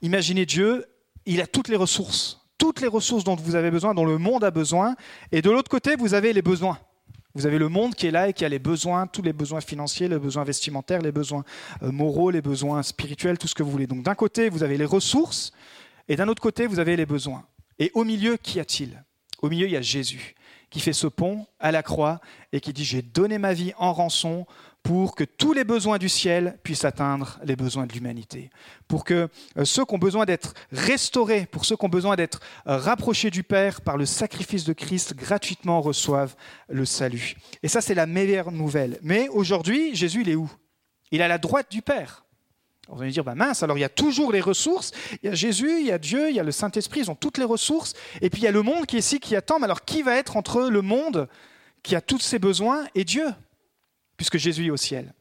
Imaginez 0.02 0.44
Dieu, 0.44 0.84
il 1.24 1.40
a 1.40 1.46
toutes 1.46 1.68
les 1.68 1.76
ressources 1.76 2.45
toutes 2.58 2.80
les 2.80 2.88
ressources 2.88 3.24
dont 3.24 3.36
vous 3.36 3.54
avez 3.54 3.70
besoin, 3.70 3.94
dont 3.94 4.04
le 4.04 4.18
monde 4.18 4.44
a 4.44 4.50
besoin. 4.50 4.96
Et 5.32 5.42
de 5.42 5.50
l'autre 5.50 5.70
côté, 5.70 5.96
vous 5.96 6.14
avez 6.14 6.32
les 6.32 6.42
besoins. 6.42 6.78
Vous 7.34 7.46
avez 7.46 7.58
le 7.58 7.68
monde 7.68 7.94
qui 7.94 8.06
est 8.06 8.10
là 8.10 8.28
et 8.28 8.32
qui 8.32 8.46
a 8.46 8.48
les 8.48 8.58
besoins, 8.58 9.06
tous 9.06 9.20
les 9.20 9.34
besoins 9.34 9.60
financiers, 9.60 10.08
les 10.08 10.18
besoins 10.18 10.44
vestimentaires, 10.44 11.02
les 11.02 11.12
besoins 11.12 11.44
euh, 11.82 11.92
moraux, 11.92 12.30
les 12.30 12.40
besoins 12.40 12.82
spirituels, 12.82 13.36
tout 13.36 13.46
ce 13.46 13.54
que 13.54 13.62
vous 13.62 13.70
voulez. 13.70 13.86
Donc 13.86 14.02
d'un 14.02 14.14
côté, 14.14 14.48
vous 14.48 14.62
avez 14.62 14.78
les 14.78 14.86
ressources 14.86 15.52
et 16.08 16.16
d'un 16.16 16.28
autre 16.28 16.40
côté, 16.40 16.66
vous 16.66 16.78
avez 16.78 16.96
les 16.96 17.04
besoins. 17.04 17.44
Et 17.78 17.90
au 17.92 18.04
milieu, 18.04 18.38
qu'y 18.38 18.58
a-t-il? 18.58 19.04
Au 19.42 19.50
milieu, 19.50 19.66
il 19.66 19.72
y 19.72 19.76
a 19.76 19.82
Jésus 19.82 20.34
qui 20.70 20.80
fait 20.80 20.92
ce 20.92 21.06
pont 21.06 21.46
à 21.58 21.72
la 21.72 21.82
croix 21.82 22.20
et 22.52 22.60
qui 22.60 22.72
dit 22.72 22.84
J'ai 22.84 23.02
donné 23.02 23.38
ma 23.38 23.54
vie 23.54 23.72
en 23.78 23.92
rançon 23.92 24.46
pour 24.86 25.16
que 25.16 25.24
tous 25.24 25.52
les 25.52 25.64
besoins 25.64 25.98
du 25.98 26.08
ciel 26.08 26.58
puissent 26.62 26.84
atteindre 26.84 27.40
les 27.42 27.56
besoins 27.56 27.86
de 27.86 27.92
l'humanité, 27.92 28.50
pour 28.86 29.02
que 29.02 29.28
euh, 29.58 29.64
ceux 29.64 29.84
qui 29.84 29.94
ont 29.94 29.98
besoin 29.98 30.26
d'être 30.26 30.54
restaurés, 30.70 31.46
pour 31.46 31.64
ceux 31.64 31.76
qui 31.76 31.84
ont 31.84 31.88
besoin 31.88 32.14
d'être 32.14 32.38
euh, 32.68 32.76
rapprochés 32.76 33.30
du 33.30 33.42
Père 33.42 33.80
par 33.80 33.96
le 33.96 34.06
sacrifice 34.06 34.64
de 34.64 34.72
Christ, 34.72 35.14
gratuitement 35.16 35.80
reçoivent 35.80 36.36
le 36.68 36.84
salut. 36.84 37.34
Et 37.64 37.68
ça, 37.68 37.80
c'est 37.80 37.94
la 37.94 38.06
meilleure 38.06 38.52
nouvelle. 38.52 39.00
Mais 39.02 39.28
aujourd'hui, 39.28 39.96
Jésus, 39.96 40.20
il 40.20 40.28
est 40.28 40.36
où? 40.36 40.48
Il 41.10 41.20
est 41.20 41.24
à 41.24 41.28
la 41.28 41.38
droite 41.38 41.70
du 41.70 41.82
Père. 41.82 42.25
Vous 42.88 43.02
allez 43.02 43.10
dire, 43.10 43.24
bah 43.24 43.34
mince, 43.34 43.62
alors 43.62 43.76
il 43.76 43.80
y 43.80 43.84
a 43.84 43.88
toujours 43.88 44.30
les 44.32 44.40
ressources, 44.40 44.92
il 45.22 45.28
y 45.28 45.32
a 45.32 45.34
Jésus, 45.34 45.80
il 45.80 45.86
y 45.86 45.92
a 45.92 45.98
Dieu, 45.98 46.30
il 46.30 46.36
y 46.36 46.40
a 46.40 46.44
le 46.44 46.52
Saint-Esprit, 46.52 47.00
ils 47.00 47.10
ont 47.10 47.16
toutes 47.16 47.38
les 47.38 47.44
ressources, 47.44 47.94
et 48.20 48.30
puis 48.30 48.42
il 48.42 48.44
y 48.44 48.48
a 48.48 48.52
le 48.52 48.62
monde 48.62 48.86
qui 48.86 48.96
est 48.96 49.00
ici, 49.00 49.18
qui 49.18 49.34
attend, 49.34 49.58
mais 49.58 49.64
alors 49.64 49.84
qui 49.84 50.02
va 50.02 50.14
être 50.14 50.36
entre 50.36 50.62
le 50.62 50.82
monde 50.82 51.28
qui 51.82 51.96
a 51.96 52.00
tous 52.00 52.20
ses 52.20 52.38
besoins 52.38 52.86
et 52.94 53.04
Dieu 53.04 53.26
puisque 54.16 54.38
Jésus 54.38 54.66
est 54.66 54.70
au 54.70 54.76
ciel. 54.76 55.12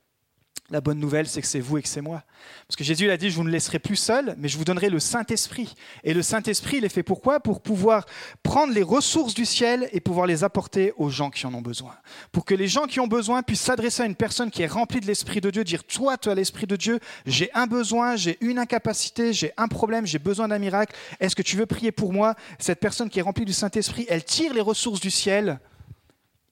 La 0.71 0.82
bonne 0.82 0.99
nouvelle, 0.99 1.28
c'est 1.28 1.41
que 1.41 1.47
c'est 1.47 1.60
vous 1.60 1.78
et 1.78 1.84
que 1.84 1.88
c'est 1.88 2.01
moi. 2.01 2.23
Parce 2.67 2.75
que 2.75 2.84
Jésus 2.84 3.12
a 3.12 3.17
dit, 3.17 3.30
je 3.30 3.36
vous 3.36 3.43
ne 3.43 3.51
laisserai 3.51 3.78
plus 3.78 3.95
seul, 3.95 4.34
mais 4.39 4.47
je 4.47 4.58
vous 4.58 4.65
donnerai 4.65 4.89
le 4.89 4.99
Saint-Esprit. 4.99 5.75
Et 6.04 6.12
le 6.15 6.23
Saint-Esprit, 6.23 6.78
il 6.78 6.86
est 6.86 6.89
fait 6.89 7.04
pourquoi? 7.04 7.39
Pour 7.39 7.62
pouvoir 7.62 8.08
prendre 8.41 8.73
les 8.73 8.82
ressources 8.82 9.36
du 9.36 9.45
ciel 9.45 9.88
et 9.91 9.99
pouvoir 9.99 10.25
les 10.25 10.43
apporter 10.43 10.91
aux 10.97 11.12
gens 11.12 11.30
qui 11.30 11.45
en 11.45 11.54
ont 11.54 11.62
besoin. 11.62 11.95
Pour 12.32 12.45
que 12.45 12.56
les 12.56 12.67
gens 12.67 12.88
qui 12.88 12.99
ont 12.99 13.06
besoin 13.06 13.43
puissent 13.43 13.62
s'adresser 13.62 14.01
à 14.01 14.06
une 14.08 14.15
personne 14.15 14.49
qui 14.49 14.63
est 14.63 14.67
remplie 14.67 15.01
de 15.01 15.06
l'Esprit 15.06 15.39
de 15.39 15.51
Dieu, 15.51 15.63
dire, 15.63 15.84
toi, 15.84 16.15
as 16.25 16.34
l'Esprit 16.34 16.65
de 16.65 16.75
Dieu, 16.75 16.99
j'ai 17.28 17.54
un 17.54 17.67
besoin, 17.67 18.15
j'ai 18.15 18.39
une 18.41 18.58
incapacité, 18.58 19.34
j'ai 19.34 19.51
un 19.58 19.67
problème, 19.67 20.08
j'ai 20.08 20.17
besoin 20.17 20.47
d'un 20.47 20.60
miracle. 20.60 20.95
Est-ce 21.19 21.36
que 21.36 21.43
tu 21.43 21.58
veux 21.58 21.67
prier 21.67 21.91
pour 21.91 22.12
moi? 22.12 22.34
Cette 22.58 22.80
personne 22.80 23.12
qui 23.12 23.19
est 23.19 23.21
remplie 23.23 23.45
du 23.45 23.54
Saint-Esprit, 23.54 24.08
elle 24.10 24.23
tire 24.23 24.51
les 24.51 24.62
ressources 24.62 24.99
du 24.99 25.12
ciel 25.12 25.60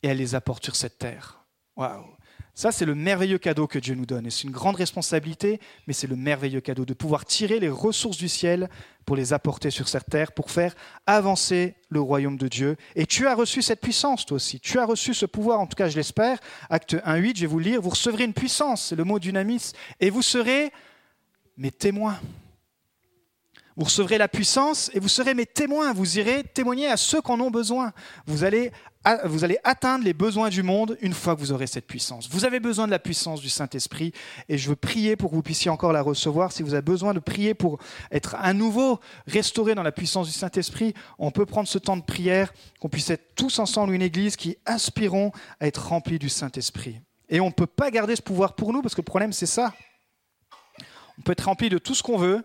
et 0.04 0.10
elle 0.10 0.18
les 0.18 0.36
apporte 0.36 0.64
sur 0.64 0.76
cette 0.76 1.00
terre. 1.00 1.40
Waouh 1.76 2.06
ça, 2.56 2.72
c'est 2.72 2.86
le 2.86 2.94
merveilleux 2.94 3.40
cadeau 3.40 3.66
que 3.66 3.80
Dieu 3.80 3.96
nous 3.96 4.06
donne. 4.06 4.28
Et 4.28 4.30
c'est 4.30 4.44
une 4.44 4.52
grande 4.52 4.76
responsabilité, 4.76 5.60
mais 5.88 5.94
c'est 5.94 6.06
le 6.06 6.16
merveilleux 6.16 6.62
cadeau 6.62 6.86
de 6.86 6.94
pouvoir 6.94 7.26
tirer 7.26 7.60
les 7.60 7.70
ressources 7.70 8.18
du 8.18 8.30
ciel 8.30 8.70
pour 9.06 9.16
les 9.16 9.34
apporter 9.34 9.72
sur 9.72 9.88
cette 9.88 10.06
terre, 10.06 10.32
pour 10.34 10.52
faire 10.52 10.76
avancer 11.08 11.74
le 11.90 12.00
royaume 12.00 12.38
de 12.38 12.48
Dieu. 12.48 12.76
Et 12.96 13.08
tu 13.08 13.26
as 13.26 13.34
reçu 13.34 13.64
cette 13.64 13.82
puissance, 13.82 14.28
toi 14.28 14.36
aussi. 14.36 14.60
Tu 14.60 14.78
as 14.78 14.86
reçu 14.86 15.16
ce 15.16 15.26
pouvoir, 15.26 15.60
en 15.60 15.66
tout 15.66 15.76
cas, 15.76 15.90
je 15.90 15.96
l'espère. 15.96 16.38
Acte 16.70 16.94
1.8, 16.94 17.38
je 17.38 17.42
vais 17.42 17.48
vous 17.48 17.60
lire. 17.60 17.82
Vous 17.82 17.90
recevrez 17.90 18.24
une 18.24 18.34
puissance, 18.34 18.88
c'est 18.90 18.96
le 18.96 19.04
mot 19.04 19.18
dynamis, 19.18 19.72
et 20.00 20.12
vous 20.12 20.22
serez 20.22 20.72
mes 21.58 21.72
témoins. 21.72 22.20
Vous 23.76 23.86
recevrez 23.86 24.20
la 24.20 24.28
puissance 24.28 24.92
et 24.94 25.00
vous 25.00 25.08
serez 25.08 25.34
mes 25.34 25.48
témoins. 25.48 25.94
Vous 25.94 26.20
irez 26.20 26.44
témoigner 26.44 26.88
à 26.88 26.98
ceux 26.98 27.22
qui 27.22 27.32
en 27.32 27.40
ont 27.40 27.50
besoin. 27.50 27.92
Vous 28.28 28.44
allez, 28.44 28.72
vous 29.26 29.44
allez 29.44 29.58
atteindre 29.64 30.06
les 30.06 30.14
besoins 30.14 30.50
du 30.50 30.62
monde 30.62 30.96
une 31.02 31.14
fois 31.14 31.36
que 31.36 31.40
vous 31.40 31.52
aurez 31.52 31.66
cette 31.66 31.88
puissance. 31.88 32.30
Vous 32.30 32.46
avez 32.46 32.60
besoin 32.60 32.86
de 32.86 32.92
la 32.92 33.00
puissance 33.00 33.42
du 33.42 33.50
Saint-Esprit 33.50 34.14
et 34.48 34.60
je 34.60 34.70
veux 34.70 34.76
prier 34.76 35.16
pour 35.16 35.32
que 35.32 35.36
vous 35.36 35.42
puissiez 35.42 35.72
encore 35.72 35.92
la 35.92 36.04
recevoir. 36.04 36.52
Si 36.52 36.62
vous 36.62 36.74
avez 36.74 36.84
besoin 36.84 37.16
de 37.16 37.20
prier 37.20 37.56
pour 37.56 37.80
être 38.12 38.36
à 38.36 38.54
nouveau 38.54 39.00
restauré 39.26 39.74
dans 39.74 39.84
la 39.84 39.92
puissance 39.92 40.28
du 40.28 40.34
Saint-Esprit, 40.34 40.94
on 41.18 41.32
peut 41.32 41.48
prendre 41.48 41.68
ce 41.68 41.80
temps 41.80 41.98
de 41.98 42.04
prière, 42.04 42.54
qu'on 42.80 42.90
puisse 42.90 43.10
être 43.10 43.34
tous 43.36 43.58
ensemble 43.58 43.96
une 43.96 44.04
église 44.04 44.36
qui 44.36 44.58
aspirons 44.66 45.32
à 45.60 45.66
être 45.66 45.88
remplis 45.88 46.20
du 46.20 46.30
Saint-Esprit. 46.30 47.02
Et 47.28 47.40
on 47.40 47.48
ne 47.48 47.52
peut 47.52 47.66
pas 47.66 47.90
garder 47.90 48.16
ce 48.16 48.22
pouvoir 48.22 48.54
pour 48.54 48.72
nous 48.72 48.84
parce 48.84 48.94
que 48.94 49.02
le 49.02 49.06
problème 49.06 49.34
c'est 49.34 49.48
ça. 49.48 49.74
On 51.18 51.22
peut 51.24 51.32
être 51.32 51.46
rempli 51.46 51.70
de 51.70 51.80
tout 51.80 51.96
ce 51.96 52.04
qu'on 52.04 52.18
veut, 52.18 52.44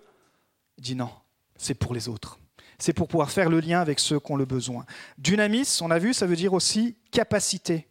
dit 0.78 0.94
non, 0.94 1.10
c'est 1.56 1.74
pour 1.74 1.94
les 1.94 2.08
autres. 2.08 2.38
C'est 2.78 2.92
pour 2.92 3.08
pouvoir 3.08 3.30
faire 3.30 3.50
le 3.50 3.60
lien 3.60 3.80
avec 3.80 3.98
ceux 3.98 4.20
qui 4.20 4.32
ont 4.32 4.36
le 4.36 4.44
besoin. 4.44 4.86
Dynamis, 5.18 5.78
on 5.82 5.90
a 5.90 5.98
vu, 5.98 6.14
ça 6.14 6.26
veut 6.26 6.36
dire 6.36 6.52
aussi 6.52 6.96
capacité. 7.10 7.88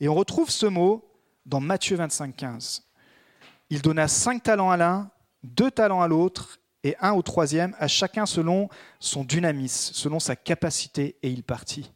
Et 0.00 0.08
on 0.08 0.14
retrouve 0.14 0.50
ce 0.50 0.66
mot 0.66 1.06
dans 1.44 1.60
Matthieu 1.60 1.96
25, 1.96 2.34
15. 2.34 2.84
Il 3.68 3.82
donna 3.82 4.08
cinq 4.08 4.42
talents 4.42 4.70
à 4.70 4.76
l'un, 4.76 5.10
deux 5.42 5.70
talents 5.70 6.00
à 6.00 6.08
l'autre, 6.08 6.58
et 6.84 6.96
un 7.00 7.12
au 7.12 7.22
troisième, 7.22 7.74
à 7.78 7.88
chacun 7.88 8.26
selon 8.26 8.68
son 9.00 9.24
dynamis, 9.24 9.68
selon 9.68 10.20
sa 10.20 10.36
capacité, 10.36 11.16
et 11.22 11.30
il 11.30 11.42
partit. 11.42 11.90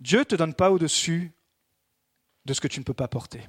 Dieu 0.00 0.20
ne 0.20 0.24
te 0.24 0.36
donne 0.36 0.54
pas 0.54 0.70
au-dessus 0.70 1.32
de 2.44 2.54
ce 2.54 2.60
que 2.60 2.68
tu 2.68 2.78
ne 2.78 2.84
peux 2.84 2.94
pas 2.94 3.08
porter 3.08 3.40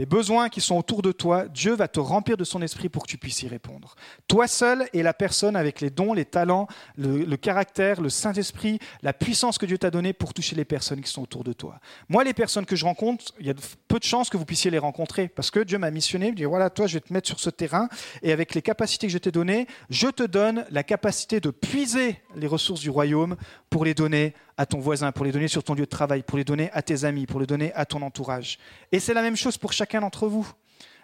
les 0.00 0.06
besoins 0.06 0.48
qui 0.48 0.62
sont 0.62 0.78
autour 0.78 1.02
de 1.02 1.12
toi, 1.12 1.46
Dieu 1.46 1.74
va 1.74 1.86
te 1.86 2.00
remplir 2.00 2.38
de 2.38 2.44
son 2.44 2.62
esprit 2.62 2.88
pour 2.88 3.02
que 3.02 3.10
tu 3.10 3.18
puisses 3.18 3.42
y 3.42 3.48
répondre. 3.48 3.96
Toi 4.28 4.48
seul 4.48 4.88
et 4.94 5.02
la 5.02 5.12
personne 5.12 5.56
avec 5.56 5.82
les 5.82 5.90
dons, 5.90 6.14
les 6.14 6.24
talents, 6.24 6.68
le, 6.96 7.36
caractère, 7.36 8.00
le 8.00 8.08
Saint-Esprit, 8.08 8.78
la 9.02 9.12
puissance 9.12 9.58
que 9.58 9.66
Dieu 9.66 9.76
t'a 9.76 9.90
donnée 9.90 10.14
pour 10.14 10.32
toucher 10.32 10.56
les 10.56 10.64
personnes 10.64 11.02
qui 11.02 11.10
sont 11.10 11.20
autour 11.20 11.44
de 11.44 11.52
toi. 11.52 11.80
Moi, 12.08 12.24
les 12.24 12.32
personnes 12.32 12.64
que 12.64 12.76
je 12.76 12.86
rencontre, 12.86 13.26
il 13.40 13.46
y 13.46 13.50
a 13.50 13.54
peu 13.88 13.98
de 13.98 14.04
chances 14.04 14.30
que 14.30 14.38
vous 14.38 14.46
puissiez 14.46 14.70
les 14.70 14.78
rencontrer 14.78 15.28
parce 15.28 15.50
que 15.50 15.60
Dieu 15.60 15.76
m'a 15.76 15.90
missionné, 15.90 16.30
me 16.30 16.34
dit 16.34 16.44
voilà, 16.44 16.70
toi, 16.70 16.86
je 16.86 16.94
vais 16.94 17.00
te 17.00 17.12
mettre 17.12 17.28
sur 17.28 17.38
ce 17.38 17.50
terrain 17.50 17.90
et 18.22 18.32
avec 18.32 18.54
les 18.54 18.62
capacités 18.62 19.06
que 19.06 19.12
je 19.12 19.18
t'ai 19.18 19.32
données, 19.32 19.66
je 19.90 20.08
te 20.08 20.22
donne 20.22 20.64
la 20.70 20.82
capacité 20.82 21.40
de 21.40 21.50
puiser 21.50 22.22
les 22.36 22.46
ressources 22.46 22.80
du 22.80 22.88
royaume 22.88 23.36
pour 23.70 23.84
les 23.84 23.94
donner 23.94 24.34
à 24.56 24.66
ton 24.66 24.80
voisin, 24.80 25.12
pour 25.12 25.24
les 25.24 25.32
donner 25.32 25.48
sur 25.48 25.62
ton 25.62 25.74
lieu 25.74 25.84
de 25.84 25.90
travail, 25.90 26.22
pour 26.22 26.36
les 26.36 26.44
donner 26.44 26.70
à 26.72 26.82
tes 26.82 27.04
amis, 27.04 27.26
pour 27.26 27.40
les 27.40 27.46
donner 27.46 27.72
à 27.74 27.86
ton 27.86 28.02
entourage. 28.02 28.58
Et 28.90 28.98
c'est 28.98 29.14
la 29.14 29.22
même 29.22 29.36
chose 29.36 29.56
pour 29.56 29.72
chacun 29.72 30.00
d'entre 30.00 30.26
vous. 30.26 30.46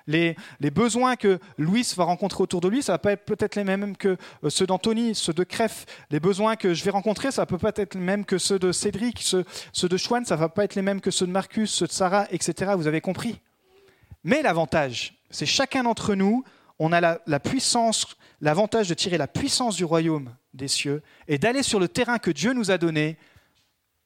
Les, 0.08 0.36
besoins 0.72 1.16
que 1.16 1.40
Louis 1.58 1.86
va 1.96 2.04
rencontrer 2.04 2.42
autour 2.42 2.60
de 2.60 2.68
lui, 2.68 2.82
ça 2.82 2.92
va 2.92 2.98
pas 2.98 3.12
être 3.12 3.24
peut-être 3.24 3.56
les 3.56 3.64
mêmes 3.64 3.96
que 3.96 4.16
euh, 4.44 4.50
ceux 4.50 4.66
d'Anthony, 4.66 5.16
ceux 5.16 5.32
de 5.32 5.42
Crève. 5.42 5.84
Les 6.10 6.20
besoins 6.20 6.54
que 6.54 6.74
je 6.74 6.84
vais 6.84 6.92
rencontrer, 6.92 7.32
ça 7.32 7.44
peut 7.44 7.58
pas 7.58 7.72
être 7.74 7.94
les 7.94 8.00
mêmes 8.00 8.24
que 8.24 8.38
ceux 8.38 8.58
de 8.58 8.70
Cédric, 8.70 9.20
ceux, 9.20 9.44
de 9.88 9.96
Chouane, 9.96 10.24
ça 10.24 10.36
va 10.36 10.48
pas 10.48 10.64
être 10.64 10.76
les 10.76 10.82
mêmes 10.82 11.00
que 11.00 11.10
ceux 11.10 11.26
de 11.26 11.32
Marcus, 11.32 11.72
ceux 11.72 11.86
de 11.86 11.92
Sarah, 11.92 12.26
etc. 12.30 12.72
Vous 12.76 12.86
avez 12.86 13.00
compris. 13.00 13.40
Mais 14.22 14.42
l'avantage, 14.42 15.18
c'est 15.30 15.46
chacun 15.46 15.82
d'entre 15.82 16.14
nous, 16.14 16.44
on 16.78 16.92
a 16.92 17.00
la 17.00 17.40
puissance, 17.40 18.06
l'avantage 18.40 18.88
de 18.88 18.94
tirer 18.94 19.18
la 19.18 19.26
puissance 19.26 19.76
du 19.76 19.84
royaume 19.84 20.30
des 20.56 20.68
cieux 20.68 21.02
et 21.28 21.38
d'aller 21.38 21.62
sur 21.62 21.78
le 21.78 21.88
terrain 21.88 22.18
que 22.18 22.30
Dieu 22.30 22.52
nous 22.52 22.70
a 22.70 22.78
donné 22.78 23.16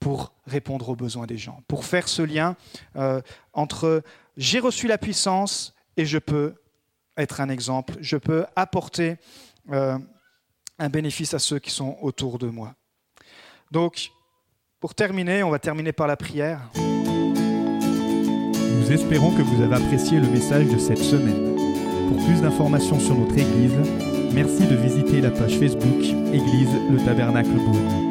pour 0.00 0.32
répondre 0.46 0.88
aux 0.88 0.96
besoins 0.96 1.26
des 1.26 1.38
gens, 1.38 1.62
pour 1.68 1.84
faire 1.84 2.08
ce 2.08 2.22
lien 2.22 2.56
euh, 2.96 3.20
entre 3.52 4.02
j'ai 4.36 4.58
reçu 4.58 4.86
la 4.86 4.98
puissance 4.98 5.74
et 5.96 6.06
je 6.06 6.18
peux 6.18 6.54
être 7.16 7.40
un 7.40 7.50
exemple, 7.50 7.94
je 8.00 8.16
peux 8.16 8.46
apporter 8.56 9.16
euh, 9.70 9.98
un 10.78 10.88
bénéfice 10.88 11.34
à 11.34 11.38
ceux 11.38 11.58
qui 11.58 11.70
sont 11.70 11.98
autour 12.00 12.38
de 12.38 12.46
moi. 12.46 12.74
Donc, 13.70 14.10
pour 14.80 14.94
terminer, 14.94 15.42
on 15.42 15.50
va 15.50 15.58
terminer 15.58 15.92
par 15.92 16.06
la 16.06 16.16
prière. 16.16 16.70
Nous 18.80 18.90
espérons 18.90 19.30
que 19.36 19.42
vous 19.42 19.62
avez 19.62 19.76
apprécié 19.76 20.18
le 20.18 20.26
message 20.26 20.66
de 20.66 20.78
cette 20.78 20.98
semaine. 20.98 21.54
Pour 22.08 22.24
plus 22.24 22.40
d'informations 22.40 22.98
sur 22.98 23.14
notre 23.14 23.36
Église, 23.36 23.76
merci 24.32 24.66
de 24.66 24.76
visiter 24.76 25.20
la 25.20 25.30
page 25.30 25.58
Facebook 25.58 26.02
Église 26.32 26.70
le 26.90 27.04
Tabernacle 27.04 27.50
Beaune. 27.50 28.09